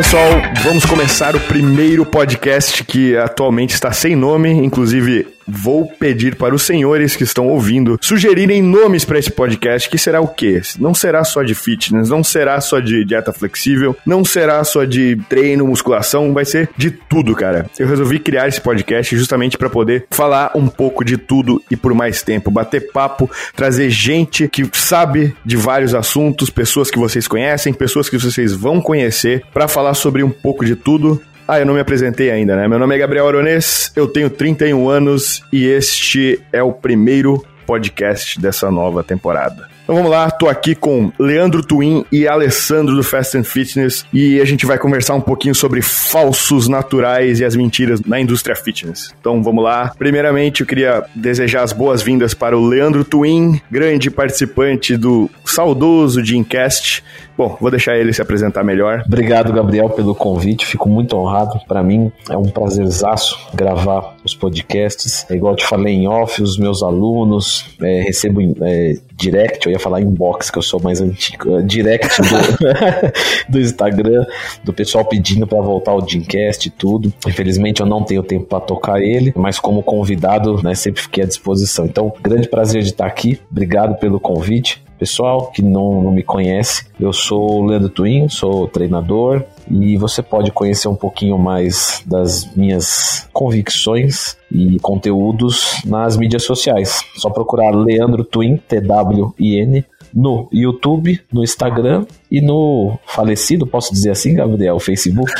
pessoal, 0.00 0.30
vamos 0.62 0.86
começar 0.86 1.36
o 1.36 1.40
primeiro 1.40 2.06
podcast 2.06 2.82
que 2.84 3.14
atualmente 3.18 3.74
está 3.74 3.92
sem 3.92 4.16
nome, 4.16 4.48
inclusive 4.48 5.28
vou 5.50 5.86
pedir 5.86 6.36
para 6.36 6.54
os 6.54 6.62
senhores 6.62 7.16
que 7.16 7.24
estão 7.24 7.48
ouvindo 7.48 7.98
sugerirem 8.00 8.62
nomes 8.62 9.04
para 9.04 9.18
esse 9.18 9.30
podcast, 9.30 9.88
que 9.88 9.98
será 9.98 10.20
o 10.20 10.28
quê? 10.28 10.60
Não 10.78 10.94
será 10.94 11.24
só 11.24 11.42
de 11.42 11.54
fitness, 11.54 12.08
não 12.08 12.22
será 12.22 12.60
só 12.60 12.78
de 12.80 13.04
dieta 13.04 13.32
flexível, 13.32 13.96
não 14.06 14.24
será 14.24 14.62
só 14.64 14.84
de 14.84 15.16
treino, 15.28 15.66
musculação, 15.66 16.32
vai 16.32 16.44
ser 16.44 16.70
de 16.76 16.90
tudo, 16.90 17.34
cara. 17.34 17.66
Eu 17.78 17.86
resolvi 17.86 18.18
criar 18.18 18.48
esse 18.48 18.60
podcast 18.60 19.16
justamente 19.16 19.58
para 19.58 19.68
poder 19.68 20.06
falar 20.10 20.52
um 20.54 20.68
pouco 20.68 21.04
de 21.04 21.16
tudo 21.16 21.62
e 21.70 21.76
por 21.76 21.94
mais 21.94 22.22
tempo, 22.22 22.50
bater 22.50 22.92
papo, 22.92 23.30
trazer 23.54 23.90
gente 23.90 24.48
que 24.48 24.68
sabe 24.72 25.34
de 25.44 25.56
vários 25.56 25.94
assuntos, 25.94 26.50
pessoas 26.50 26.90
que 26.90 26.98
vocês 26.98 27.26
conhecem, 27.26 27.72
pessoas 27.72 28.08
que 28.08 28.18
vocês 28.18 28.52
vão 28.52 28.80
conhecer, 28.80 29.42
para 29.52 29.68
falar 29.68 29.94
sobre 29.94 30.22
um 30.22 30.30
pouco 30.30 30.64
de 30.64 30.76
tudo 30.76 31.20
ah, 31.50 31.58
eu 31.58 31.66
não 31.66 31.74
me 31.74 31.80
apresentei 31.80 32.30
ainda, 32.30 32.54
né? 32.54 32.68
Meu 32.68 32.78
nome 32.78 32.94
é 32.94 32.98
Gabriel 32.98 33.26
Aronês, 33.26 33.90
eu 33.96 34.06
tenho 34.06 34.30
31 34.30 34.88
anos 34.88 35.42
e 35.52 35.66
este 35.66 36.40
é 36.52 36.62
o 36.62 36.72
primeiro 36.72 37.44
podcast 37.66 38.40
dessa 38.40 38.70
nova 38.70 39.02
temporada. 39.02 39.68
Então 39.82 39.96
vamos 39.96 40.12
lá, 40.12 40.30
tô 40.30 40.48
aqui 40.48 40.76
com 40.76 41.10
Leandro 41.18 41.64
Twin 41.64 42.04
e 42.12 42.28
Alessandro 42.28 42.94
do 42.94 43.02
Fast 43.02 43.36
and 43.36 43.42
Fitness 43.42 44.06
e 44.12 44.40
a 44.40 44.44
gente 44.44 44.64
vai 44.64 44.78
conversar 44.78 45.14
um 45.14 45.20
pouquinho 45.20 45.52
sobre 45.52 45.82
falsos 45.82 46.68
naturais 46.68 47.40
e 47.40 47.44
as 47.44 47.56
mentiras 47.56 48.00
na 48.00 48.20
indústria 48.20 48.54
fitness. 48.54 49.12
Então 49.20 49.42
vamos 49.42 49.64
lá. 49.64 49.92
Primeiramente, 49.98 50.60
eu 50.60 50.66
queria 50.68 51.04
desejar 51.16 51.64
as 51.64 51.72
boas-vindas 51.72 52.32
para 52.32 52.56
o 52.56 52.64
Leandro 52.64 53.04
Twin, 53.04 53.60
grande 53.68 54.08
participante 54.08 54.96
do 54.96 55.28
saudoso 55.44 56.22
Dreamcast. 56.22 57.02
Bom, 57.40 57.56
vou 57.58 57.70
deixar 57.70 57.96
ele 57.96 58.12
se 58.12 58.20
apresentar 58.20 58.62
melhor. 58.62 59.02
Obrigado, 59.06 59.50
Gabriel, 59.50 59.88
pelo 59.88 60.14
convite. 60.14 60.66
Fico 60.66 60.86
muito 60.90 61.16
honrado. 61.16 61.58
Para 61.66 61.82
mim 61.82 62.12
é 62.28 62.36
um 62.36 62.50
prazerzaço 62.50 63.48
gravar 63.54 64.14
os 64.22 64.34
podcasts. 64.34 65.24
É 65.30 65.36
igual 65.36 65.54
eu 65.54 65.56
te 65.56 65.64
falei 65.64 65.94
em 65.94 66.06
off, 66.06 66.42
os 66.42 66.58
meus 66.58 66.82
alunos 66.82 67.64
é, 67.80 68.02
recebo 68.02 68.42
é, 68.60 68.98
direct, 69.14 69.64
eu 69.64 69.72
ia 69.72 69.78
falar 69.78 70.02
inbox, 70.02 70.50
que 70.50 70.58
eu 70.58 70.62
sou 70.62 70.82
mais 70.82 71.00
antigo, 71.00 71.56
é, 71.56 71.62
direct 71.62 72.20
do, 72.20 73.48
do 73.52 73.58
Instagram, 73.58 74.26
do 74.62 74.74
pessoal 74.74 75.06
pedindo 75.06 75.46
para 75.46 75.62
voltar 75.62 75.94
o 75.94 76.02
Dreamcast 76.02 76.68
e 76.68 76.70
tudo. 76.70 77.10
Infelizmente 77.26 77.80
eu 77.80 77.86
não 77.86 78.04
tenho 78.04 78.22
tempo 78.22 78.44
para 78.44 78.60
tocar 78.60 79.00
ele, 79.00 79.32
mas 79.34 79.58
como 79.58 79.82
convidado, 79.82 80.62
né, 80.62 80.74
sempre 80.74 81.00
fiquei 81.00 81.24
à 81.24 81.26
disposição. 81.26 81.86
Então, 81.86 82.12
grande 82.20 82.50
prazer 82.50 82.82
de 82.82 82.90
estar 82.90 83.06
aqui. 83.06 83.40
Obrigado 83.50 83.98
pelo 83.98 84.20
convite. 84.20 84.82
Pessoal 85.00 85.46
que 85.46 85.62
não, 85.62 86.02
não 86.02 86.12
me 86.12 86.22
conhece, 86.22 86.84
eu 87.00 87.10
sou 87.10 87.62
o 87.62 87.64
Leandro 87.64 87.88
Twin, 87.88 88.28
sou 88.28 88.68
treinador 88.68 89.42
e 89.70 89.96
você 89.96 90.22
pode 90.22 90.52
conhecer 90.52 90.88
um 90.88 90.94
pouquinho 90.94 91.38
mais 91.38 92.02
das 92.04 92.54
minhas 92.54 93.26
convicções 93.32 94.36
e 94.50 94.78
conteúdos 94.80 95.82
nas 95.84 96.16
mídias 96.16 96.42
sociais. 96.42 97.04
Só 97.16 97.30
procurar 97.30 97.70
Leandro 97.70 98.24
Twin, 98.24 98.56
T-W-I-N, 98.56 99.84
no 100.14 100.48
YouTube, 100.52 101.20
no 101.32 101.42
Instagram 101.42 102.04
e 102.30 102.40
no 102.40 102.98
falecido, 103.06 103.66
posso 103.66 103.92
dizer 103.92 104.10
assim, 104.10 104.34
Gabriel, 104.34 104.78
Facebook? 104.78 105.32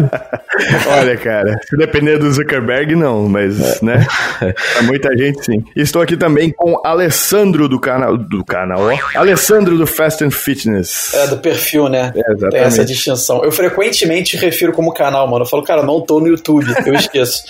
Olha, 0.88 1.16
cara, 1.16 1.60
se 1.68 1.76
depender 1.76 2.18
do 2.18 2.30
Zuckerberg, 2.32 2.94
não, 2.94 3.28
mas, 3.28 3.60
é. 3.60 3.84
né? 3.84 4.06
Pra 4.38 4.82
muita 4.82 5.16
gente, 5.16 5.44
sim. 5.44 5.64
Estou 5.74 6.00
aqui 6.00 6.16
também 6.16 6.50
com 6.50 6.80
Alessandro 6.84 7.68
do 7.68 7.78
canal. 7.78 8.16
Do 8.16 8.44
canal, 8.44 8.80
ó. 8.80 9.18
Alessandro 9.18 9.76
do 9.76 9.86
Fast 9.86 10.24
and 10.24 10.30
Fitness. 10.30 11.12
É, 11.12 11.26
do 11.28 11.38
perfil, 11.38 11.88
né? 11.88 12.12
É, 12.14 12.20
exatamente. 12.20 12.50
Tem 12.50 12.60
essa 12.60 12.84
distinção. 12.84 13.44
Eu 13.44 13.52
frequentemente 13.52 14.36
refiro 14.36 14.72
como 14.72 14.94
canal, 14.94 15.28
mano. 15.28 15.44
Eu 15.44 15.48
falo, 15.48 15.62
cara, 15.62 15.82
não 15.82 16.00
tô 16.00 16.18
no 16.20 16.28
YouTube, 16.28 16.66
eu 16.86 16.94
esqueço. 16.94 17.44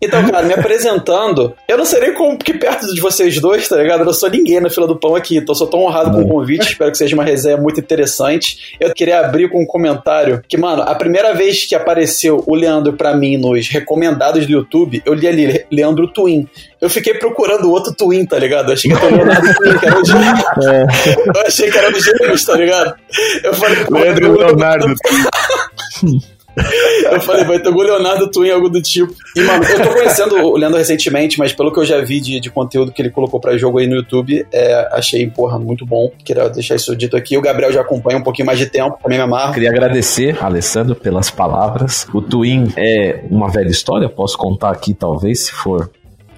Então, 0.00 0.25
cara, 0.30 0.46
me 0.46 0.54
apresentando, 0.54 1.54
eu 1.68 1.76
não 1.76 1.84
serei 1.84 2.12
como 2.12 2.38
que 2.38 2.54
perto 2.54 2.86
de 2.92 3.00
vocês 3.00 3.40
dois, 3.40 3.68
tá 3.68 3.76
ligado? 3.76 4.00
Eu 4.00 4.06
não 4.06 4.12
sou 4.12 4.30
ninguém 4.30 4.60
na 4.60 4.70
fila 4.70 4.86
do 4.86 4.96
pão 4.96 5.14
aqui, 5.14 5.36
então 5.36 5.54
sou 5.54 5.66
tão 5.66 5.80
honrado 5.80 6.10
com 6.10 6.22
o 6.22 6.28
convite. 6.28 6.72
Espero 6.72 6.90
que 6.90 6.98
seja 6.98 7.14
uma 7.14 7.24
resenha 7.24 7.56
muito 7.56 7.80
interessante. 7.80 8.76
Eu 8.80 8.92
queria 8.92 9.20
abrir 9.20 9.48
com 9.48 9.62
um 9.62 9.66
comentário 9.66 10.42
que, 10.48 10.56
mano, 10.56 10.82
a 10.82 10.94
primeira 10.94 11.34
vez 11.34 11.64
que 11.64 11.74
apareceu 11.74 12.42
o 12.46 12.54
Leandro 12.54 12.94
para 12.94 13.16
mim 13.16 13.36
nos 13.36 13.68
recomendados 13.68 14.46
do 14.46 14.52
YouTube, 14.52 15.02
eu 15.04 15.14
li 15.14 15.26
ali 15.26 15.64
Leandro 15.70 16.08
Twin. 16.08 16.48
Eu 16.80 16.90
fiquei 16.90 17.14
procurando 17.14 17.64
o 17.66 17.70
outro 17.70 17.94
Twin, 17.94 18.24
tá 18.26 18.38
ligado? 18.38 18.68
Eu 18.68 18.74
achei 18.74 18.90
que 18.90 18.96
era 18.96 19.06
o 19.06 19.16
Leonardo 19.16 19.54
Twin, 19.54 19.78
que 19.78 19.86
era 19.86 20.00
o 20.00 20.04
Gêmeos. 20.04 20.66
É. 20.66 21.40
Eu 21.40 21.46
achei 21.46 21.70
que 21.70 21.78
era 21.78 21.90
o 21.90 22.00
Gêmeos, 22.00 22.44
tá 22.44 22.56
ligado? 22.56 22.94
Eu 23.42 23.54
falei, 23.54 23.78
Leandro 23.90 24.38
Leonardo. 24.38 24.86
eu 27.12 27.20
falei, 27.20 27.44
vai 27.44 27.58
ter 27.58 27.68
o 27.68 27.76
Leonardo 27.76 28.30
Twin, 28.30 28.50
algo 28.50 28.68
do 28.68 28.80
tipo. 28.80 29.12
E, 29.34 29.40
mano, 29.42 29.64
eu 29.64 29.82
tô 29.82 29.90
conhecendo 29.90 30.36
o 30.36 30.56
Leandro 30.56 30.78
recentemente, 30.78 31.38
mas 31.38 31.52
pelo 31.52 31.72
que 31.72 31.78
eu 31.78 31.84
já 31.84 32.00
vi 32.00 32.20
de, 32.20 32.40
de 32.40 32.50
conteúdo 32.50 32.92
que 32.92 33.02
ele 33.02 33.10
colocou 33.10 33.38
pra 33.38 33.56
jogo 33.58 33.78
aí 33.78 33.86
no 33.86 33.96
YouTube, 33.96 34.46
é, 34.52 34.88
achei, 34.92 35.28
porra, 35.28 35.58
muito 35.58 35.84
bom. 35.84 36.10
Queria 36.24 36.48
deixar 36.48 36.76
isso 36.76 36.96
dito 36.96 37.16
aqui. 37.16 37.36
O 37.36 37.42
Gabriel 37.42 37.72
já 37.72 37.82
acompanha 37.82 38.18
um 38.18 38.22
pouquinho 38.22 38.46
mais 38.46 38.58
de 38.58 38.66
tempo, 38.66 38.98
também 39.02 39.18
me 39.18 39.24
amarro. 39.24 39.52
Queria 39.52 39.70
agradecer, 39.70 40.42
Alessandro, 40.42 40.94
pelas 40.94 41.30
palavras. 41.30 42.06
O 42.14 42.22
Twin 42.22 42.72
é 42.76 43.24
uma 43.30 43.50
velha 43.50 43.70
história, 43.70 44.08
posso 44.08 44.38
contar 44.38 44.70
aqui, 44.70 44.94
talvez, 44.94 45.46
se 45.46 45.52
for 45.52 45.90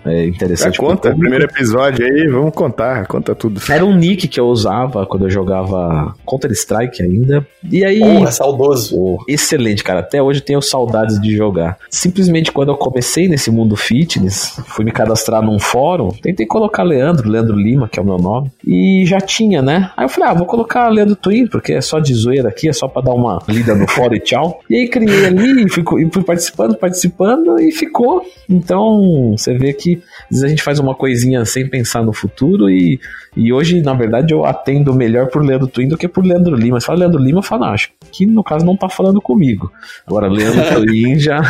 é 0.08 0.26
interessante. 0.26 0.76
Já 0.76 0.82
conta, 0.82 1.14
primeiro 1.14 1.44
episódio 1.44 2.04
aí, 2.04 2.26
vamos 2.28 2.54
contar, 2.54 3.06
conta 3.06 3.34
tudo. 3.34 3.60
Era 3.70 3.84
um 3.84 3.94
nick 3.94 4.28
que 4.28 4.40
eu 4.40 4.46
usava 4.46 5.06
quando 5.06 5.26
eu 5.26 5.30
jogava 5.30 6.14
Counter-Strike 6.26 7.02
ainda. 7.02 7.46
E 7.70 7.84
aí. 7.84 8.00
Porra, 8.00 8.30
saudoso. 8.30 8.96
Oh, 8.98 9.18
excelente, 9.28 9.84
cara. 9.84 10.00
Até 10.00 10.22
hoje 10.22 10.40
tenho 10.40 10.60
saudades 10.60 11.20
de 11.20 11.36
jogar. 11.36 11.78
Simplesmente 11.90 12.52
quando 12.52 12.70
eu 12.70 12.76
comecei 12.76 13.28
nesse 13.28 13.50
mundo 13.50 13.76
fitness, 13.76 14.60
fui 14.66 14.84
me 14.84 14.92
cadastrar 14.92 15.42
num 15.42 15.58
fórum, 15.58 16.08
tentei 16.22 16.46
colocar 16.46 16.82
Leandro, 16.82 17.28
Leandro 17.28 17.56
Lima, 17.56 17.88
que 17.88 17.98
é 17.98 18.02
o 18.02 18.04
meu 18.04 18.18
nome, 18.18 18.50
e 18.66 19.04
já 19.06 19.20
tinha, 19.20 19.62
né? 19.62 19.90
Aí 19.96 20.04
eu 20.04 20.08
falei, 20.08 20.30
ah, 20.30 20.34
vou 20.34 20.46
colocar 20.46 20.88
Leandro 20.88 21.16
Twin, 21.16 21.46
porque 21.46 21.74
é 21.74 21.80
só 21.80 21.98
de 21.98 22.14
zoeira 22.14 22.48
aqui, 22.48 22.68
é 22.68 22.72
só 22.72 22.88
pra 22.88 23.02
dar 23.02 23.12
uma 23.12 23.38
lida 23.48 23.74
no 23.74 23.88
fórum 23.88 24.14
e 24.14 24.20
tchau. 24.20 24.60
E 24.68 24.76
aí 24.76 24.88
criei 24.88 25.26
ali 25.26 25.64
e 25.64 25.68
fui, 25.68 25.82
e 26.02 26.08
fui 26.10 26.22
participando, 26.22 26.76
participando 26.76 27.58
e 27.60 27.70
ficou. 27.72 28.22
Então, 28.48 29.34
você 29.36 29.56
vê 29.56 29.72
que 29.72 29.97
às 30.24 30.30
vezes 30.30 30.44
a 30.44 30.48
gente 30.48 30.62
faz 30.62 30.78
uma 30.78 30.94
coisinha 30.94 31.44
sem 31.44 31.68
pensar 31.68 32.02
no 32.02 32.12
futuro 32.12 32.68
e, 32.68 33.00
e 33.36 33.52
hoje, 33.52 33.80
na 33.82 33.94
verdade, 33.94 34.32
eu 34.32 34.44
atendo 34.44 34.94
melhor 34.94 35.28
por 35.28 35.44
Leandro 35.44 35.66
Twin 35.66 35.88
do 35.88 35.96
que 35.96 36.08
por 36.08 36.24
Leandro 36.24 36.54
Lima. 36.54 36.80
Se 36.80 36.86
fala 36.86 37.00
Leandro 37.00 37.22
Lima, 37.22 37.38
eu 37.38 37.42
falo, 37.42 37.64
ah, 37.64 37.72
acho 37.72 37.90
que 38.10 38.26
no 38.26 38.42
caso 38.42 38.64
não 38.64 38.76
tá 38.76 38.88
falando 38.88 39.20
comigo. 39.20 39.70
Agora, 40.06 40.28
Leandro 40.28 40.62
Twin 40.74 41.18
já. 41.18 41.40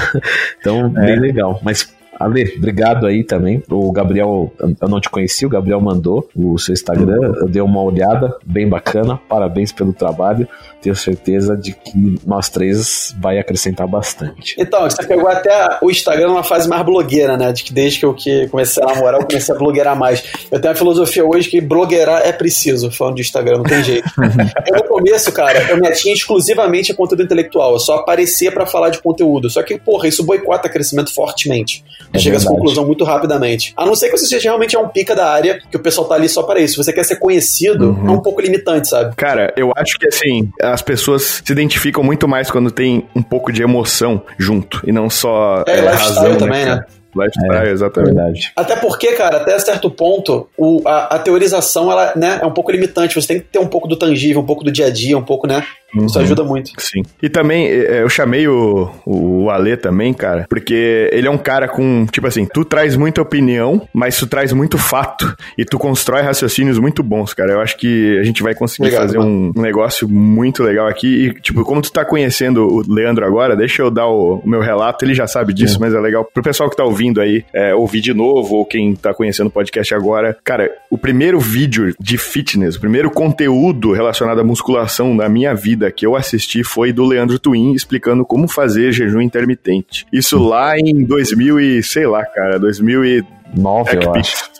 Então, 0.60 0.92
é. 0.96 1.06
bem 1.06 1.20
legal. 1.20 1.60
Mas 1.62 1.92
Ale, 2.18 2.54
obrigado 2.56 3.06
aí 3.06 3.22
também. 3.24 3.62
O 3.70 3.92
Gabriel, 3.92 4.52
eu 4.58 4.88
não 4.88 5.00
te 5.00 5.08
conheci, 5.08 5.46
o 5.46 5.48
Gabriel 5.48 5.80
mandou 5.80 6.28
o 6.34 6.58
seu 6.58 6.72
Instagram, 6.72 7.34
eu 7.40 7.48
dei 7.48 7.62
uma 7.62 7.82
olhada, 7.82 8.36
bem 8.44 8.68
bacana. 8.68 9.18
Parabéns 9.28 9.72
pelo 9.72 9.92
trabalho 9.92 10.48
tenho 10.80 10.94
certeza 10.94 11.56
de 11.56 11.72
que 11.72 12.18
nós 12.24 12.48
três 12.48 13.14
vai 13.20 13.38
acrescentar 13.38 13.86
bastante. 13.86 14.54
Então, 14.58 14.82
você 14.88 15.04
pegou 15.04 15.28
até 15.28 15.78
o 15.82 15.90
Instagram 15.90 16.28
numa 16.28 16.44
fase 16.44 16.68
mais 16.68 16.84
blogueira, 16.84 17.36
né? 17.36 17.52
De 17.52 17.64
que 17.64 17.72
desde 17.72 17.98
que 17.98 18.06
eu 18.06 18.14
que 18.14 18.46
comecei 18.48 18.82
a 18.82 18.86
namorar, 18.86 19.20
eu 19.20 19.26
comecei 19.26 19.54
a 19.54 19.58
blogueirar 19.58 19.98
mais. 19.98 20.22
Eu 20.50 20.60
tenho 20.60 20.72
a 20.72 20.76
filosofia 20.76 21.24
hoje 21.24 21.48
que 21.48 21.60
blogueirar 21.60 22.22
é 22.24 22.32
preciso, 22.32 22.90
falando 22.90 23.16
de 23.16 23.22
Instagram, 23.22 23.58
não 23.58 23.64
tem 23.64 23.82
jeito. 23.82 24.08
eu, 24.66 24.76
no 24.76 24.84
começo, 24.84 25.32
cara, 25.32 25.68
eu 25.68 25.76
me 25.78 25.88
atinha 25.88 26.14
exclusivamente 26.14 26.92
a 26.92 26.94
conteúdo 26.94 27.24
intelectual, 27.24 27.72
eu 27.72 27.80
só 27.80 27.96
aparecia 27.96 28.52
para 28.52 28.64
falar 28.64 28.90
de 28.90 29.02
conteúdo. 29.02 29.50
Só 29.50 29.62
que, 29.62 29.78
porra, 29.78 30.06
isso 30.06 30.24
boicota 30.24 30.68
crescimento 30.68 31.12
fortemente. 31.12 31.84
É 32.12 32.18
chega 32.18 32.36
a 32.36 32.38
essa 32.38 32.48
conclusão 32.48 32.86
muito 32.86 33.04
rapidamente. 33.04 33.72
A 33.76 33.84
não 33.84 33.94
ser 33.94 34.10
que 34.10 34.16
você 34.16 34.26
seja 34.26 34.48
realmente 34.48 34.76
um 34.76 34.88
pica 34.88 35.14
da 35.14 35.30
área, 35.30 35.60
que 35.70 35.76
o 35.76 35.80
pessoal 35.80 36.06
tá 36.06 36.14
ali 36.14 36.28
só 36.28 36.42
para 36.42 36.60
isso. 36.60 36.74
Se 36.74 36.84
você 36.84 36.92
quer 36.92 37.04
ser 37.04 37.16
conhecido, 37.16 37.90
uhum. 37.90 38.08
é 38.08 38.10
um 38.12 38.20
pouco 38.20 38.40
limitante, 38.40 38.88
sabe? 38.88 39.14
Cara, 39.16 39.52
eu 39.56 39.72
acho 39.76 39.98
que 39.98 40.06
assim, 40.06 40.50
as 40.62 40.82
pessoas 40.82 41.42
se 41.44 41.52
identificam 41.52 42.02
muito 42.02 42.26
mais 42.26 42.50
quando 42.50 42.70
tem 42.70 43.06
um 43.14 43.22
pouco 43.22 43.52
de 43.52 43.62
emoção 43.62 44.22
junto 44.38 44.82
e 44.86 44.92
não 44.92 45.10
só 45.10 45.64
é, 45.66 45.78
é 45.78 45.90
razão 45.90 46.32
né, 46.32 46.36
também, 46.36 46.64
né? 46.64 46.84
Lifestyle, 47.14 47.68
é, 47.68 47.72
exatamente. 47.72 48.14
Verdade. 48.14 48.52
Até 48.54 48.76
porque, 48.76 49.12
cara, 49.12 49.38
até 49.38 49.58
certo 49.58 49.90
ponto, 49.90 50.48
o, 50.56 50.82
a, 50.86 51.16
a, 51.16 51.18
teorização 51.18 51.90
ela, 51.90 52.12
né, 52.14 52.38
é 52.42 52.46
um 52.46 52.52
pouco 52.52 52.70
limitante. 52.70 53.14
Você 53.14 53.26
tem 53.26 53.40
que 53.40 53.46
ter 53.46 53.58
um 53.58 53.66
pouco 53.66 53.88
do 53.88 53.96
tangível, 53.96 54.40
um 54.40 54.46
pouco 54.46 54.62
do 54.62 54.70
dia 54.70 54.86
a 54.86 54.90
dia, 54.90 55.16
um 55.16 55.24
pouco, 55.24 55.46
né? 55.46 55.64
Uhum. 55.94 56.06
Isso 56.06 56.18
ajuda 56.18 56.44
muito. 56.44 56.70
Sim. 56.78 57.02
E 57.22 57.28
também, 57.28 57.66
é, 57.66 58.02
eu 58.02 58.08
chamei 58.08 58.46
o, 58.46 58.90
o 59.06 59.50
Ale 59.50 59.76
também, 59.76 60.12
cara, 60.12 60.46
porque 60.48 61.08
ele 61.12 61.26
é 61.26 61.30
um 61.30 61.38
cara 61.38 61.66
com, 61.66 62.06
tipo 62.10 62.26
assim, 62.26 62.46
tu 62.46 62.64
traz 62.64 62.96
muita 62.96 63.22
opinião, 63.22 63.86
mas 63.92 64.18
tu 64.18 64.26
traz 64.26 64.52
muito 64.52 64.76
fato 64.76 65.34
e 65.56 65.64
tu 65.64 65.78
constrói 65.78 66.22
raciocínios 66.22 66.78
muito 66.78 67.02
bons, 67.02 67.32
cara. 67.32 67.52
Eu 67.52 67.60
acho 67.60 67.76
que 67.76 68.18
a 68.18 68.22
gente 68.22 68.42
vai 68.42 68.54
conseguir 68.54 68.88
Obrigado, 68.88 69.06
fazer 69.06 69.18
um, 69.18 69.52
um, 69.56 69.62
negócio 69.62 70.08
muito 70.08 70.62
legal 70.62 70.86
aqui. 70.86 71.26
E, 71.26 71.40
tipo, 71.40 71.64
como 71.64 71.80
tu 71.80 71.90
tá 71.90 72.04
conhecendo 72.04 72.66
o 72.66 72.82
Leandro 72.86 73.24
agora, 73.24 73.56
deixa 73.56 73.82
eu 73.82 73.90
dar 73.90 74.06
o, 74.06 74.36
o 74.44 74.48
meu 74.48 74.60
relato. 74.60 75.04
Ele 75.04 75.14
já 75.14 75.26
sabe 75.26 75.54
disso, 75.54 75.78
mas 75.80 75.94
é 75.94 76.00
legal 76.00 76.24
pro 76.24 76.42
pessoal 76.42 76.68
que 76.68 76.76
tá 76.76 76.84
ouvindo 76.84 77.20
aí 77.20 77.44
é, 77.52 77.74
ouvir 77.74 78.00
de 78.00 78.12
novo, 78.12 78.56
ou 78.56 78.66
quem 78.66 78.94
tá 78.94 79.14
conhecendo 79.14 79.46
o 79.46 79.50
podcast 79.50 79.94
agora. 79.94 80.36
Cara, 80.44 80.70
o 80.90 80.98
primeiro 80.98 81.40
vídeo 81.40 81.94
de 81.98 82.18
fitness, 82.18 82.76
o 82.76 82.80
primeiro 82.80 83.10
conteúdo 83.10 83.92
relacionado 83.92 84.40
à 84.40 84.44
musculação 84.44 85.16
da 85.16 85.28
minha 85.28 85.54
vida 85.54 85.77
que 85.90 86.06
eu 86.06 86.16
assisti 86.16 86.62
foi 86.64 86.92
do 86.92 87.04
Leandro 87.04 87.38
Twin 87.38 87.72
explicando 87.72 88.24
como 88.24 88.48
fazer 88.48 88.92
jejum 88.92 89.20
intermitente. 89.20 90.06
Isso 90.12 90.38
lá 90.38 90.78
em 90.78 91.04
2000 91.04 91.60
e, 91.60 91.82
sei 91.82 92.06
lá, 92.06 92.24
cara, 92.24 92.58
2009, 92.58 93.96
eu 93.96 94.14
acho. 94.14 94.50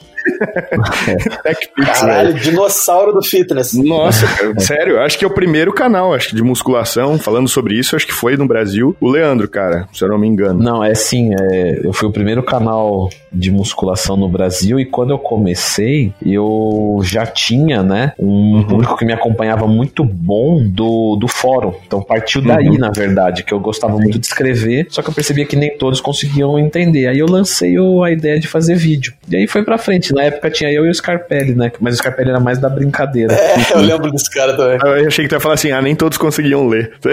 Caralho, 1.85 2.35
dinossauro 2.35 3.13
do 3.13 3.23
fitness. 3.23 3.75
Nossa, 3.75 4.27
cara, 4.27 4.61
sério, 4.61 5.01
acho 5.01 5.19
que 5.19 5.25
é 5.25 5.29
o 5.29 5.33
primeiro 5.33 5.73
canal, 5.73 6.15
acho 6.15 6.29
que 6.31 6.37
de 6.37 6.43
musculação, 6.43 7.19
falando 7.19 7.49
sobre 7.49 7.79
isso, 7.79 7.97
acho 7.97 8.07
que 8.07 8.13
foi 8.13 8.37
no 8.37 8.47
Brasil, 8.47 8.97
o 9.01 9.09
Leandro, 9.09 9.49
cara, 9.49 9.89
se 9.93 10.05
eu 10.05 10.09
não 10.09 10.19
me 10.19 10.27
engano. 10.27 10.63
Não, 10.63 10.83
é 10.83 10.95
sim, 10.95 11.31
é, 11.35 11.81
eu 11.85 11.93
fui 11.93 12.09
o 12.09 12.13
primeiro 12.13 12.43
canal 12.43 13.09
de 13.33 13.51
musculação 13.51 14.17
no 14.17 14.29
Brasil 14.29 14.81
e 14.81 14.87
quando 14.87 15.11
eu 15.11 15.19
comecei, 15.19 16.13
eu 16.25 17.01
já 17.03 17.27
tinha, 17.27 17.83
né, 17.83 18.13
um 18.19 18.57
uhum. 18.57 18.65
público 18.65 18.97
que 18.97 19.05
me 19.05 19.13
acompanhava 19.13 19.67
muito 19.67 20.05
bom 20.05 20.63
do, 20.67 21.17
do 21.17 21.29
fórum. 21.29 21.75
Então 21.87 22.03
partiu 22.03 22.41
daí, 22.43 22.69
uhum. 22.69 22.79
na 22.79 22.91
verdade, 22.91 23.43
que 23.43 23.53
eu 23.53 23.61
gostava 23.61 23.95
sim. 23.95 24.03
muito 24.03 24.19
de 24.19 24.27
escrever, 24.27 24.87
só 24.91 25.03
que 25.03 25.11
eu 25.11 25.15
percebia 25.15 25.45
que 25.45 25.57
nem 25.57 25.77
todos 25.77 26.01
conseguiam 26.01 26.59
entender. 26.59 27.07
Aí 27.07 27.19
eu 27.19 27.27
lancei 27.27 27.79
o, 27.79 28.03
a 28.03 28.11
ideia 28.11 28.39
de 28.39 28.49
fazer 28.49 28.75
vídeo. 28.75 29.15
E 29.29 29.37
aí 29.37 29.47
foi 29.47 29.63
pra 29.63 29.79
frente. 29.79 30.13
Na 30.19 30.25
época 30.25 30.51
tinha 30.51 30.69
eu 30.73 30.85
e 30.85 30.91
o 30.91 30.95
Scarpelli, 30.95 31.55
né? 31.55 31.71
Mas 31.79 31.95
o 31.95 31.99
Scarpelli 31.99 32.31
era 32.31 32.41
mais 32.41 32.59
da 32.59 32.69
brincadeira. 32.69 33.33
É, 33.33 33.55
eu 33.73 33.79
lembro 33.79 34.11
desse 34.11 34.29
cara 34.29 34.57
também. 34.57 34.77
Eu 34.85 35.07
achei 35.07 35.25
que 35.25 35.29
tu 35.29 35.37
ia 35.37 35.41
falar 35.41 35.55
assim, 35.55 35.71
ah, 35.71 35.81
nem 35.81 35.95
todos 35.95 36.19
conseguiam 36.19 36.67
ler. 36.67 36.93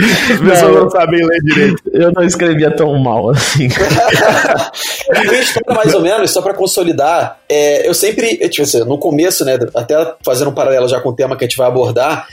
As 0.00 0.40
pessoas 0.40 0.74
não, 0.74 0.84
não 0.84 0.90
sabem 0.90 1.22
ler 1.22 1.38
direito. 1.42 1.82
Eu 1.92 2.10
não 2.12 2.24
escrevia 2.24 2.74
tão 2.74 2.98
mal 2.98 3.28
assim. 3.28 3.68
Minha 5.20 5.40
história, 5.42 5.76
mais 5.76 5.94
ou 5.94 6.00
menos, 6.00 6.30
só 6.30 6.40
pra 6.40 6.54
consolidar, 6.54 7.40
é, 7.46 7.86
eu 7.86 7.92
sempre, 7.92 8.38
tipo 8.48 8.62
assim, 8.62 8.82
no 8.84 8.96
começo, 8.96 9.44
né, 9.44 9.58
até 9.74 10.14
fazendo 10.24 10.48
um 10.48 10.54
paralelo 10.54 10.88
já 10.88 10.98
com 10.98 11.10
o 11.10 11.14
tema 11.14 11.36
que 11.36 11.44
a 11.44 11.46
gente 11.46 11.58
vai 11.58 11.66
abordar, 11.66 12.26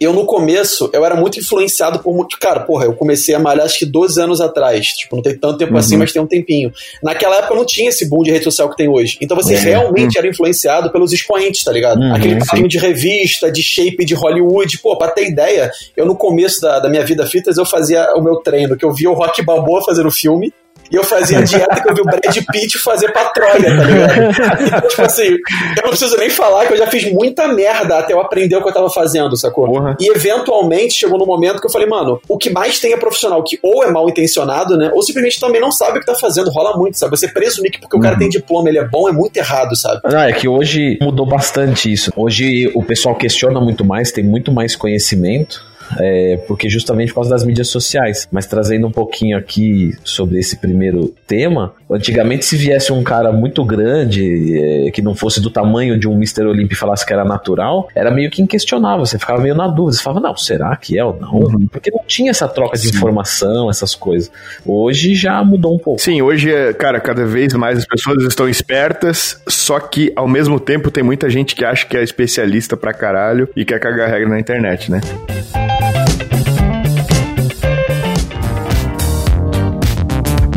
eu 0.00 0.12
no 0.12 0.24
começo, 0.24 0.90
eu 0.92 1.04
era 1.04 1.14
muito 1.14 1.38
influenciado 1.38 1.98
por 1.98 2.14
muito. 2.14 2.38
Cara, 2.38 2.60
porra, 2.60 2.86
eu 2.86 2.94
comecei 2.94 3.34
a 3.34 3.38
malhar 3.38 3.66
acho 3.66 3.78
que 3.78 3.86
12 3.86 4.20
anos 4.20 4.40
atrás. 4.40 4.86
Tipo, 4.88 5.16
não 5.16 5.22
tem 5.22 5.36
tanto 5.36 5.58
tempo 5.58 5.70
assim, 5.70 5.72
uhum. 5.72 5.78
assim, 5.78 5.96
mas 5.96 6.12
tem 6.12 6.22
um 6.22 6.26
tempinho. 6.26 6.72
Naquela 7.02 7.36
época 7.36 7.54
não 7.54 7.64
tinha 7.64 7.88
esse 7.88 8.08
boom 8.08 8.22
de 8.22 8.30
rede 8.30 8.44
social 8.44 8.70
que 8.70 8.76
tem 8.76 8.88
hoje. 8.88 9.18
Então 9.20 9.36
você 9.36 9.54
uhum. 9.54 9.62
realmente 9.62 10.14
uhum. 10.14 10.18
era 10.18 10.28
influenciado 10.28 10.90
pelos 10.90 11.12
expoentes, 11.12 11.64
tá 11.64 11.72
ligado? 11.72 12.00
Uhum, 12.00 12.14
Aquele 12.14 12.38
papinho 12.38 12.68
de 12.68 12.78
revista, 12.78 13.50
de 13.50 13.62
shape 13.62 14.04
de 14.04 14.14
Hollywood. 14.14 14.78
Pô, 14.78 14.96
pra 14.96 15.08
ter 15.08 15.28
ideia, 15.28 15.70
eu 15.96 16.06
no 16.06 16.16
começo 16.16 16.60
da, 16.60 16.78
da 16.78 16.88
minha 16.88 17.04
vida 17.04 17.26
fitness, 17.26 17.56
eu 17.56 17.66
fazia 17.66 18.12
o 18.14 18.22
meu 18.22 18.36
treino, 18.36 18.76
que 18.76 18.84
eu 18.84 18.92
via 18.92 19.10
o 19.10 19.14
Rock 19.14 19.42
Balboa 19.42 19.82
fazendo 19.84 20.10
filme. 20.10 20.52
E 20.90 20.96
eu 20.96 21.04
fazia 21.04 21.38
a 21.38 21.42
dieta 21.42 21.80
que 21.80 21.90
eu 21.90 21.94
vi 21.94 22.00
o 22.00 22.04
Brad 22.04 22.36
Pitt 22.52 22.78
fazer 22.78 23.12
pra 23.12 23.26
Troia, 23.26 23.76
tá 23.76 23.84
ligado? 23.84 24.66
Então, 24.66 24.80
tipo 24.88 25.02
assim, 25.02 25.28
eu 25.28 25.82
não 25.82 25.90
preciso 25.90 26.16
nem 26.16 26.30
falar 26.30 26.66
que 26.66 26.72
eu 26.72 26.76
já 26.76 26.86
fiz 26.86 27.10
muita 27.12 27.48
merda 27.48 27.98
até 27.98 28.12
eu 28.12 28.20
aprender 28.20 28.56
o 28.56 28.62
que 28.62 28.68
eu 28.68 28.72
tava 28.72 28.90
fazendo, 28.90 29.36
sacou? 29.36 29.66
Porra. 29.66 29.96
E 30.00 30.10
eventualmente 30.10 30.94
chegou 30.94 31.18
no 31.18 31.26
momento 31.26 31.60
que 31.60 31.66
eu 31.66 31.70
falei, 31.70 31.86
mano, 31.86 32.20
o 32.28 32.38
que 32.38 32.50
mais 32.50 32.78
tem 32.78 32.92
é 32.92 32.96
profissional 32.96 33.42
que 33.42 33.58
ou 33.62 33.84
é 33.84 33.90
mal 33.90 34.08
intencionado, 34.08 34.76
né? 34.76 34.90
Ou 34.94 35.02
simplesmente 35.02 35.38
também 35.38 35.60
não 35.60 35.70
sabe 35.70 35.98
o 35.98 36.00
que 36.00 36.06
tá 36.06 36.14
fazendo. 36.14 36.50
Rola 36.50 36.76
muito, 36.76 36.98
sabe? 36.98 37.16
Você 37.16 37.28
presumir 37.28 37.70
que 37.70 37.80
porque 37.80 37.96
uhum. 37.96 38.00
o 38.00 38.02
cara 38.02 38.14
uhum. 38.14 38.20
tem 38.20 38.28
diploma, 38.28 38.68
ele 38.68 38.78
é 38.78 38.84
bom, 38.84 39.08
é 39.08 39.12
muito 39.12 39.36
errado, 39.36 39.76
sabe? 39.76 40.00
Não, 40.04 40.20
é 40.20 40.32
que 40.32 40.48
hoje 40.48 40.98
mudou 41.00 41.26
bastante 41.26 41.92
isso. 41.92 42.12
Hoje 42.16 42.70
o 42.74 42.82
pessoal 42.82 43.14
questiona 43.14 43.60
muito 43.60 43.84
mais, 43.84 44.10
tem 44.10 44.24
muito 44.24 44.50
mais 44.50 44.74
conhecimento 44.74 45.68
é, 45.98 46.36
porque 46.46 46.68
justamente 46.68 47.08
por 47.08 47.16
causa 47.16 47.30
das 47.30 47.44
mídias 47.44 47.68
sociais. 47.68 48.28
Mas 48.30 48.46
trazendo 48.46 48.86
um 48.86 48.90
pouquinho 48.90 49.36
aqui 49.36 49.94
sobre 50.04 50.38
esse 50.38 50.56
primeiro 50.56 51.14
tema, 51.26 51.74
antigamente 51.90 52.44
se 52.44 52.56
viesse 52.56 52.92
um 52.92 53.02
cara 53.02 53.32
muito 53.32 53.64
grande, 53.64 54.58
é, 54.58 54.90
que 54.90 55.02
não 55.02 55.14
fosse 55.14 55.40
do 55.40 55.50
tamanho 55.50 55.98
de 55.98 56.08
um 56.08 56.14
Mr. 56.14 56.42
Olympia 56.42 56.74
e 56.74 56.78
falasse 56.78 57.06
que 57.06 57.12
era 57.12 57.24
natural, 57.24 57.88
era 57.94 58.10
meio 58.10 58.30
que 58.30 58.42
inquestionável, 58.42 59.04
você 59.04 59.18
ficava 59.18 59.40
meio 59.40 59.54
na 59.54 59.68
dúvida, 59.68 59.96
você 59.96 60.02
falava, 60.02 60.20
não, 60.20 60.36
será 60.36 60.74
que 60.76 60.98
é 60.98 61.04
ou 61.04 61.18
não? 61.18 61.34
Uhum. 61.34 61.66
Porque 61.70 61.90
não 61.90 62.02
tinha 62.06 62.30
essa 62.30 62.48
troca 62.48 62.76
de 62.76 62.88
Sim. 62.88 62.96
informação, 62.96 63.70
essas 63.70 63.94
coisas. 63.94 64.30
Hoje 64.64 65.14
já 65.14 65.42
mudou 65.42 65.74
um 65.74 65.78
pouco. 65.78 66.00
Sim, 66.00 66.22
hoje, 66.22 66.50
cara, 66.74 67.00
cada 67.00 67.24
vez 67.24 67.52
mais 67.54 67.78
as 67.78 67.86
pessoas 67.86 68.22
estão 68.24 68.48
espertas, 68.48 69.40
só 69.48 69.78
que 69.80 70.12
ao 70.16 70.28
mesmo 70.28 70.58
tempo 70.60 70.90
tem 70.90 71.02
muita 71.02 71.30
gente 71.30 71.54
que 71.54 71.64
acha 71.64 71.86
que 71.86 71.96
é 71.96 72.02
especialista 72.02 72.76
pra 72.76 72.92
caralho 72.92 73.48
e 73.56 73.64
quer 73.64 73.78
cagar 73.78 74.10
regra 74.10 74.28
na 74.28 74.40
internet, 74.40 74.90
né? 74.90 75.00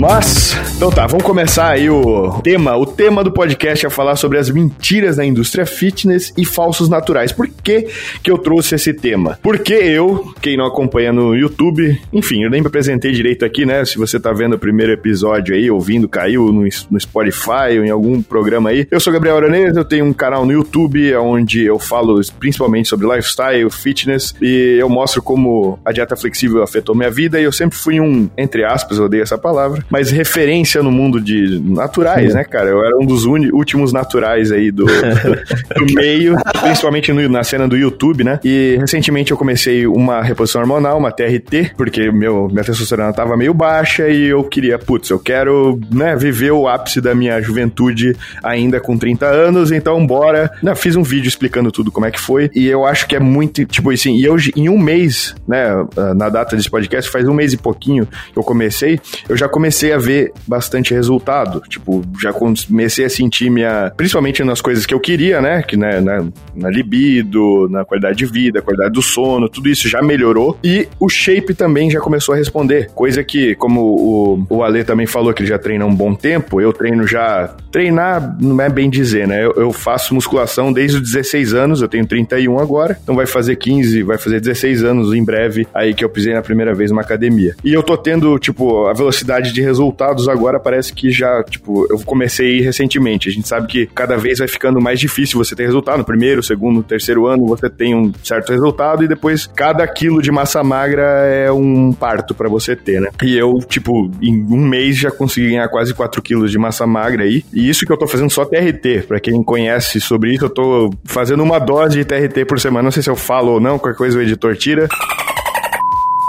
Mas, 0.01 0.55
então 0.81 0.89
tá, 0.89 1.05
vamos 1.05 1.23
começar 1.23 1.67
aí 1.69 1.91
o 1.91 2.41
tema. 2.41 2.75
O 2.75 2.87
tema 2.87 3.23
do 3.23 3.31
podcast 3.31 3.85
é 3.85 3.89
falar 3.91 4.15
sobre 4.15 4.39
as 4.39 4.49
mentiras 4.49 5.17
da 5.17 5.23
indústria 5.23 5.63
fitness 5.63 6.33
e 6.35 6.43
falsos 6.43 6.89
naturais. 6.89 7.31
Por 7.31 7.47
que 7.47 7.85
que 8.23 8.31
eu 8.31 8.37
trouxe 8.39 8.73
esse 8.73 8.91
tema? 8.91 9.37
Porque 9.43 9.75
eu, 9.75 10.33
quem 10.41 10.57
não 10.57 10.65
acompanha 10.65 11.13
no 11.13 11.35
YouTube, 11.35 12.01
enfim, 12.11 12.43
eu 12.43 12.49
nem 12.49 12.61
me 12.61 12.65
apresentei 12.65 13.11
direito 13.11 13.45
aqui, 13.45 13.63
né? 13.63 13.85
Se 13.85 13.99
você 13.99 14.19
tá 14.19 14.33
vendo 14.33 14.55
o 14.55 14.57
primeiro 14.57 14.91
episódio 14.91 15.53
aí, 15.53 15.69
ouvindo, 15.69 16.09
caiu 16.09 16.51
no, 16.51 16.67
no 16.89 16.99
Spotify 16.99 17.77
ou 17.77 17.85
em 17.85 17.91
algum 17.91 18.19
programa 18.19 18.71
aí. 18.71 18.87
Eu 18.89 18.99
sou 18.99 19.13
Gabriel 19.13 19.37
Aranês, 19.37 19.77
eu 19.77 19.85
tenho 19.85 20.05
um 20.05 20.13
canal 20.13 20.47
no 20.47 20.51
YouTube 20.51 21.15
onde 21.17 21.63
eu 21.63 21.77
falo 21.77 22.19
principalmente 22.39 22.89
sobre 22.89 23.05
lifestyle, 23.05 23.69
fitness 23.69 24.33
e 24.41 24.77
eu 24.79 24.89
mostro 24.89 25.21
como 25.21 25.77
a 25.85 25.91
dieta 25.91 26.15
flexível 26.15 26.63
afetou 26.63 26.95
minha 26.95 27.11
vida 27.11 27.39
e 27.39 27.43
eu 27.43 27.51
sempre 27.51 27.77
fui 27.77 27.99
um, 27.99 28.27
entre 28.35 28.65
aspas, 28.65 28.97
eu 28.97 29.05
odeio 29.05 29.21
essa 29.21 29.37
palavra, 29.37 29.85
mas 29.87 30.09
referência 30.09 30.70
no 30.79 30.91
mundo 30.91 31.19
de 31.19 31.59
naturais, 31.59 32.33
né, 32.33 32.43
cara? 32.43 32.69
Eu 32.69 32.83
era 32.83 32.97
um 32.97 33.05
dos 33.05 33.25
últimos 33.25 33.91
naturais 33.91 34.51
aí 34.51 34.71
do, 34.71 34.85
do 35.75 35.93
meio, 35.93 36.35
principalmente 36.61 37.11
no, 37.11 37.27
na 37.27 37.43
cena 37.43 37.67
do 37.67 37.75
YouTube, 37.75 38.23
né? 38.23 38.39
E 38.43 38.77
recentemente 38.79 39.31
eu 39.31 39.37
comecei 39.37 39.87
uma 39.87 40.21
reposição 40.21 40.61
hormonal, 40.61 40.97
uma 40.97 41.11
TRT, 41.11 41.73
porque 41.75 42.11
meu, 42.11 42.47
minha 42.49 42.63
testosterona 42.63 43.11
tava 43.11 43.35
meio 43.35 43.53
baixa 43.53 44.07
e 44.07 44.27
eu 44.27 44.43
queria, 44.43 44.77
putz, 44.77 45.09
eu 45.09 45.19
quero, 45.19 45.79
né, 45.91 46.15
viver 46.15 46.51
o 46.51 46.67
ápice 46.67 47.01
da 47.01 47.15
minha 47.15 47.41
juventude 47.41 48.15
ainda 48.43 48.79
com 48.79 48.97
30 48.97 49.25
anos, 49.25 49.71
então 49.71 50.05
bora. 50.05 50.51
Não, 50.61 50.75
fiz 50.75 50.95
um 50.95 51.03
vídeo 51.03 51.27
explicando 51.27 51.71
tudo 51.71 51.91
como 51.91 52.05
é 52.05 52.11
que 52.11 52.19
foi 52.19 52.49
e 52.53 52.67
eu 52.67 52.85
acho 52.85 53.07
que 53.07 53.15
é 53.15 53.19
muito, 53.19 53.65
tipo 53.65 53.89
assim, 53.91 54.15
e 54.15 54.23
eu 54.23 54.35
em 54.55 54.69
um 54.69 54.77
mês, 54.77 55.35
né, 55.47 55.69
na 56.15 56.29
data 56.29 56.55
desse 56.55 56.69
podcast, 56.69 57.09
faz 57.09 57.27
um 57.27 57.33
mês 57.33 57.53
e 57.53 57.57
pouquinho 57.57 58.05
que 58.05 58.37
eu 58.37 58.43
comecei, 58.43 58.99
eu 59.27 59.35
já 59.35 59.47
comecei 59.47 59.71
comecei 59.71 59.93
a 59.93 59.97
ver 59.97 60.33
bastante 60.61 60.93
resultado. 60.93 61.63
Tipo, 61.67 62.03
já 62.21 62.31
comecei 62.31 63.03
a 63.03 63.09
sentir 63.09 63.49
minha. 63.49 63.91
Principalmente 63.97 64.43
nas 64.43 64.61
coisas 64.61 64.85
que 64.85 64.93
eu 64.93 64.99
queria, 64.99 65.41
né? 65.41 65.63
Que 65.63 65.75
né, 65.75 65.99
na, 65.99 66.23
na 66.55 66.69
libido, 66.69 67.67
na 67.69 67.83
qualidade 67.83 68.19
de 68.19 68.25
vida, 68.27 68.61
qualidade 68.61 68.91
do 68.91 69.01
sono, 69.01 69.49
tudo 69.49 69.67
isso 69.67 69.89
já 69.89 70.01
melhorou. 70.01 70.57
E 70.63 70.87
o 70.99 71.09
shape 71.09 71.55
também 71.55 71.89
já 71.89 71.99
começou 71.99 72.35
a 72.35 72.37
responder. 72.37 72.91
Coisa 72.93 73.23
que, 73.23 73.55
como 73.55 73.81
o, 73.81 74.45
o 74.49 74.63
Ale 74.63 74.83
também 74.83 75.07
falou 75.07 75.33
que 75.33 75.41
ele 75.41 75.49
já 75.49 75.57
treina 75.57 75.85
um 75.85 75.95
bom 75.95 76.13
tempo, 76.13 76.61
eu 76.61 76.71
treino 76.71 77.07
já. 77.07 77.55
Treinar 77.71 78.37
não 78.39 78.61
é 78.61 78.69
bem 78.69 78.89
dizer, 78.89 79.27
né? 79.27 79.43
Eu, 79.43 79.53
eu 79.55 79.73
faço 79.73 80.13
musculação 80.13 80.71
desde 80.71 80.97
os 80.97 81.03
16 81.03 81.53
anos, 81.53 81.81
eu 81.81 81.87
tenho 81.87 82.05
31 82.05 82.59
agora, 82.59 82.97
então 83.01 83.15
vai 83.15 83.25
fazer 83.25 83.55
15, 83.55 84.03
vai 84.03 84.17
fazer 84.17 84.39
16 84.39 84.83
anos 84.83 85.13
em 85.13 85.23
breve 85.23 85.67
aí 85.73 85.93
que 85.93 86.03
eu 86.03 86.09
pisei 86.09 86.33
na 86.33 86.41
primeira 86.41 86.73
vez 86.75 86.91
numa 86.91 87.01
academia. 87.01 87.55
E 87.63 87.73
eu 87.73 87.81
tô 87.81 87.97
tendo, 87.97 88.37
tipo, 88.37 88.85
a 88.87 88.93
velocidade 88.93 89.53
de 89.53 89.61
resultados 89.61 90.27
agora 90.27 90.50
parece 90.59 90.93
que 90.93 91.11
já, 91.11 91.43
tipo, 91.43 91.87
eu 91.89 91.99
comecei 91.99 92.61
recentemente. 92.61 93.29
A 93.29 93.31
gente 93.31 93.47
sabe 93.47 93.67
que 93.67 93.85
cada 93.87 94.17
vez 94.17 94.39
vai 94.39 94.47
ficando 94.47 94.81
mais 94.81 94.99
difícil 94.99 95.37
você 95.37 95.55
ter 95.55 95.65
resultado. 95.65 95.99
No 95.99 96.05
primeiro, 96.05 96.41
segundo, 96.43 96.83
terceiro 96.83 97.27
ano 97.27 97.45
você 97.45 97.69
tem 97.69 97.95
um 97.95 98.11
certo 98.23 98.51
resultado 98.51 99.03
e 99.03 99.07
depois 99.07 99.47
cada 99.47 99.87
quilo 99.87 100.21
de 100.21 100.31
massa 100.31 100.63
magra 100.63 101.03
é 101.25 101.51
um 101.51 101.93
parto 101.93 102.33
para 102.33 102.49
você 102.49 102.75
ter, 102.75 103.01
né? 103.01 103.09
E 103.23 103.37
eu, 103.37 103.53
tipo, 103.67 104.11
em 104.21 104.43
um 104.43 104.67
mês 104.67 104.97
já 104.97 105.11
consegui 105.11 105.49
ganhar 105.49 105.67
quase 105.69 105.93
4 105.93 106.21
quilos 106.21 106.51
de 106.51 106.57
massa 106.57 106.85
magra 106.85 107.23
aí. 107.23 107.43
E 107.53 107.69
isso 107.69 107.85
que 107.85 107.91
eu 107.91 107.97
tô 107.97 108.07
fazendo 108.07 108.29
só 108.29 108.45
TRT. 108.45 109.05
Para 109.07 109.19
quem 109.19 109.43
conhece 109.43 109.99
sobre 109.99 110.33
isso, 110.33 110.45
eu 110.45 110.49
tô 110.49 110.89
fazendo 111.05 111.43
uma 111.43 111.59
dose 111.59 111.97
de 111.97 112.05
TRT 112.05 112.45
por 112.45 112.59
semana. 112.59 112.83
Não 112.83 112.91
sei 112.91 113.03
se 113.03 113.09
eu 113.09 113.15
falo 113.15 113.53
ou 113.53 113.59
não, 113.59 113.77
qualquer 113.77 113.97
coisa 113.97 114.17
o 114.17 114.21
editor 114.21 114.55
tira 114.55 114.87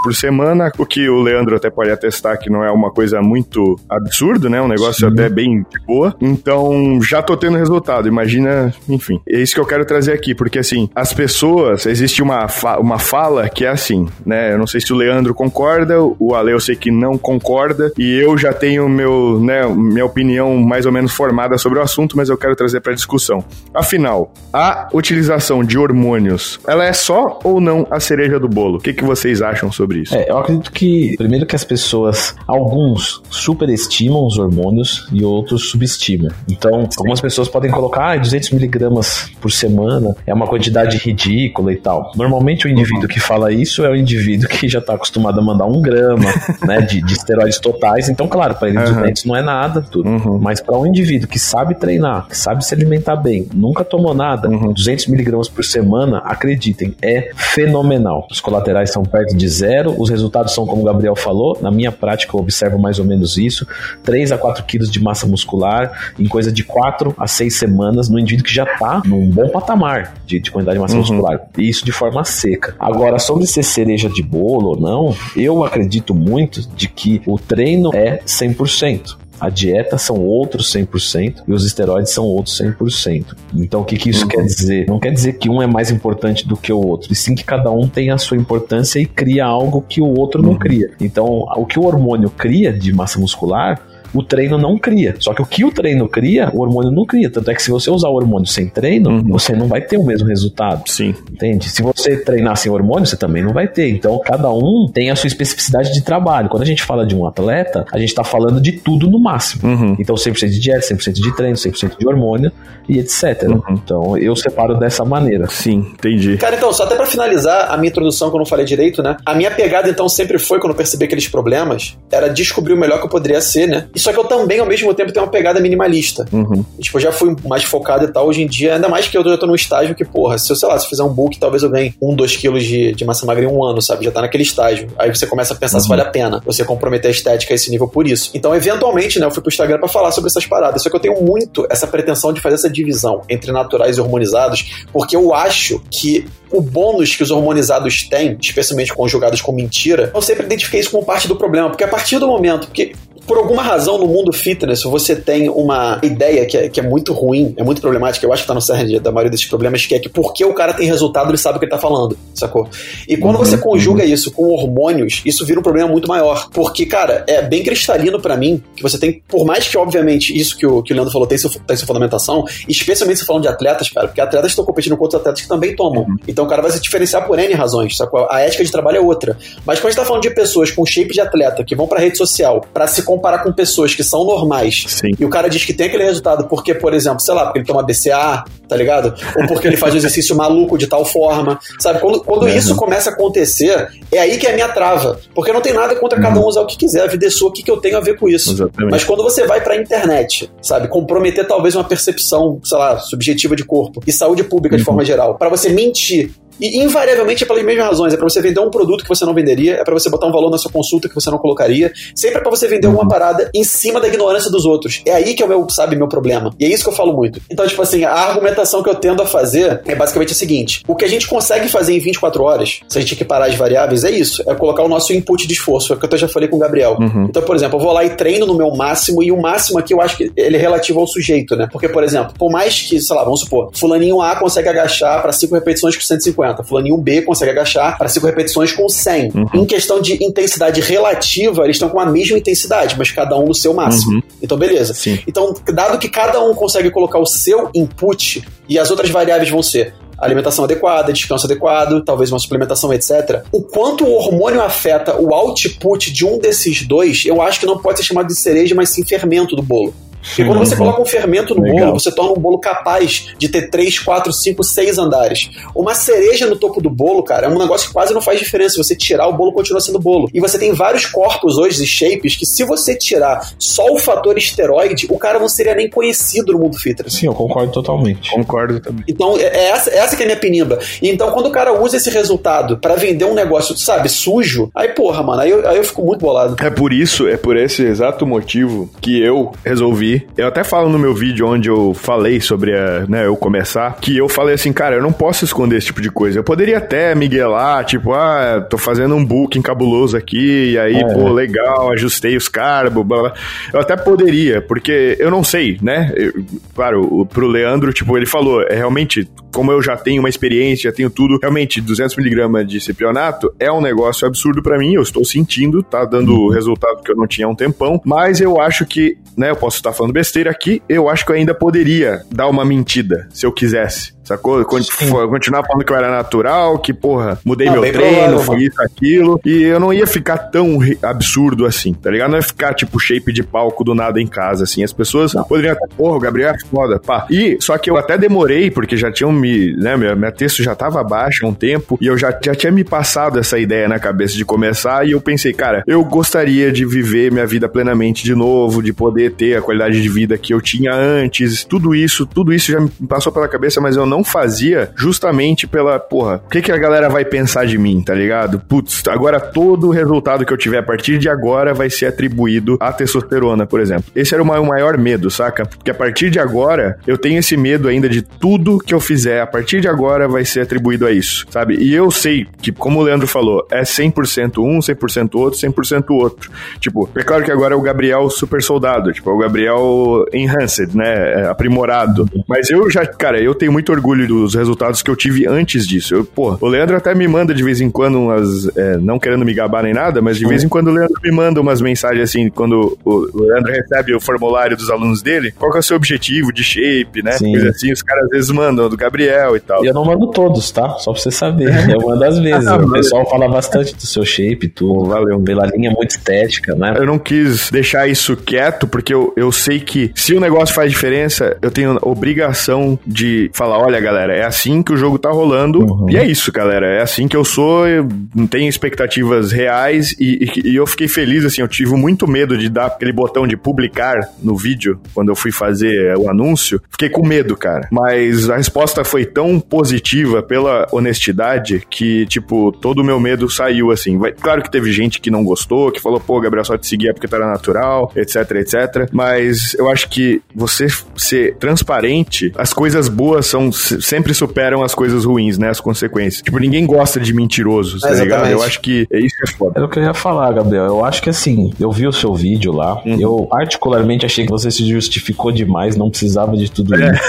por 0.02 0.14
semana, 0.14 0.71
o 0.78 0.85
que 0.85 1.09
o 1.09 1.21
Leandro 1.21 1.56
até 1.56 1.71
pode 1.71 1.90
atestar 1.90 2.38
que 2.38 2.50
não 2.50 2.64
é 2.64 2.71
uma 2.71 2.90
coisa 2.90 3.21
muito 3.23 3.78
absurdo, 3.88 4.50
né? 4.50 4.61
Um 4.61 4.68
negócio 4.68 5.06
Sim. 5.09 5.12
até 5.12 5.28
bem 5.28 5.64
de 5.71 5.87
boa. 5.87 6.14
Então, 6.21 7.00
já 7.02 7.23
tô 7.23 7.37
tendo 7.37 7.56
resultado. 7.56 8.09
Imagina, 8.09 8.75
enfim. 8.88 9.21
É 9.28 9.38
isso 9.40 9.54
que 9.54 9.61
eu 9.61 9.66
quero 9.66 9.85
trazer 9.85 10.12
aqui, 10.12 10.35
porque 10.35 10.59
assim, 10.59 10.88
as 10.94 11.12
pessoas, 11.12 11.87
existe 11.87 12.23
uma, 12.23 12.49
fa 12.49 12.78
uma 12.78 12.99
fala 12.99 13.49
que 13.49 13.64
é 13.64 13.68
assim, 13.68 14.09
né? 14.26 14.52
Eu 14.52 14.59
não 14.59 14.66
sei 14.66 14.80
se 14.80 14.92
o 14.92 14.97
Leandro 14.97 15.35
concorda, 15.35 16.00
o 16.00 16.35
Ale 16.35 16.52
eu 16.52 16.61
sei 16.61 16.76
que 16.76 16.90
não 16.90 17.16
concorda, 17.16 17.92
e 17.99 18.18
eu 18.18 18.37
já 18.37 18.52
tenho 18.52 18.88
meu, 18.88 19.38
né, 19.40 19.66
minha 19.66 20.04
opinião 20.04 20.56
mais 20.56 20.87
ou 20.87 20.92
menos 20.92 21.12
formada 21.12 21.56
sobre 21.59 21.78
o 21.78 21.82
assunto, 21.82 22.16
mas 22.16 22.28
eu 22.28 22.37
quero 22.37 22.56
trazer 22.56 22.80
para 22.80 22.94
discussão. 22.94 23.44
Afinal, 23.75 24.32
a 24.52 24.88
utilização 24.92 25.64
de 25.64 25.78
hormônios, 25.78 26.59
ela 26.66 26.85
é 26.85 26.92
só 26.92 27.38
ou 27.44 27.61
não 27.61 27.87
a 27.90 28.00
cereja 28.00 28.38
do 28.38 28.49
bolo? 28.49 28.78
O 28.78 28.80
que, 28.80 28.92
que 28.92 29.04
vocês 29.04 29.42
acham 29.42 29.71
sobre 29.71 29.91
sobre 29.92 30.00
isso. 30.00 30.16
É, 30.16 30.30
eu 30.30 30.38
acredito 30.38 30.72
que, 30.72 31.14
primeiro 31.16 31.44
que 31.44 31.54
as 31.54 31.64
pessoas, 31.64 32.34
alguns 32.46 33.22
superestimam 33.30 34.26
os 34.26 34.38
hormônios 34.38 35.06
e 35.12 35.25
outros 35.25 35.70
subestimam. 35.70 36.30
Então, 36.50 36.88
algumas 36.96 37.20
pessoas 37.20 37.49
podem 37.49 37.70
colocar 37.70 38.12
ah, 38.12 38.16
200 38.16 38.50
miligramas 38.50 39.30
por 39.40 39.50
semana 39.50 40.14
é 40.26 40.32
uma 40.32 40.46
quantidade 40.46 40.96
ridícula 40.96 41.72
e 41.72 41.76
tal. 41.76 42.12
Normalmente 42.16 42.66
o 42.66 42.70
indivíduo 42.70 43.08
que 43.08 43.20
fala 43.20 43.52
isso 43.52 43.84
é 43.84 43.90
o 43.90 43.96
indivíduo 43.96 44.49
que 44.49 44.68
já 44.68 44.78
está 44.78 44.94
acostumado 44.94 45.38
a 45.38 45.42
mandar 45.42 45.66
um 45.66 45.80
grama 45.80 46.25
né, 46.64 46.80
de, 46.80 47.00
de 47.02 47.12
esteroides 47.12 47.58
totais. 47.58 48.08
Então, 48.08 48.26
claro, 48.26 48.54
para 48.54 48.68
ele 48.68 48.78
uhum. 48.78 48.84
200 48.84 49.25
não 49.25 49.37
é 49.37 49.42
nada, 49.42 49.82
tudo. 49.82 50.08
Uhum. 50.08 50.38
Mas 50.38 50.61
para 50.61 50.78
um 50.78 50.87
indivíduo 50.87 51.28
que 51.28 51.38
sabe 51.38 51.75
treinar, 51.75 52.28
que 52.28 52.37
sabe 52.37 52.64
se 52.64 52.75
alimentar 52.75 53.16
bem, 53.16 53.49
nunca 53.54 53.84
tomou 53.84 54.14
nada, 54.14 54.49
uhum. 54.49 54.72
200 54.72 55.06
miligramas 55.08 55.49
por 55.49 55.64
semana, 55.64 56.18
acreditem, 56.18 56.94
é 57.02 57.30
fenomenal. 57.34 58.26
Os 58.30 58.40
colaterais 58.40 58.90
são 58.90 59.02
perto 59.02 59.37
de 59.37 59.49
zero, 59.49 59.82
os 59.91 60.11
resultados 60.11 60.55
são 60.55 60.67
como 60.67 60.83
o 60.83 60.85
Gabriel 60.85 61.17
falou, 61.17 61.59
na 61.61 61.71
minha 61.71 61.93
prática 61.93 62.37
eu 62.37 62.41
observo 62.41 62.79
mais 62.79 62.99
ou 62.99 63.05
menos 63.05 63.37
isso, 63.37 63.67
3 64.03 64.33
a 64.33 64.39
4 64.39 64.65
quilos 64.65 64.91
de 64.91 65.03
massa 65.03 65.27
muscular 65.27 66.12
em 66.19 66.27
coisa 66.27 66.53
de 66.53 66.65
4 66.65 67.15
a 67.19 67.27
6 67.27 67.55
semanas 67.55 68.09
no 68.09 68.19
indivíduo 68.19 68.45
que 68.45 68.55
já 68.55 68.65
está 68.65 69.03
num 69.05 69.29
bom 69.31 69.49
patamar 69.49 70.15
de, 70.27 70.39
de 70.41 70.51
quantidade 70.51 70.77
de 70.77 70.83
massa 70.83 70.95
uhum. 70.95 71.01
muscular. 71.01 71.41
E 71.57 71.69
isso 71.69 71.85
de 71.85 71.93
forma 71.93 72.25
seca. 72.25 72.75
Agora, 72.79 73.19
sobre 73.19 73.47
ser 73.47 73.62
cereja 73.62 74.09
de 74.09 74.23
bolo 74.23 74.71
ou 74.71 74.81
não, 74.81 75.15
eu 75.37 75.65
acredito 75.65 76.15
muito 76.15 76.67
de 76.75 76.89
que 76.89 77.23
o 77.27 77.39
treino 77.39 77.91
é 77.95 78.19
100%. 78.27 79.22
A 79.42 79.50
dieta 79.50 79.99
são 79.99 80.20
outros 80.20 80.72
100% 80.72 81.42
e 81.49 81.52
os 81.52 81.64
esteroides 81.64 82.12
são 82.12 82.25
outros 82.25 82.56
100%. 82.61 83.34
Então, 83.56 83.80
o 83.80 83.84
que, 83.84 83.96
que 83.96 84.08
isso 84.08 84.22
uhum. 84.22 84.28
quer 84.28 84.42
dizer? 84.44 84.87
Não 84.87 85.00
quer 85.00 85.11
dizer 85.11 85.32
que 85.32 85.50
um 85.50 85.61
é 85.61 85.66
mais 85.66 85.90
importante 85.90 86.46
do 86.46 86.56
que 86.56 86.72
o 86.72 86.78
outro, 86.78 87.12
e 87.12 87.16
sim 87.16 87.34
que 87.34 87.42
cada 87.42 87.68
um 87.68 87.88
tem 87.88 88.11
a 88.11 88.18
sua 88.18 88.37
importância 88.37 89.00
e 89.00 89.04
cria 89.04 89.44
algo 89.44 89.82
que 89.82 90.00
o 90.00 90.06
outro 90.16 90.40
não 90.40 90.50
uhum. 90.50 90.58
cria. 90.61 90.92
Então, 91.00 91.26
o 91.56 91.66
que 91.66 91.76
o 91.76 91.84
hormônio 91.84 92.30
cria 92.30 92.72
de 92.72 92.92
massa 92.92 93.18
muscular 93.18 93.82
o 94.14 94.23
treino 94.23 94.59
não 94.59 94.78
cria. 94.78 95.14
Só 95.19 95.33
que 95.35 95.42
o 95.42 95.47
que 95.47 95.64
o 95.64 95.73
treino 95.73 96.09
cria, 96.09 96.50
o 96.52 96.61
hormônio 96.61 96.90
não 96.90 97.04
cria. 97.04 97.31
Tanto 97.31 97.50
é 97.50 97.54
que 97.54 97.62
se 97.62 97.71
você 97.71 97.90
usar 97.90 98.09
o 98.09 98.14
hormônio 98.14 98.47
sem 98.47 98.69
treino, 98.69 99.11
uhum. 99.11 99.23
você 99.28 99.54
não 99.54 99.66
vai 99.66 99.81
ter 99.81 99.97
o 99.97 100.04
mesmo 100.04 100.28
resultado. 100.28 100.83
Sim. 100.87 101.14
Entende? 101.31 101.69
Se 101.69 101.83
você 101.83 102.16
treinar 102.16 102.57
sem 102.57 102.71
hormônio, 102.71 103.07
você 103.07 103.16
também 103.16 103.42
não 103.42 103.52
vai 103.52 103.69
ter. 103.69 103.88
Então, 103.88 104.19
cada 104.25 104.50
um 104.50 104.90
tem 104.92 105.11
a 105.11 105.16
sua 105.16 105.26
especificidade 105.26 105.92
de 105.92 106.02
trabalho. 106.02 106.49
Quando 106.49 106.62
a 106.62 106.66
gente 106.66 106.83
fala 106.83 107.07
de 107.07 107.14
um 107.14 107.26
atleta, 107.26 107.85
a 107.92 107.99
gente 107.99 108.09
está 108.09 108.25
falando 108.25 108.61
de 108.61 108.73
tudo 108.73 109.09
no 109.09 109.19
máximo. 109.19 109.69
Uhum. 109.69 109.97
Então, 109.99 110.14
100% 110.14 110.49
de 110.49 110.61
dieta, 110.61 110.81
100% 110.81 111.12
de 111.12 111.37
treino, 111.37 111.57
100% 111.57 111.99
de 111.99 112.07
hormônio 112.07 112.52
e 112.88 112.99
etc. 112.99 113.45
Uhum. 113.45 113.62
Então, 113.71 114.19
eu 114.19 114.35
separo 114.37 114.78
dessa 114.78 115.04
maneira. 115.04 115.47
Sim, 115.49 115.92
entendi. 115.92 116.37
Cara, 116.37 116.57
então, 116.57 116.73
só 116.73 116.85
até 116.85 116.97
para 116.97 117.07
finalizar 117.07 117.71
a 117.71 117.76
minha 117.76 117.90
introdução, 117.90 118.31
que 118.31 118.37
eu 118.37 118.38
não 118.38 118.47
falei 118.47 118.64
direito, 118.64 119.02
né? 119.02 119.16
A 119.25 119.35
minha 119.35 119.50
pegada, 119.50 119.88
então, 119.88 120.09
sempre 120.09 120.38
foi, 120.38 120.59
quando 120.59 120.73
eu 120.73 120.76
percebi 120.76 121.04
aqueles 121.04 121.28
problemas, 121.28 121.97
era 122.11 122.28
descobrir 122.28 122.75
o 122.75 122.76
melhor 122.76 122.99
que 122.99 123.07
eu 123.07 123.11
poderia 123.11 123.40
ser, 123.40 123.66
né? 123.66 123.87
E 123.95 124.00
só 124.02 124.12
que 124.12 124.18
eu 124.18 124.25
também, 124.25 124.59
ao 124.59 124.66
mesmo 124.66 124.92
tempo 124.94 125.12
tem 125.12 125.23
uma 125.23 125.30
pegada 125.30 125.61
minimalista. 125.61 126.26
Uhum. 126.32 126.64
tipo, 126.80 126.99
eu 126.99 127.02
já 127.02 127.12
fui 127.12 127.35
mais 127.44 127.64
focado 127.64 128.04
e 128.04 128.09
tal. 128.09 128.26
Hoje 128.26 128.42
em 128.42 128.47
dia, 128.47 128.75
ainda 128.75 128.88
mais 128.88 129.06
que 129.06 129.16
eu 129.16 129.25
já 129.25 129.38
tô 129.38 129.47
num 129.47 129.54
estágio 129.54 129.94
que, 129.94 130.04
porra, 130.04 130.38
se 130.38 130.50
eu, 130.50 130.56
sei 130.56 130.68
lá, 130.68 130.78
se 130.78 130.87
eu 130.87 130.90
fizer 130.90 131.02
um 131.04 131.12
book, 131.12 131.38
talvez 131.38 131.62
eu 131.62 131.71
ganhe 131.71 131.94
um, 132.02 132.14
dois 132.14 132.37
quilos 132.37 132.64
de, 132.64 132.92
de 132.92 133.04
massa 133.04 133.25
magra 133.25 133.44
em 133.44 133.47
um 133.47 133.64
ano, 133.64 133.80
sabe? 133.80 134.04
Já 134.04 134.11
tá 134.11 134.21
naquele 134.23 134.42
estágio. 134.42 134.88
Aí 134.99 135.14
você 135.14 135.26
começa 135.26 135.54
a 135.54 135.56
pensar 135.56 135.76
uhum. 135.78 135.82
se 135.82 135.88
vale 135.88 136.02
a 136.02 136.06
pena 136.06 136.42
você 136.44 136.64
comprometer 136.64 137.09
a 137.09 137.12
estética 137.12 137.52
a 137.52 137.56
esse 137.56 137.71
nível 137.71 137.88
por 137.88 138.06
isso. 138.06 138.30
Então, 138.35 138.54
eventualmente, 138.54 139.18
né, 139.18 139.26
eu 139.26 139.30
fui 139.30 139.42
pro 139.42 139.50
Instagram 139.50 139.78
para 139.78 139.88
falar 139.88 140.11
sobre 140.11 140.28
essas 140.28 140.47
paradas. 140.47 140.82
Só 140.82 140.90
que 140.90 140.97
eu 140.97 141.00
tenho 141.00 141.23
muito 141.23 141.66
essa 141.71 141.87
pretensão 141.87 142.32
de 142.32 142.40
fazer 142.40 142.56
essa 142.56 142.71
divisão 142.71 143.23
entre 143.28 143.52
naturais 143.52 143.97
e 143.97 144.00
hormonizados, 144.00 144.87
porque 144.92 145.16
eu 145.16 145.32
acho 145.35 145.80
que 145.90 146.26
o 146.50 146.61
bônus 146.61 147.16
que 147.16 147.23
os 147.23 147.30
hormonizados 147.30 148.06
têm, 148.09 148.37
especialmente 148.40 148.92
conjugados 148.92 149.40
com 149.40 149.52
mentira, 149.52 150.11
eu 150.14 150.21
sempre 150.21 150.44
identifiquei 150.44 150.80
isso 150.80 150.90
como 150.90 151.04
parte 151.04 151.26
do 151.26 151.35
problema, 151.35 151.71
porque 151.71 151.85
a 151.85 151.88
partir 151.88 152.18
do 152.18 152.26
momento, 152.26 152.66
porque 152.66 152.92
por 153.26 153.38
alguma 153.38 153.62
razão 153.62 153.99
no 153.99 154.07
mundo 154.07 154.33
fitness 154.33 154.83
você 154.83 155.14
tem 155.17 155.49
uma 155.49 156.00
ideia 156.02 156.45
que 156.47 156.57
é, 156.57 156.69
que 156.69 156.81
é 156.81 156.83
muito 156.83 157.12
ruim, 157.12 157.55
é 157.57 157.62
muito 157.62 157.81
problemática, 157.81 158.26
eu 158.26 158.33
acho 158.33 158.43
que 158.43 158.49
tá 158.49 158.55
no 158.55 158.61
cerne 158.61 158.99
da 159.00 159.11
maioria 159.11 159.31
desses 159.31 159.47
problemas, 159.47 159.87
que 159.87 159.95
é 159.95 159.99
que 159.99 160.09
porque 160.09 160.45
o 160.45 160.55
cara 160.55 160.73
tem 160.73 160.87
resultado, 160.87 161.31
ele 161.31 161.38
sabe 161.38 161.57
o 161.57 161.59
que 161.59 161.67
ele 161.67 161.73
tá 161.73 161.79
falando, 161.79 162.17
sacou? 162.35 162.69
E 163.09 163.17
quando 163.17 163.37
uhum, 163.37 163.45
você 163.45 163.59
conjuga 163.59 164.02
uhum. 164.02 164.09
isso 164.09 164.31
com 164.33 164.49
hormônios, 164.49 165.23
isso 165.25 165.45
vira 165.47 165.61
um 165.61 165.62
problema 165.62 165.88
muito 165.88 166.09
maior. 166.09 166.49
Porque, 166.50 166.87
cara, 166.87 167.25
é 167.26 167.43
bem 167.43 167.62
cristalino 167.62 168.21
para 168.21 168.37
mim 168.37 168.62
que 168.76 168.83
você 168.83 168.99
tem, 168.99 169.23
por 169.29 169.45
mais 169.45 169.69
que, 169.69 169.76
obviamente, 169.76 170.37
isso 170.37 170.57
que 170.57 170.67
o, 170.67 170.83
que 170.83 170.93
o 170.93 170.95
Leandro 170.95 171.12
falou 171.12 171.26
tem, 171.26 171.38
seu, 171.38 171.50
tem 171.50 171.76
sua 171.76 171.87
fundamentação, 171.87 172.45
especialmente 172.69 173.21
se 173.21 173.26
falando 173.26 173.43
de 173.43 173.49
atletas, 173.49 173.88
cara, 173.88 174.09
porque 174.09 174.21
atletas 174.21 174.52
estão 174.52 174.64
competindo 174.64 174.97
com 174.97 175.05
outros 175.05 175.21
atletas 175.21 175.43
que 175.43 175.49
também 175.49 175.75
tomam. 175.75 176.05
Uhum. 176.05 176.17
Então 176.26 176.45
o 176.45 176.49
cara 176.49 176.62
vai 176.62 176.71
se 176.71 176.81
diferenciar 176.81 177.26
por 177.26 177.38
N 177.38 177.52
razões, 177.55 177.97
sacou? 177.97 178.26
A 178.31 178.41
ética 178.41 178.64
de 178.64 178.71
trabalho 178.71 178.99
é 178.99 179.00
outra. 179.00 179.37
Mas 179.64 179.79
quando 179.79 179.87
a 179.87 179.91
gente 179.91 180.00
tá 180.00 180.05
falando 180.05 180.23
de 180.23 180.31
pessoas 180.31 180.71
com 180.71 180.85
shape 180.85 181.12
de 181.12 181.21
atleta 181.21 181.64
que 181.64 181.75
vão 181.75 181.87
pra 181.87 182.00
rede 182.00 182.17
social 182.17 182.64
para 182.73 182.87
se 182.87 183.02
comparar 183.12 183.40
com 183.40 183.52
pessoas 183.52 183.95
que 183.95 184.02
são 184.02 184.25
normais 184.25 184.85
Sim. 184.88 185.11
e 185.19 185.25
o 185.25 185.28
cara 185.28 185.49
diz 185.49 185.64
que 185.64 185.75
tem 185.75 185.87
aquele 185.87 186.04
resultado 186.04 186.49
porque, 186.49 186.75
por 186.75 186.95
exemplo, 186.95 187.21
sei 187.21 187.35
lá, 187.35 187.45
porque 187.45 187.59
ele 187.59 187.66
toma 187.66 187.83
BCA, 187.83 188.45
tá 188.66 188.75
ligado? 188.75 189.14
Ou 189.37 189.47
porque 189.47 189.69
ele 189.69 189.76
faz 189.76 189.92
um 189.92 189.99
exercício 189.99 190.35
maluco 190.35 190.78
de 190.78 190.87
tal 190.87 191.04
forma, 191.04 191.59
sabe? 191.78 192.00
Quando, 192.00 192.23
quando 192.23 192.45
uhum. 192.45 192.49
isso 192.49 192.75
começa 192.75 193.11
a 193.11 193.12
acontecer, 193.12 193.88
é 194.11 194.19
aí 194.19 194.38
que 194.38 194.47
é 194.47 194.52
a 194.52 194.54
minha 194.54 194.69
trava. 194.69 195.21
Porque 195.35 195.52
não 195.52 195.61
tem 195.61 195.75
nada 195.75 195.95
contra 195.97 196.19
uhum. 196.19 196.25
cada 196.25 196.40
um 196.40 196.47
usar 196.47 196.62
o 196.62 196.66
que 196.66 196.76
quiser, 196.76 197.02
a 197.02 197.07
vida 197.07 197.26
é 197.26 197.31
sua, 197.31 197.50
o 197.50 197.52
que, 197.52 197.62
que 197.62 197.71
eu 197.71 197.76
tenho 197.76 197.99
a 197.99 198.00
ver 198.00 198.19
com 198.19 198.28
isso? 198.28 198.52
Exatamente. 198.52 198.90
Mas 198.90 199.04
quando 199.04 199.23
você 199.23 199.47
vai 199.47 199.61
pra 199.61 199.76
internet, 199.76 200.50
sabe, 200.62 200.88
comprometer 200.88 201.47
talvez 201.47 201.75
uma 201.75 201.85
percepção, 201.85 202.59
sei 202.64 202.78
lá, 202.78 202.99
subjetiva 202.99 203.54
de 203.54 203.64
corpo 203.64 204.02
e 204.07 204.12
saúde 204.12 204.42
pública 204.42 204.75
uhum. 204.75 204.78
de 204.78 204.85
forma 204.85 205.04
geral, 205.04 205.37
para 205.37 205.50
você 205.50 205.69
mentir 205.69 206.31
e 206.61 206.82
invariavelmente 206.82 207.44
é 207.44 207.47
pelas 207.47 207.62
mesmas 207.64 207.87
razões. 207.87 208.14
É 208.14 208.16
para 208.16 208.28
você 208.28 208.40
vender 208.40 208.61
um 208.61 208.71
produto 208.71 209.02
que 209.02 209.09
você 209.09 209.25
não 209.25 209.35
venderia, 209.35 209.75
é 209.75 209.85
para 209.85 209.94
você 209.94 210.11
botar 210.11 210.26
um 210.26 210.32
valor 210.32 210.50
na 210.50 210.59
sua 210.59 210.71
consulta 210.71 211.09
que 211.09 211.14
você 211.14 211.30
não 211.30 211.38
colocaria. 211.38 211.92
Sempre 212.14 212.38
é 212.38 212.40
para 212.40 212.50
você 212.50 212.68
vender 212.68 212.87
alguma 212.87 213.09
parada 213.09 213.50
em 213.54 213.64
cima 213.64 214.00
da 214.00 214.09
ignorância 214.09 214.50
dos 214.50 214.64
outros. 214.64 215.02
É 215.06 215.12
aí 215.12 215.35
que 215.35 215.42
é 215.42 215.47
o 215.47 215.49
meu, 215.49 215.66
sabe, 215.71 215.97
meu 215.97 216.09
problema. 216.09 216.52
E 216.59 216.64
é 216.64 216.68
isso 216.68 216.85
que 216.85 216.90
eu 216.90 216.94
falo 216.94 217.12
muito. 217.12 217.40
Então, 217.50 217.66
tipo 217.66 217.82
assim, 217.82 218.04
a 218.04 218.12
argumentação 218.12 218.82
que 218.82 218.88
eu 218.88 218.94
tendo 218.94 219.23
a 219.23 219.26
fazer 219.26 219.80
é 219.87 219.94
basicamente 219.94 220.32
a 220.32 220.37
seguinte: 220.37 220.82
o 220.87 220.94
que 220.94 221.04
a 221.04 221.09
gente 221.09 221.26
consegue 221.26 221.68
fazer 221.68 221.94
em 221.94 221.99
24 221.99 222.42
horas, 222.42 222.80
se 222.88 222.99
a 222.99 223.00
gente 223.00 223.14
equiparar 223.14 223.49
as 223.49 223.54
variáveis, 223.54 224.04
é 224.04 224.11
isso. 224.11 224.42
É 224.47 224.54
colocar 224.54 224.82
o 224.82 224.88
nosso 224.88 225.12
input 225.12 225.47
de 225.47 225.52
esforço. 225.52 225.92
É 225.92 225.97
o 225.97 225.99
que 225.99 226.06
eu 226.06 226.18
já 226.18 226.28
falei 226.28 226.49
com 226.49 226.56
o 226.56 226.59
Gabriel. 226.59 226.97
Uhum. 227.00 227.26
Então, 227.28 227.42
por 227.42 227.56
exemplo, 227.56 227.78
eu 227.78 227.82
vou 227.82 227.92
lá 227.92 228.04
e 228.04 228.11
treino 228.11 228.47
no 228.47 228.54
meu 228.54 228.71
máximo, 228.75 229.23
e 229.23 229.32
o 229.32 229.40
máximo 229.40 229.78
aqui 229.78 229.94
eu 229.94 230.00
acho 230.00 230.16
que 230.16 230.30
ele 230.37 230.56
é 230.56 230.61
relativo 230.61 231.00
ao 231.00 231.06
sujeito, 231.06 231.56
né? 231.56 231.68
Porque, 231.71 231.88
por 231.88 232.04
exemplo, 232.04 232.35
por 232.38 232.50
mais 232.50 232.80
que, 232.80 233.00
sei 233.00 233.16
lá, 233.16 233.25
vamos 233.25 233.40
supor, 233.40 233.71
fulaninho 233.75 234.21
A 234.21 234.37
consegue 234.37 234.68
agachar 234.68 235.21
para 235.23 235.32
5 235.32 235.54
repetições 235.54 235.97
com 235.97 236.02
150, 236.02 236.41
fulaninho 236.64 236.96
B 236.96 237.22
consegue 237.22 237.50
agachar 237.50 237.99
para 237.99 238.08
5 238.08 238.26
repetições 238.26 238.72
com 238.72 238.88
100. 238.88 239.32
Uhum. 239.34 239.46
Em 239.54 239.64
questão 239.64 240.00
de 240.00 240.22
intensidade 240.25 240.80
relativa, 240.80 241.64
eles 241.64 241.76
estão 241.76 241.88
com 241.88 242.00
a 242.00 242.06
mesma 242.06 242.38
intensidade, 242.38 242.94
mas 242.99 243.11
cada 243.11 243.37
um 243.38 243.46
no 243.46 243.54
seu 243.54 243.72
máximo. 243.75 244.14
Uhum. 244.14 244.22
Então, 244.42 244.58
beleza. 244.58 244.94
Sim. 244.94 245.18
Então, 245.26 245.54
dado 245.72 245.99
que 245.99 246.08
cada 246.08 246.42
um 246.42 246.54
consegue 246.54 246.90
colocar 246.90 247.18
o 247.18 247.26
seu 247.26 247.70
input 247.75 248.44
e 248.68 248.78
as 248.78 248.90
outras 248.90 249.11
variáveis 249.11 249.50
vão 249.50 249.62
ser 249.62 249.94
alimentação 250.19 250.64
adequada, 250.64 251.12
descanso 251.12 251.47
adequado, 251.47 252.02
talvez 252.04 252.31
uma 252.31 252.38
suplementação, 252.38 252.92
etc. 252.92 253.45
O 253.50 253.62
quanto 253.62 254.04
o 254.04 254.12
hormônio 254.12 254.61
afeta 254.61 255.16
o 255.16 255.35
output 255.35 256.12
de 256.12 256.25
um 256.25 256.38
desses 256.38 256.83
dois, 256.87 257.25
eu 257.25 257.40
acho 257.42 257.61
que 257.61 257.66
não 257.66 257.78
pode 257.78 257.99
ser 257.99 258.04
chamado 258.04 258.26
de 258.26 258.38
cereja, 258.38 258.75
mas 258.75 258.90
sim 258.90 259.04
fermento 259.04 259.57
do 259.57 259.62
bolo. 259.62 259.95
Porque 260.23 260.45
quando 260.45 260.61
você 260.61 260.76
coloca 260.76 261.02
um 261.02 261.04
fermento 261.04 261.54
no 261.54 261.62
Legal. 261.62 261.87
bolo, 261.87 262.00
você 262.00 262.12
torna 262.12 262.33
um 262.33 262.40
bolo 262.40 262.59
capaz 262.59 263.28
de 263.37 263.49
ter 263.49 263.69
3, 263.69 263.99
4, 263.99 264.33
5, 264.33 264.62
6 264.62 264.99
andares. 264.99 265.50
Uma 265.75 265.95
cereja 265.95 266.47
no 266.47 266.57
topo 266.57 266.81
do 266.81 266.88
bolo, 266.88 267.23
cara, 267.25 267.47
é 267.47 267.50
um 267.50 267.59
negócio 267.59 267.88
que 267.88 267.92
quase 267.92 268.14
não 268.14 268.23
faz 268.23 268.38
diferença. 268.38 268.75
Se 268.75 268.78
você 268.78 268.95
tirar, 268.95 269.26
o 269.26 269.33
bolo 269.33 269.52
continua 269.52 269.81
sendo 269.81 269.99
bolo. 269.99 270.28
E 270.33 270.40
você 270.40 270.59
tem 270.59 270.73
vários 270.73 271.07
corpos 271.07 271.59
hoje 271.59 271.83
e 271.83 271.87
shapes 271.87 272.37
que, 272.37 272.47
se 272.47 272.64
você 272.64 272.97
tirar 272.97 273.52
só 273.59 273.87
o 273.92 273.99
fator 273.99 274.38
esteroide, 274.38 275.07
o 275.11 275.19
cara 275.19 275.38
não 275.38 275.49
seria 275.49 275.75
nem 275.75 275.90
conhecido 275.90 276.52
no 276.52 276.61
mundo 276.61 276.78
fitness. 276.78 277.14
Sim, 277.14 277.26
eu 277.26 277.35
concordo 277.35 277.73
totalmente. 277.73 278.31
Concordo 278.31 278.78
também. 278.81 279.04
Então, 279.09 279.37
é, 279.37 279.42
é 279.42 279.71
essa, 279.71 279.90
é 279.90 279.99
essa 279.99 280.12
que 280.16 280.23
é 280.23 280.26
a 280.26 280.28
minha 280.28 280.38
penimba. 280.38 280.78
E 281.00 281.09
então, 281.09 281.31
quando 281.31 281.47
o 281.47 281.52
cara 281.52 281.73
usa 281.73 281.97
esse 281.97 282.11
resultado 282.11 282.78
para 282.78 282.95
vender 282.95 283.25
um 283.25 283.35
negócio, 283.35 283.76
sabe, 283.76 284.09
sujo, 284.09 284.71
aí, 284.75 284.88
porra, 284.88 285.23
mano, 285.23 285.42
aí 285.42 285.50
eu, 285.50 285.69
aí 285.69 285.76
eu 285.76 285.85
fico 285.85 286.02
muito 286.02 286.21
bolado. 286.21 286.57
É 286.61 286.71
por 286.71 286.92
isso, 286.92 287.28
é 287.28 287.37
por 287.37 287.57
esse 287.57 287.83
exato 287.83 288.26
motivo 288.26 288.90
que 289.00 289.21
eu 289.21 289.52
resolvi 289.64 290.26
eu 290.37 290.47
até 290.47 290.64
falo 290.64 290.88
no 290.88 290.99
meu 290.99 291.14
vídeo 291.14 291.47
onde 291.47 291.69
eu 291.69 291.95
falei 291.95 292.40
sobre 292.40 292.76
a, 292.76 293.04
né, 293.09 293.26
eu 293.26 293.37
começar, 293.37 293.97
que 294.00 294.16
eu 294.16 294.28
falei 294.28 294.54
assim, 294.54 294.73
cara, 294.73 294.97
eu 294.97 295.02
não 295.02 295.12
posso 295.12 295.45
esconder 295.45 295.76
esse 295.76 295.87
tipo 295.87 296.00
de 296.00 296.11
coisa. 296.11 296.38
Eu 296.38 296.45
poderia 296.45 296.78
até 296.78 297.14
miguelar, 297.14 297.85
tipo, 297.85 298.12
ah, 298.12 298.64
tô 298.69 298.78
fazendo 298.78 299.14
um 299.14 299.25
booking 299.25 299.62
cabuloso 299.62 300.16
aqui, 300.16 300.73
e 300.73 300.78
aí, 300.78 300.97
é. 300.97 301.14
pô, 301.14 301.28
legal, 301.28 301.92
ajustei 301.92 302.37
os 302.37 302.49
carbos, 302.49 303.04
blá, 303.04 303.21
blá. 303.21 303.35
Eu 303.73 303.81
até 303.81 303.97
poderia, 303.97 304.61
porque 304.61 305.16
eu 305.19 305.31
não 305.31 305.45
sei, 305.45 305.78
né? 305.83 306.12
Eu, 306.16 306.33
claro, 306.75 307.26
pro 307.26 307.47
Leandro, 307.47 307.92
tipo, 307.92 308.16
ele 308.16 308.26
falou, 308.26 308.62
é 308.62 308.75
realmente, 308.75 309.28
como 309.52 309.71
eu 309.71 309.82
já 309.82 309.97
tenho 309.97 310.21
uma 310.23 310.28
experiência, 310.28 310.90
já 310.90 310.97
tenho 310.97 311.11
tudo, 311.11 311.38
realmente, 311.40 311.82
200mg 311.82 312.64
de 312.64 312.80
ciprionato 312.80 313.52
é 313.59 313.71
um 313.71 313.80
negócio 313.80 314.26
absurdo 314.26 314.62
para 314.62 314.78
mim, 314.78 314.94
eu 314.94 315.02
estou 315.02 315.25
sentindo, 315.25 315.82
tá 315.82 316.04
dando 316.04 316.35
o 316.35 316.50
resultado 316.50 317.02
que 317.02 317.11
eu 317.11 317.16
não 317.16 317.26
tinha 317.26 317.47
há 317.47 317.50
um 317.50 317.54
tempão, 317.54 318.00
mas 318.04 318.40
eu 318.40 318.61
acho 318.61 318.87
que, 318.87 319.16
né, 319.37 319.50
eu 319.50 319.56
posso 319.56 319.76
estar 319.76 319.92
falando 319.92 320.12
besteira 320.12 320.50
aqui, 320.50 320.82
eu 320.88 321.09
acho 321.09 321.25
que 321.25 321.32
eu 321.32 321.37
ainda 321.37 321.54
poderia 321.54 322.23
dar 322.30 322.49
uma 322.49 322.64
mentira, 322.64 323.28
se 323.32 323.47
eu 323.47 323.52
quisesse 323.52 324.12
sacou? 324.25 324.64
Continuar 324.64 325.64
falando 325.67 325.85
que 325.85 325.93
eu 325.93 325.97
era 325.97 326.11
natural, 326.11 326.79
que, 326.79 326.93
porra, 326.93 327.38
mudei 327.45 327.67
não, 327.67 327.81
meu 327.81 327.93
treino, 327.93 328.38
foi 328.41 328.64
isso, 328.64 328.81
aquilo. 328.83 329.41
E 329.45 329.62
eu 329.62 329.81
não 329.81 329.93
ia 329.93 330.07
ficar 330.07 330.38
tão 330.38 330.79
absurdo 331.02 331.67
assim, 331.67 331.93
tá 331.93 332.11
ligado? 332.11 332.31
Não 332.31 332.38
ia 332.38 332.43
ficar, 332.43 332.75
tipo, 332.75 332.99
shape 332.99 333.33
de 333.33 333.43
palco 333.43 333.85
do 333.85 333.95
nada 333.95 334.21
em 334.21 334.26
casa, 334.26 334.64
assim. 334.64 334.83
As 334.83 334.93
pessoas 334.93 335.35
não. 335.35 335.45
poderiam 335.45 335.73
até, 335.73 335.87
porra, 335.97 336.17
o 336.17 336.21
Gabriel 336.21 336.50
é 336.50 336.59
foda, 336.67 336.99
pá. 336.99 337.26
E, 337.31 337.57
só 337.61 337.76
que 337.79 337.91
eu 337.91 337.97
até 337.97 338.17
demorei, 338.17 338.71
porque 338.71 338.97
já 338.97 339.11
tinham 339.11 339.33
me, 339.33 339.75
né, 339.76 339.97
minha, 339.97 340.14
minha 340.14 340.33
texto 340.33 340.62
já 340.62 340.75
tava 340.75 341.02
baixo 341.02 341.45
há 341.45 341.49
um 341.49 341.55
tempo, 341.55 341.99
e 342.00 342.07
eu 342.07 342.17
já, 342.17 342.37
já 342.43 342.55
tinha 342.55 342.73
me 342.73 342.85
passado 342.85 343.38
essa 343.38 343.59
ideia 343.59 343.88
na 343.88 343.99
cabeça 343.99 344.37
de 344.37 344.45
começar, 344.45 345.07
e 345.07 345.12
eu 345.12 345.21
pensei, 345.21 345.52
cara, 345.52 345.83
eu 345.87 346.05
gostaria 346.05 346.71
de 346.73 346.85
viver 346.85 347.33
minha 347.33 347.47
vida 347.47 347.69
plenamente 347.69 348.25
de 348.25 348.35
novo, 348.35 348.83
de 348.83 348.93
poder 348.93 349.33
ter 349.33 349.57
a 349.57 349.62
qualidade 349.62 350.00
de 350.00 350.09
vida 350.09 350.37
que 350.38 350.52
eu 350.52 350.61
tinha 350.61 350.93
antes, 350.95 351.64
tudo 351.64 351.95
isso, 351.95 352.26
tudo 352.26 352.52
isso 352.52 352.73
já 352.73 352.81
me 352.81 352.91
passou 353.09 353.33
pela 353.33 353.49
cabeça, 353.49 353.81
mas 353.81 353.97
eu 353.97 354.07
não 354.12 354.23
fazia 354.23 354.90
justamente 354.95 355.66
pela, 355.66 355.99
porra, 355.99 356.42
o 356.45 356.49
que 356.50 356.61
que 356.61 356.71
a 356.71 356.76
galera 356.76 357.09
vai 357.09 357.25
pensar 357.25 357.64
de 357.64 357.78
mim, 357.78 358.02
tá 358.02 358.14
ligado? 358.14 358.61
Putz, 358.61 359.02
agora 359.09 359.40
todo 359.40 359.88
o 359.88 359.90
resultado 359.90 360.45
que 360.45 360.52
eu 360.52 360.57
tiver 360.59 360.78
a 360.78 360.83
partir 360.83 361.16
de 361.16 361.31
agora 361.31 361.73
vai 361.73 361.88
ser 361.88 362.07
atribuído 362.07 362.76
à 362.78 362.92
testosterona, 362.92 363.66
por 363.66 363.81
exemplo. 363.81 364.04
Esse 364.14 364.35
era 364.35 364.42
o 364.42 364.47
maior 364.47 364.99
medo, 364.99 365.31
saca? 365.31 365.64
Porque 365.64 365.90
a 365.90 365.95
partir 365.95 366.28
de 366.28 366.38
agora, 366.38 366.99
eu 367.07 367.16
tenho 367.16 367.38
esse 367.38 367.57
medo 367.57 367.88
ainda 367.88 368.07
de 368.07 368.21
tudo 368.21 368.78
que 368.78 368.92
eu 368.92 369.00
fizer, 369.00 369.40
a 369.40 369.47
partir 369.47 369.81
de 369.81 369.88
agora 369.88 370.28
vai 370.28 370.45
ser 370.45 370.61
atribuído 370.61 371.07
a 371.07 371.11
isso, 371.11 371.47
sabe? 371.49 371.76
E 371.76 371.95
eu 371.95 372.11
sei 372.11 372.47
que, 372.61 372.71
como 372.71 373.00
o 373.00 373.02
Leandro 373.02 373.26
falou, 373.26 373.66
é 373.71 373.81
100% 373.81 374.59
um, 374.59 374.78
100% 374.78 375.35
outro, 375.37 375.59
100% 375.59 376.04
outro. 376.11 376.50
Tipo, 376.78 377.09
é 377.16 377.23
claro 377.23 377.45
que 377.45 377.50
agora 377.50 377.73
é 377.73 377.76
o 377.76 377.81
Gabriel 377.81 378.28
super 378.28 378.62
soldado, 378.62 379.11
tipo, 379.11 379.31
é 379.31 379.33
o 379.33 379.38
Gabriel 379.38 380.26
enhanced, 380.35 380.95
né? 380.95 381.42
É 381.42 381.47
aprimorado. 381.47 382.28
Mas 382.47 382.69
eu 382.69 382.90
já, 382.90 383.07
cara, 383.07 383.40
eu 383.40 383.54
tenho 383.54 383.73
muito 383.73 383.90
orgulho 383.90 384.01
dos 384.02 384.54
resultados 384.54 385.02
que 385.02 385.11
eu 385.11 385.16
tive 385.16 385.47
antes 385.47 385.87
disso. 385.87 386.14
Eu, 386.14 386.25
pô, 386.25 386.56
o 386.61 386.66
Leandro 386.66 386.97
até 386.97 387.14
me 387.14 387.26
manda 387.26 387.54
de 387.54 387.62
vez 387.62 387.80
em 387.80 387.90
quando 387.90 388.18
umas, 388.18 388.76
é, 388.76 388.97
não 388.99 389.18
querendo 389.18 389.44
me 389.44 389.54
gabar 389.54 389.82
nem 389.82 389.94
nada, 389.94 390.21
mas 390.21 390.38
de 390.38 390.47
vez 390.47 390.62
em 390.64 390.68
quando 390.68 390.88
o 390.88 390.92
Leandro 390.92 391.18
me 391.23 391.30
manda 391.30 391.61
umas 391.61 391.80
mensagens 391.80 392.23
assim, 392.23 392.49
quando 392.49 392.99
o 393.04 393.42
Leandro 393.42 393.73
recebe 393.73 394.14
o 394.14 394.21
formulário 394.21 394.76
dos 394.76 394.90
alunos 394.90 395.23
dele, 395.23 395.52
qual 395.52 395.71
que 395.71 395.78
é 395.78 395.80
o 395.80 395.82
seu 395.82 395.97
objetivo 395.97 396.52
de 396.52 396.62
shape, 396.62 397.23
né? 397.23 397.32
Sim. 397.32 397.52
Coisa 397.52 397.71
assim, 397.71 397.92
os 397.92 398.02
caras 398.02 398.25
às 398.25 398.30
vezes 398.30 398.50
mandam 398.50 398.88
do 398.88 398.97
Gabriel 398.97 399.56
e 399.56 399.61
tal. 399.61 399.85
E 399.85 399.88
eu 399.88 399.94
não 399.94 400.04
mando 400.04 400.30
todos, 400.30 400.71
tá? 400.71 400.90
Só 400.99 401.12
pra 401.12 401.21
você 401.21 401.30
saber. 401.30 401.73
Eu 401.92 402.00
mando 402.00 402.25
às 402.25 402.38
vezes. 402.38 402.66
Ah, 402.66 402.76
o 402.76 402.90
pessoal 402.90 403.28
fala 403.28 403.49
bastante 403.49 403.94
do 403.94 404.06
seu 404.06 404.25
shape, 404.25 404.68
tudo. 404.68 405.09
Valeu. 405.09 405.40
Pela 405.40 405.66
linha 405.66 405.90
muito 405.90 406.11
estética, 406.11 406.75
né? 406.75 406.94
Eu 406.97 407.06
não 407.06 407.18
quis 407.18 407.71
deixar 407.71 408.06
isso 408.09 408.37
quieto, 408.37 408.87
porque 408.87 409.12
eu, 409.12 409.32
eu 409.37 409.50
sei 409.52 409.80
que 409.80 410.11
se 410.14 410.35
o 410.35 410.40
negócio 410.40 410.75
faz 410.75 410.90
diferença, 410.90 411.56
eu 411.61 411.71
tenho 411.71 411.99
obrigação 412.02 412.99
de 413.06 413.50
falar: 413.52 413.78
olha, 413.78 413.91
galera, 414.00 414.34
é 414.34 414.44
assim 414.44 414.82
que 414.82 414.92
o 414.92 414.96
jogo 414.96 415.18
tá 415.18 415.30
rolando. 415.30 415.80
Uhum. 415.80 416.11
E 416.11 416.16
é 416.16 416.25
isso, 416.25 416.50
galera. 416.52 416.87
É 416.87 417.02
assim 417.02 417.28
que 417.28 417.37
eu 417.37 417.44
sou, 417.44 417.87
eu 417.87 418.08
não 418.34 418.46
tenho 418.46 418.68
expectativas 418.68 419.52
reais. 419.52 420.14
E, 420.18 420.44
e, 420.44 420.70
e, 420.70 420.76
eu 420.76 420.87
fiquei 420.87 421.08
feliz, 421.08 421.44
assim, 421.44 421.61
eu 421.61 421.68
tive 421.68 421.92
muito 421.92 422.28
medo 422.28 422.56
de 422.56 422.68
dar 422.68 422.87
aquele 422.87 423.12
botão 423.12 423.46
de 423.46 423.56
publicar 423.56 424.20
no 424.42 424.56
vídeo, 424.56 425.00
quando 425.14 425.30
eu 425.30 425.37
fui 425.37 425.52
fazer 425.52 426.16
o 426.16 426.28
anúncio. 426.28 426.80
Fiquei 426.90 427.08
com 427.08 427.26
medo, 427.26 427.56
cara. 427.56 427.88
Mas 427.90 428.49
a 428.50 428.56
resposta 428.56 429.04
foi 429.04 429.25
tão 429.25 429.58
positiva 429.61 430.42
pela 430.42 430.87
honestidade 430.92 431.87
que, 431.88 432.26
tipo, 432.26 432.72
todo 432.72 433.00
o 433.00 433.04
meu 433.04 433.18
medo 433.20 433.49
saiu, 433.49 433.90
assim. 433.90 434.18
Vai, 434.18 434.32
claro 434.32 434.62
que 434.62 434.70
teve 434.70 434.92
gente 434.92 435.20
que 435.20 435.30
não 435.30 435.44
gostou, 435.44 435.90
que 435.90 436.00
falou, 436.00 436.20
pô, 436.20 436.40
Gabriel, 436.40 436.64
só 436.64 436.76
te 436.76 436.87
seguia 436.87 437.12
porque 437.12 437.28
tu 437.28 437.37
era 437.37 437.46
natural, 437.46 438.12
etc, 438.16 438.37
etc. 438.52 439.08
Mas 439.12 439.75
eu 439.75 439.88
acho 439.88 440.08
que 440.08 440.42
você 440.54 440.87
ser 441.16 441.56
transparente, 441.56 442.52
as 442.56 442.72
coisas 442.72 443.08
boas 443.08 443.46
são 443.46 443.70
sempre 443.83 444.35
superam 444.35 444.83
as 444.83 444.95
coisas 444.95 445.25
ruins, 445.25 445.59
né? 445.59 445.69
As 445.69 445.81
consequências. 445.81 446.43
Tipo, 446.43 446.59
ninguém 446.59 446.87
gosta 446.87 447.21
de 447.21 447.33
mentiroso, 447.33 448.01
tá 448.01 448.11
é, 448.11 448.15
ligado? 448.15 448.49
Eu 448.49 448.62
acho 448.62 448.81
que 448.81 449.07
é 449.11 449.19
isso 449.19 449.37
que 449.37 449.51
é 449.51 449.57
foda. 449.57 449.81
É 449.81 449.83
o 449.83 449.89
que 449.89 449.99
eu 449.99 450.03
ia 450.03 450.15
falar, 450.15 450.53
Gabriel. 450.53 450.87
Eu 450.87 451.05
acho 451.05 451.23
que 451.23 451.31
assim, 451.31 451.73
eu 451.79 451.91
vi 451.91 452.07
o 452.07 452.12
seu 452.12 452.35
vídeo 452.35 452.73
lá, 452.73 453.03
uhum. 453.05 453.21
eu 453.21 453.47
particularmente 453.51 454.27
achei 454.27 454.45
que 454.45 454.51
você 454.51 454.71
se 454.71 454.87
justificou 454.89 455.53
demais, 455.53 455.97
não 455.97 456.11
precisava 456.11 456.57
de 456.57 456.71
tudo 456.71 456.95
é. 456.95 457.12
isso. 457.12 457.23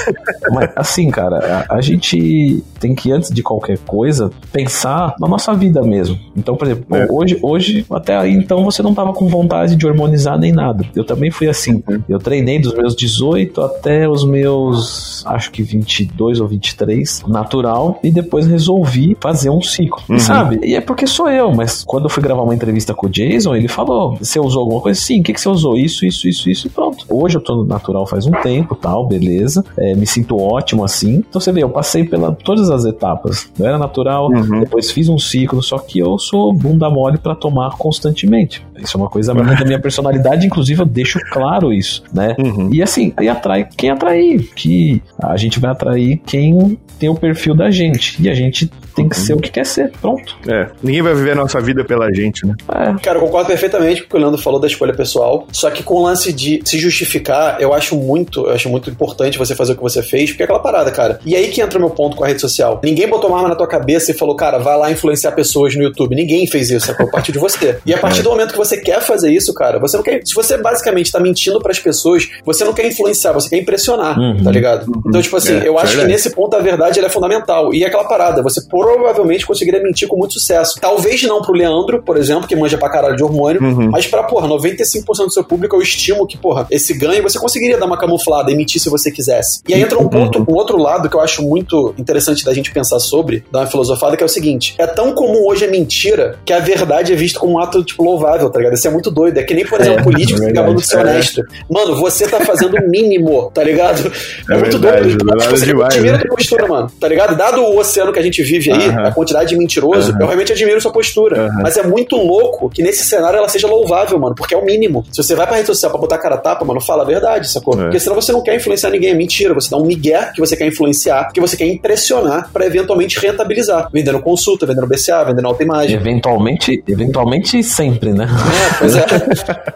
Mas 0.52 0.70
assim, 0.76 1.10
cara, 1.10 1.66
a, 1.70 1.78
a 1.78 1.82
gente 1.82 2.64
tem 2.80 2.94
que, 2.94 3.12
antes 3.12 3.30
de 3.30 3.42
qualquer 3.42 3.78
coisa, 3.80 4.32
pensar 4.52 5.16
na 5.20 5.28
nossa 5.28 5.54
vida 5.54 5.82
mesmo. 5.82 6.20
Então, 6.36 6.56
por 6.56 6.68
exemplo, 6.68 6.96
é. 6.96 7.08
hoje, 7.10 7.40
hoje, 7.42 7.86
até 7.90 8.18
aí, 8.18 8.34
então, 8.34 8.64
você 8.64 8.82
não 8.82 8.94
tava 8.94 9.14
com 9.14 9.28
vontade 9.28 9.76
de 9.76 9.88
hormonizar 9.88 10.38
nem 10.38 10.52
nada. 10.52 10.86
Eu 10.96 11.04
também 11.04 11.32
fui 11.32 11.48
assim. 11.48 11.84
Uhum. 11.88 12.02
Eu 12.08 12.20
treinei 12.20 12.60
dos 12.60 12.74
meus 12.74 12.96
18 12.96 13.62
até 13.62 14.08
os 14.08 14.26
meus, 14.26 15.26
acho 15.26 15.52
que 15.52 15.64
22 15.64 16.40
ou 16.40 16.43
23, 16.48 17.24
natural, 17.28 18.00
e 18.04 18.12
depois 18.12 18.48
resolvi 18.48 19.18
fazer 19.20 19.50
um 19.50 19.62
ciclo. 19.62 20.04
Uhum. 20.10 20.20
sabe? 20.20 20.60
E 20.64 20.76
é 20.76 20.82
porque 20.82 21.08
sou 21.08 21.30
eu, 21.30 21.52
mas 21.54 21.84
quando 21.84 22.06
eu 22.06 22.10
fui 22.10 22.22
gravar 22.22 22.42
uma 22.42 22.56
entrevista 22.56 22.94
com 22.94 23.08
o 23.08 23.10
Jason, 23.10 23.56
ele 23.56 23.68
falou: 23.68 24.16
você 24.16 24.40
usou 24.40 24.62
alguma 24.62 24.82
coisa? 24.82 25.00
Sim, 25.00 25.22
o 25.22 25.24
que, 25.24 25.34
que 25.34 25.42
você 25.42 25.50
usou? 25.50 25.78
Isso, 25.78 26.06
isso, 26.06 26.28
isso, 26.28 26.50
isso, 26.50 26.68
e 26.68 26.70
pronto. 26.70 27.06
Hoje 27.10 27.38
eu 27.38 27.42
tô 27.42 27.56
no 27.56 27.66
natural 27.66 28.06
faz 28.06 28.26
um 28.26 28.32
tempo, 28.32 28.76
tal, 28.76 29.08
beleza. 29.08 29.64
É, 29.78 29.96
me 29.96 30.06
sinto 30.06 30.38
ótimo 30.38 30.84
assim. 30.84 31.24
Então 31.28 31.40
você 31.40 31.52
vê, 31.52 31.64
eu 31.64 31.70
passei 31.70 32.04
pela 32.04 32.32
todas 32.32 32.70
as 32.70 32.86
etapas. 32.86 33.52
Eu 33.58 33.66
era 33.66 33.78
natural, 33.78 34.30
uhum. 34.30 34.60
depois 34.60 34.92
fiz 34.92 35.10
um 35.10 35.18
ciclo, 35.18 35.62
só 35.62 35.78
que 35.78 36.00
eu 36.00 36.18
sou 36.18 36.54
bunda 36.54 36.90
mole 36.90 37.18
para 37.18 37.36
tomar 37.36 37.78
constantemente. 37.78 38.66
Isso 38.78 38.98
é 38.98 39.00
uma 39.00 39.10
coisa 39.10 39.34
da 39.34 39.66
minha 39.66 39.80
personalidade, 39.80 40.46
inclusive 40.46 40.82
eu 40.82 40.86
deixo 40.86 41.20
claro 41.32 41.72
isso, 41.72 42.04
né? 42.14 42.36
Uhum. 42.38 42.70
E 42.74 42.82
assim, 42.82 43.14
aí 43.16 43.30
atrai 43.30 43.68
quem 43.78 43.90
atrair, 43.90 44.52
que 44.56 45.02
a 45.18 45.38
gente 45.38 45.60
vai 45.60 45.72
atrair 45.72 46.22
quem 46.34 46.80
tem 46.98 47.10
o 47.10 47.16
perfil 47.16 47.54
da 47.54 47.70
gente. 47.70 48.20
E 48.20 48.28
a 48.28 48.34
gente 48.34 48.68
tem 48.96 49.10
que 49.10 49.18
ser 49.18 49.34
o 49.34 49.38
que 49.38 49.52
quer 49.52 49.66
ser, 49.66 49.92
pronto. 50.02 50.38
É, 50.48 50.68
ninguém 50.82 51.02
vai 51.02 51.14
viver 51.14 51.32
a 51.32 51.36
nossa 51.36 51.60
vida 51.60 51.84
pela 51.84 52.12
gente, 52.14 52.46
né? 52.46 52.56
É. 52.70 52.94
Cara, 53.02 53.18
eu 53.18 53.22
concordo 53.22 53.48
perfeitamente 53.48 54.02
com 54.02 54.08
o 54.08 54.10
que 54.10 54.16
o 54.16 54.20
Leandro 54.20 54.42
falou 54.42 54.60
da 54.60 54.68
escolha 54.68 54.94
pessoal, 54.94 55.48
só 55.52 55.70
que 55.70 55.84
com 55.84 55.96
o 55.96 56.04
lance 56.04 56.32
de 56.32 56.62
se 56.66 56.78
justificar, 56.78 57.62
eu 57.62 57.74
acho 57.74 57.96
muito, 57.96 58.46
eu 58.48 58.54
acho 58.54 58.70
muito 58.70 58.90
importante 58.90 59.38
você 59.38 59.56
fazer 59.56 59.74
o 59.74 59.76
que 59.76 59.82
você 59.82 60.02
fez, 60.02 60.30
porque 60.30 60.44
é 60.44 60.46
aquela 60.46 60.60
parada, 60.60 60.92
cara. 60.92 61.20
E 61.26 61.36
aí 61.36 61.50
que 61.50 61.62
entra 61.62 61.78
o 61.78 61.82
meu 61.82 61.90
ponto 61.90 62.16
com 62.16 62.24
a 62.24 62.28
rede 62.28 62.42
social. 62.42 62.82
Ninguém 62.84 63.08
botou 63.08 63.30
uma 63.30 63.38
arma 63.38 63.50
na 63.50 63.56
tua 63.56 63.68
cabeça 63.68 64.12
e 64.12 64.14
falou, 64.14 64.36
cara, 64.36 64.58
vai 64.58 64.78
lá 64.78 64.92
influenciar 64.92 65.32
pessoas 65.32 65.76
no 65.76 65.84
YouTube. 65.84 66.16
Ninguém 66.16 66.46
fez 66.48 66.70
isso, 66.70 66.92
é 66.92 66.96
a 66.98 67.08
partir 67.08 67.32
de 67.32 67.40
você. 67.40 67.80
E 67.86 67.94
a 67.94 67.98
partir 67.98 68.22
do 68.22 68.30
momento 68.30 68.52
que 68.52 68.58
você 68.58 68.78
quer 68.78 69.02
fazer 69.02 69.32
isso, 69.32 69.54
cara, 69.54 69.80
você 69.80 69.98
não 69.98 70.04
quer. 70.04 70.22
Se 70.26 70.34
você 70.34 70.58
basicamente 70.58 71.12
tá 71.12 71.20
mentindo 71.20 71.60
para 71.60 71.72
as 71.72 71.80
pessoas, 71.80 72.30
você 72.46 72.64
não 72.64 72.74
quer 72.74 72.88
influenciar, 72.88 73.32
você 73.32 73.50
quer 73.50 73.58
impressionar, 73.58 74.18
uhum. 74.20 74.44
tá 74.44 74.52
ligado? 74.52 74.92
Então, 75.08 75.22
tipo 75.22 75.36
assim, 75.36 75.58
é, 75.58 75.68
eu 75.68 75.78
acho 75.78 75.98
que 75.98 76.06
nesse 76.06 76.30
ponto 76.30 76.56
a 76.56 76.60
verdade 76.60 77.00
é 77.00 77.10
fundamental. 77.10 77.74
E 77.74 77.84
é 77.84 77.88
aquela 77.88 78.06
parada, 78.06 78.42
você 78.42 78.62
provavelmente 78.84 79.46
conseguiria 79.46 79.82
mentir 79.82 80.10
com 80.10 80.18
muito 80.18 80.34
sucesso. 80.34 80.78
Talvez 80.82 81.24
não 81.24 81.42
pro 81.42 81.54
Leandro, 81.54 82.04
por 82.04 82.18
exemplo, 82.18 82.46
que 82.46 82.54
manja 82.54 82.78
pra 82.78 82.90
caralho 82.90 83.16
de 83.16 83.24
hormônio, 83.24 83.64
uhum. 83.64 83.90
mas 83.90 84.06
pra, 84.06 84.24
porra, 84.24 84.46
95% 84.50 85.06
do 85.26 85.32
seu 85.32 85.44
público 85.46 85.74
eu 85.78 85.82
estimo 85.82 86.28
que, 86.28 86.38
porra, 86.38 86.68
esse 86.70 86.94
ganho 86.94 87.24
você 87.24 87.40
conseguiria 87.40 87.78
dar 87.78 87.86
uma 87.86 87.98
camuflada 87.98 88.52
e 88.52 88.58
mentir 88.58 88.82
se 88.82 88.90
você 88.90 89.10
quisesse. 89.10 89.62
E 89.70 89.74
aí 89.74 89.82
entra 89.82 89.98
um 89.98 90.10
ponto, 90.10 90.40
uhum. 90.40 90.46
um 90.50 90.54
outro 90.56 90.78
lado 90.78 91.10
que 91.10 91.16
eu 91.16 91.22
acho 91.22 91.42
muito 91.44 91.96
interessante 91.98 92.44
da 92.44 92.54
gente 92.54 92.74
pensar 92.74 93.00
sobre, 93.00 93.46
dar 93.50 93.60
uma 93.60 93.68
filosofada, 93.68 94.18
que 94.18 94.24
é 94.24 94.26
o 94.26 94.30
seguinte: 94.30 94.76
é 94.78 94.86
tão 94.86 95.14
comum 95.14 95.48
hoje 95.48 95.64
a 95.64 95.70
mentira 95.70 96.40
que 96.44 96.52
a 96.52 96.60
verdade 96.60 97.14
é 97.14 97.16
vista 97.16 97.40
como 97.40 97.54
um 97.54 97.60
ato, 97.60 97.82
tipo, 97.86 98.04
louvável, 98.04 98.50
tá 98.50 98.60
ligado? 98.60 98.74
Isso 98.74 98.88
é 98.88 98.92
muito 98.92 99.10
doido. 99.10 99.38
É 99.38 99.44
que 99.44 99.54
nem, 99.54 99.66
por 99.66 99.80
exemplo, 99.80 100.02
é, 100.02 100.04
político 100.04 100.44
é 100.44 100.50
acabando 100.50 100.82
de 100.82 100.88
ser 100.88 100.98
honesto. 100.98 101.42
Mano, 101.70 101.96
você 101.96 102.28
tá 102.28 102.42
fazendo 102.42 102.76
o 102.76 102.90
mínimo, 102.90 103.50
tá 103.54 103.64
ligado? 103.64 104.12
É, 104.50 104.56
é 104.56 104.58
muito 104.58 104.78
verdade, 104.78 105.16
doido. 105.16 105.24
Então, 105.24 105.38
tipo, 105.38 105.58
você 105.58 105.66
demais, 105.66 105.94
admira 105.94 106.18
né? 106.18 106.24
postura, 106.28 106.68
mano, 106.68 106.92
tá 107.00 107.08
ligado? 107.08 107.38
Dado 107.38 107.62
o 107.62 107.80
oceano 107.80 108.12
que 108.12 108.20
a 108.20 108.24
gente 108.24 108.44
vive 108.44 108.73
aí, 108.74 108.90
uh 108.90 108.94
-huh. 108.94 109.08
a 109.08 109.12
quantidade 109.12 109.50
de 109.50 109.58
mentiroso, 109.58 110.12
uh 110.12 110.16
-huh. 110.16 110.22
eu 110.22 110.28
realmente 110.28 110.52
admiro 110.52 110.82
sua 110.82 110.92
postura. 110.92 111.44
Uh 111.44 111.48
-huh. 111.48 111.62
Mas 111.64 111.78
é 111.78 111.84
muito 111.84 112.16
louco 112.16 112.70
que 112.70 112.82
nesse 112.82 113.04
cenário 113.04 113.38
ela 113.38 113.50
seja 113.50 113.68
louvável, 113.68 114.20
mano, 114.20 114.36
porque 114.36 114.54
é 114.54 114.58
o 114.58 114.66
mínimo. 114.66 115.06
Se 115.12 115.22
você 115.22 115.36
vai 115.36 115.48
pra 115.48 115.56
rede 115.56 115.68
social 115.68 115.92
pra 115.92 116.00
botar 116.00 116.18
cara 116.18 116.38
tapa, 116.38 116.66
mano, 116.66 116.82
fala 116.82 117.04
a 117.04 117.06
verdade, 117.06 117.50
sacou? 117.50 117.74
É. 117.76 117.84
Porque 117.84 118.00
senão 118.00 118.16
você 118.16 118.32
não 118.32 118.42
quer 118.42 118.56
influenciar 118.56 118.90
ninguém, 118.90 119.12
é 119.12 119.16
mentira. 119.16 119.54
Você 119.54 119.70
dá 119.70 119.78
um 119.78 119.86
migué 119.86 120.32
que 120.34 120.40
você 120.40 120.56
quer 120.56 120.68
influenciar, 120.68 121.32
que 121.32 121.40
você 121.40 121.56
quer 121.58 121.68
impressionar 121.68 122.50
para 122.52 122.66
eventualmente 122.66 123.20
rentabilizar. 123.20 123.90
Vendendo 123.92 124.20
consulta, 124.22 124.66
vendendo 124.66 124.88
BCA, 124.88 125.24
vendendo 125.24 125.48
autoimagem. 125.48 125.96
Eventualmente, 125.96 126.84
eventualmente 126.88 127.64
sempre, 127.64 128.14
né? 128.14 128.28
É, 128.28 128.80
pois 128.80 128.96
é. 128.96 129.04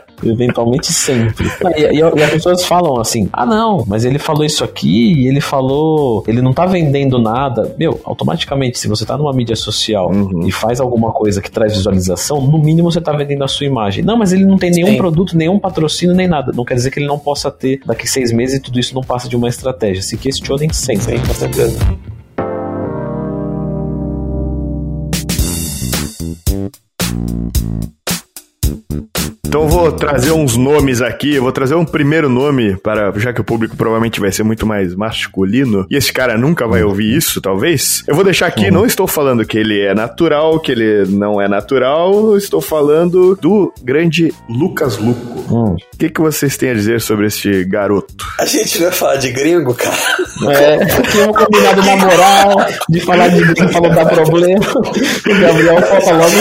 eventualmente 0.23 0.91
sempre. 0.91 1.47
E, 1.75 1.81
e, 1.81 1.99
e, 1.99 2.23
as 2.23 2.31
pessoas 2.31 2.65
falam 2.65 2.99
assim: 2.99 3.29
ah, 3.31 3.45
não, 3.45 3.83
mas 3.87 4.05
ele 4.05 4.19
falou 4.19 4.43
isso 4.43 4.63
aqui, 4.63 5.27
ele 5.27 5.41
falou, 5.41 6.23
ele 6.27 6.41
não 6.41 6.53
tá 6.53 6.65
vendendo 6.65 7.19
nada. 7.19 7.75
Meu, 7.77 7.99
automaticamente, 8.03 8.79
se 8.79 8.87
você 8.87 9.05
tá 9.05 9.17
numa 9.17 9.33
mídia 9.33 9.55
social 9.55 10.11
uhum. 10.11 10.47
e 10.47 10.51
faz 10.51 10.79
alguma 10.79 11.11
coisa 11.11 11.41
que 11.41 11.51
traz 11.51 11.75
visualização, 11.75 12.41
no 12.41 12.57
mínimo 12.57 12.91
você 12.91 13.01
tá 13.01 13.11
vendendo 13.11 13.43
a 13.43 13.47
sua 13.47 13.65
imagem. 13.65 14.03
Não, 14.03 14.17
mas 14.17 14.33
ele 14.33 14.45
não 14.45 14.57
tem 14.57 14.71
nenhum 14.71 14.87
Sim. 14.87 14.97
produto, 14.97 15.37
nenhum 15.37 15.59
patrocínio, 15.59 16.15
nem 16.15 16.27
nada. 16.27 16.51
Não 16.55 16.65
quer 16.65 16.75
dizer 16.75 16.91
que 16.91 16.99
ele 16.99 17.07
não 17.07 17.19
possa 17.19 17.51
ter 17.51 17.81
daqui 17.85 18.07
seis 18.07 18.31
meses 18.31 18.59
e 18.59 18.61
tudo 18.61 18.79
isso 18.79 18.93
não 18.93 19.01
passa 19.01 19.27
de 19.27 19.35
uma 19.35 19.47
estratégia. 19.47 20.01
Se 20.01 20.17
questionem 20.17 20.71
sempre. 20.73 21.17
Sim, 21.17 21.27
com 21.27 21.33
certeza. 21.33 21.77
Então 29.57 29.65
eu 29.65 29.71
vou 29.71 29.91
trazer 29.91 30.31
uns 30.33 30.55
nomes 30.55 31.01
aqui. 31.01 31.33
Eu 31.33 31.41
vou 31.41 31.51
trazer 31.51 31.73
um 31.73 31.83
primeiro 31.83 32.29
nome 32.29 32.77
para, 32.77 33.11
já 33.17 33.33
que 33.33 33.41
o 33.41 33.43
público 33.43 33.75
provavelmente 33.75 34.19
vai 34.19 34.31
ser 34.31 34.43
muito 34.43 34.67
mais 34.67 34.93
masculino 34.93 35.87
e 35.89 35.95
esse 35.95 36.13
cara 36.13 36.37
nunca 36.37 36.67
vai 36.67 36.83
ouvir 36.83 37.17
isso, 37.17 37.41
talvez. 37.41 38.03
Eu 38.07 38.13
vou 38.13 38.23
deixar 38.23 38.45
aqui, 38.45 38.65
uhum. 38.65 38.71
não 38.71 38.85
estou 38.85 39.07
falando 39.07 39.43
que 39.43 39.57
ele 39.57 39.81
é 39.81 39.95
natural, 39.95 40.59
que 40.59 40.71
ele 40.71 41.05
não 41.07 41.41
é 41.41 41.47
natural, 41.47 42.37
estou 42.37 42.61
falando 42.61 43.35
do 43.35 43.73
grande 43.81 44.31
Lucas 44.47 44.99
Luco. 44.99 45.43
Hum. 45.51 45.73
O 45.73 45.97
que, 45.97 46.09
que 46.09 46.21
vocês 46.21 46.55
têm 46.55 46.69
a 46.69 46.75
dizer 46.75 47.01
sobre 47.01 47.25
este 47.25 47.63
garoto? 47.63 48.27
A 48.39 48.45
gente 48.45 48.79
vai 48.79 48.91
falar 48.91 49.15
de 49.15 49.31
gringo, 49.31 49.73
cara. 49.73 49.97
É, 50.51 50.85
tinha 50.85 51.27
um 51.27 51.33
combinado 51.33 51.81
na 51.83 51.95
moral 51.95 52.63
de 52.87 52.99
falar 52.99 53.29
de 53.29 53.41
gringo 53.41 53.81
não 53.81 53.89
dar 53.89 54.05
problema. 54.05 54.59
O 54.59 55.41
Gabriel 55.41 55.81
falta 55.81 56.11
logo. 56.13 56.35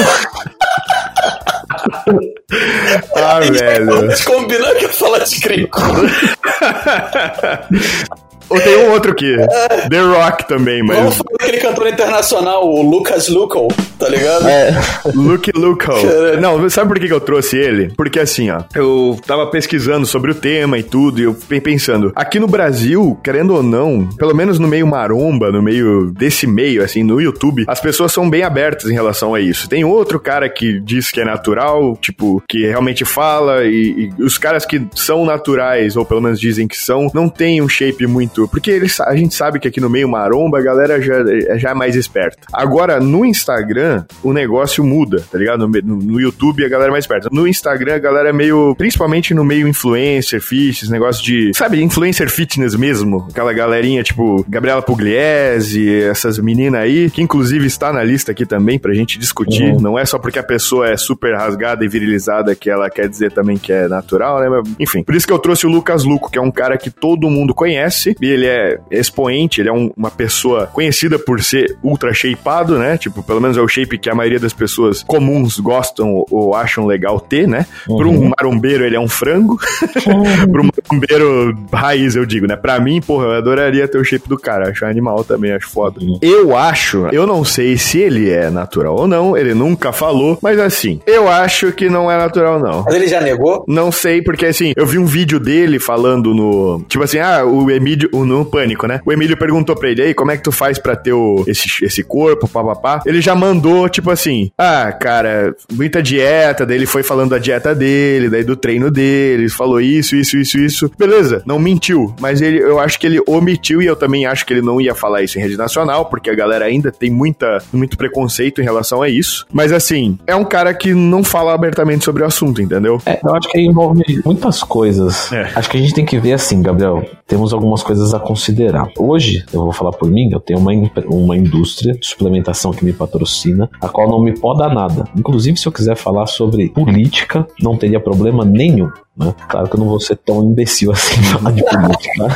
Ah, 3.16 3.40
velho. 3.40 4.24
Combinar 4.24 4.74
que 4.74 4.84
eu 4.84 4.92
falar 4.92 5.24
de 5.24 5.40
gringo. 5.40 5.70
Ou 8.48 8.60
tem 8.60 8.76
um 8.78 8.92
outro 8.92 9.12
aqui. 9.12 9.34
É. 9.34 9.88
The 9.88 10.00
Rock 10.00 10.46
também, 10.46 10.82
mas. 10.82 10.98
Vamos 10.98 11.16
falar 11.16 11.38
daquele 11.38 11.58
cantor 11.58 11.88
internacional, 11.88 12.68
o 12.68 12.82
Lucas 12.82 13.28
Luco, 13.28 13.68
tá 13.98 14.08
ligado? 14.08 14.46
É. 14.48 14.74
Luke 15.14 15.50
Luco. 15.54 15.92
Não, 16.40 16.68
sabe 16.70 16.88
por 16.88 16.98
que 16.98 17.12
eu 17.12 17.20
trouxe 17.20 17.56
ele? 17.56 17.92
Porque 17.96 18.20
assim, 18.20 18.50
ó, 18.50 18.62
eu 18.74 19.18
tava 19.26 19.46
pesquisando 19.48 20.06
sobre 20.06 20.30
o 20.30 20.34
tema 20.34 20.78
e 20.78 20.82
tudo, 20.82 21.20
e 21.20 21.24
eu 21.24 21.34
fiquei 21.34 21.60
pensando, 21.60 22.12
aqui 22.14 22.38
no 22.38 22.46
Brasil, 22.46 23.18
querendo 23.22 23.54
ou 23.54 23.62
não, 23.62 24.06
pelo 24.16 24.34
menos 24.34 24.58
no 24.58 24.68
meio 24.68 24.86
maromba, 24.86 25.50
no 25.50 25.62
meio 25.62 26.10
desse 26.12 26.46
meio, 26.46 26.82
assim, 26.82 27.02
no 27.02 27.20
YouTube, 27.20 27.64
as 27.66 27.80
pessoas 27.80 28.12
são 28.12 28.28
bem 28.28 28.42
abertas 28.42 28.90
em 28.90 28.94
relação 28.94 29.34
a 29.34 29.40
isso. 29.40 29.68
Tem 29.68 29.84
outro 29.84 30.20
cara 30.20 30.48
que 30.48 30.80
diz 30.80 31.10
que 31.10 31.20
é 31.20 31.24
natural, 31.24 31.96
tipo, 32.00 32.42
que 32.48 32.66
realmente 32.66 33.04
fala, 33.04 33.64
e, 33.64 34.10
e 34.18 34.22
os 34.22 34.38
caras 34.38 34.64
que 34.64 34.86
são 34.94 35.24
naturais, 35.24 35.96
ou 35.96 36.04
pelo 36.04 36.20
menos 36.20 36.40
dizem 36.40 36.68
que 36.68 36.76
são, 36.76 37.10
não 37.14 37.28
tem 37.28 37.60
um 37.60 37.68
shape 37.68 38.06
muito 38.06 38.35
muito, 38.36 38.48
porque 38.48 38.70
eles, 38.70 39.00
a 39.00 39.16
gente 39.16 39.34
sabe 39.34 39.58
que 39.58 39.66
aqui 39.66 39.80
no 39.80 39.88
meio 39.88 40.08
maromba 40.08 40.58
a 40.58 40.62
galera 40.62 41.00
já, 41.00 41.24
já 41.56 41.70
é 41.70 41.74
mais 41.74 41.96
esperta. 41.96 42.36
Agora, 42.52 43.00
no 43.00 43.24
Instagram, 43.24 44.04
o 44.22 44.32
negócio 44.32 44.84
muda, 44.84 45.24
tá 45.30 45.38
ligado? 45.38 45.66
No, 45.66 45.96
no, 45.96 46.20
YouTube 46.20 46.64
a 46.64 46.68
galera 46.68 46.90
é 46.90 46.92
mais 46.92 47.04
esperta. 47.04 47.28
No 47.32 47.48
Instagram 47.48 47.94
a 47.94 47.98
galera 47.98 48.28
é 48.28 48.32
meio, 48.32 48.74
principalmente 48.76 49.32
no 49.32 49.44
meio 49.44 49.66
influencer, 49.66 50.40
fitness, 50.40 50.90
negócio 50.90 51.24
de, 51.24 51.52
sabe, 51.54 51.82
influencer 51.82 52.28
fitness 52.28 52.74
mesmo. 52.74 53.26
Aquela 53.30 53.52
galerinha 53.52 54.02
tipo 54.02 54.44
Gabriela 54.48 54.82
Pugliese, 54.82 56.02
essas 56.02 56.38
meninas 56.38 56.80
aí, 56.80 57.10
que 57.10 57.22
inclusive 57.22 57.66
está 57.66 57.92
na 57.92 58.02
lista 58.02 58.32
aqui 58.32 58.44
também 58.44 58.78
pra 58.78 58.92
gente 58.92 59.18
discutir. 59.18 59.74
Uhum. 59.74 59.80
Não 59.80 59.98
é 59.98 60.04
só 60.04 60.18
porque 60.18 60.38
a 60.38 60.42
pessoa 60.42 60.88
é 60.88 60.96
super 60.96 61.34
rasgada 61.34 61.84
e 61.84 61.88
virilizada 61.88 62.54
que 62.54 62.68
ela 62.68 62.90
quer 62.90 63.08
dizer 63.08 63.32
também 63.32 63.56
que 63.56 63.72
é 63.72 63.88
natural, 63.88 64.40
né? 64.40 64.62
Enfim, 64.78 65.02
por 65.02 65.14
isso 65.14 65.26
que 65.26 65.32
eu 65.32 65.38
trouxe 65.38 65.66
o 65.66 65.70
Lucas 65.70 66.04
Luco, 66.04 66.30
que 66.30 66.38
é 66.38 66.42
um 66.42 66.50
cara 66.50 66.76
que 66.76 66.90
todo 66.90 67.30
mundo 67.30 67.54
conhece 67.54 68.16
ele 68.26 68.46
é 68.46 68.78
expoente, 68.90 69.60
ele 69.60 69.68
é 69.68 69.72
um, 69.72 69.90
uma 69.96 70.10
pessoa 70.10 70.66
conhecida 70.66 71.18
por 71.18 71.42
ser 71.42 71.76
ultra 71.82 72.12
shapeado, 72.12 72.78
né? 72.78 72.96
Tipo, 72.96 73.22
pelo 73.22 73.40
menos 73.40 73.56
é 73.56 73.60
o 73.60 73.68
shape 73.68 73.98
que 73.98 74.10
a 74.10 74.14
maioria 74.14 74.38
das 74.38 74.52
pessoas 74.52 75.02
comuns 75.02 75.58
gostam 75.58 76.12
ou, 76.12 76.26
ou 76.30 76.54
acham 76.54 76.86
legal 76.86 77.20
ter, 77.20 77.46
né? 77.46 77.66
Uhum. 77.88 77.96
Para 77.96 78.08
um 78.08 78.28
marombeiro, 78.28 78.84
ele 78.84 78.96
é 78.96 79.00
um 79.00 79.08
frango. 79.08 79.58
Uhum. 80.06 80.46
Para 80.52 80.62
um 80.62 80.70
marombeiro 80.90 81.58
raiz, 81.72 82.16
eu 82.16 82.24
digo, 82.24 82.46
né? 82.46 82.56
Pra 82.56 82.78
mim, 82.80 83.00
porra, 83.00 83.26
eu 83.26 83.32
adoraria 83.32 83.88
ter 83.88 83.98
o 83.98 84.04
shape 84.04 84.28
do 84.28 84.38
cara. 84.38 84.70
Acho 84.70 84.84
animal 84.84 85.24
também, 85.24 85.52
acho 85.52 85.68
foda. 85.68 86.00
Uhum. 86.00 86.18
Eu 86.22 86.56
acho, 86.56 87.06
eu 87.12 87.26
não 87.26 87.44
sei 87.44 87.76
se 87.76 87.98
ele 87.98 88.30
é 88.30 88.50
natural 88.50 88.96
ou 88.96 89.08
não, 89.08 89.36
ele 89.36 89.54
nunca 89.54 89.92
falou, 89.92 90.38
mas 90.42 90.58
assim, 90.58 91.00
eu 91.06 91.28
acho 91.28 91.72
que 91.72 91.88
não 91.88 92.10
é 92.10 92.16
natural, 92.16 92.58
não. 92.58 92.82
Mas 92.84 92.94
ele 92.94 93.06
já 93.06 93.20
negou? 93.20 93.64
Não 93.66 93.90
sei, 93.90 94.22
porque 94.22 94.46
assim, 94.46 94.72
eu 94.76 94.86
vi 94.86 94.98
um 94.98 95.06
vídeo 95.06 95.38
dele 95.38 95.78
falando 95.78 96.34
no. 96.34 96.82
Tipo 96.88 97.04
assim, 97.04 97.18
ah, 97.18 97.44
o 97.44 97.70
Emílio, 97.70 98.08
no 98.24 98.44
Pânico, 98.44 98.86
né? 98.86 99.00
O 99.04 99.12
Emílio 99.12 99.36
perguntou 99.36 99.76
pra 99.76 99.90
ele, 99.90 100.02
aí, 100.02 100.14
como 100.14 100.30
é 100.30 100.36
que 100.36 100.42
tu 100.42 100.52
faz 100.52 100.78
pra 100.78 100.96
ter 100.96 101.12
o, 101.12 101.44
esse, 101.46 101.84
esse 101.84 102.02
corpo, 102.02 102.48
papapá? 102.48 103.02
Ele 103.04 103.20
já 103.20 103.34
mandou, 103.34 103.88
tipo 103.88 104.10
assim, 104.10 104.50
ah, 104.58 104.92
cara, 104.92 105.54
muita 105.72 106.02
dieta, 106.02 106.64
daí 106.64 106.76
ele 106.76 106.86
foi 106.86 107.02
falando 107.02 107.30
da 107.30 107.38
dieta 107.38 107.74
dele, 107.74 108.28
daí 108.28 108.44
do 108.44 108.56
treino 108.56 108.90
dele, 108.90 109.48
falou 109.48 109.80
isso, 109.80 110.16
isso, 110.16 110.36
isso, 110.36 110.58
isso. 110.58 110.90
Beleza, 110.98 111.42
não 111.46 111.58
mentiu, 111.58 112.14
mas 112.20 112.40
ele, 112.40 112.58
eu 112.58 112.78
acho 112.78 112.98
que 112.98 113.06
ele 113.06 113.20
omitiu 113.26 113.82
e 113.82 113.86
eu 113.86 113.96
também 113.96 114.26
acho 114.26 114.46
que 114.46 114.52
ele 114.52 114.62
não 114.62 114.80
ia 114.80 114.94
falar 114.94 115.22
isso 115.22 115.38
em 115.38 115.42
rede 115.42 115.56
nacional, 115.56 116.06
porque 116.06 116.30
a 116.30 116.34
galera 116.34 116.64
ainda 116.64 116.90
tem 116.92 117.10
muita, 117.10 117.58
muito 117.72 117.96
preconceito 117.96 118.60
em 118.60 118.64
relação 118.64 119.02
a 119.02 119.08
isso. 119.08 119.46
Mas 119.52 119.72
assim, 119.72 120.18
é 120.26 120.34
um 120.34 120.44
cara 120.44 120.72
que 120.74 120.94
não 120.94 121.22
fala 121.22 121.54
abertamente 121.54 122.04
sobre 122.04 122.22
o 122.22 122.26
assunto, 122.26 122.60
entendeu? 122.60 123.00
É, 123.06 123.20
eu 123.24 123.34
acho 123.34 123.48
que 123.48 123.60
envolve 123.60 124.02
muitas 124.24 124.62
coisas. 124.62 125.32
É. 125.32 125.50
Acho 125.54 125.70
que 125.70 125.76
a 125.76 125.80
gente 125.80 125.94
tem 125.94 126.04
que 126.04 126.18
ver 126.18 126.32
assim, 126.32 126.62
Gabriel. 126.62 127.04
Temos 127.26 127.52
algumas 127.52 127.82
coisas 127.82 128.14
a 128.14 128.20
considerar. 128.20 128.88
Hoje, 128.96 129.44
eu 129.52 129.62
vou 129.62 129.72
falar 129.72 129.90
por 129.90 130.08
mim, 130.08 130.30
eu 130.30 130.38
tenho 130.38 130.60
uma, 130.60 130.70
uma 131.06 131.36
indústria 131.36 131.94
de 131.94 132.06
suplementação 132.06 132.70
que 132.70 132.84
me 132.84 132.92
patrocina, 132.92 133.68
a 133.80 133.88
qual 133.88 134.08
não 134.08 134.22
me 134.22 134.38
pode 134.38 134.60
dar 134.60 134.72
nada. 134.72 135.08
Inclusive, 135.16 135.56
se 135.56 135.66
eu 135.66 135.72
quiser 135.72 135.96
falar 135.96 136.26
sobre 136.26 136.68
política, 136.68 137.44
não 137.60 137.76
teria 137.76 137.98
problema 137.98 138.44
nenhum. 138.44 138.90
Né? 139.16 139.34
Claro 139.48 139.66
que 139.68 139.76
eu 139.76 139.80
não 139.80 139.88
vou 139.88 139.98
ser 139.98 140.16
tão 140.16 140.44
imbecil 140.44 140.92
assim 140.92 141.22
falar 141.24 141.50
de 141.52 141.64
política, 141.64 142.26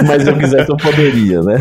mas 0.06 0.26
eu 0.26 0.38
quisesse 0.38 0.70
eu 0.70 0.76
poderia, 0.76 1.42
né? 1.42 1.58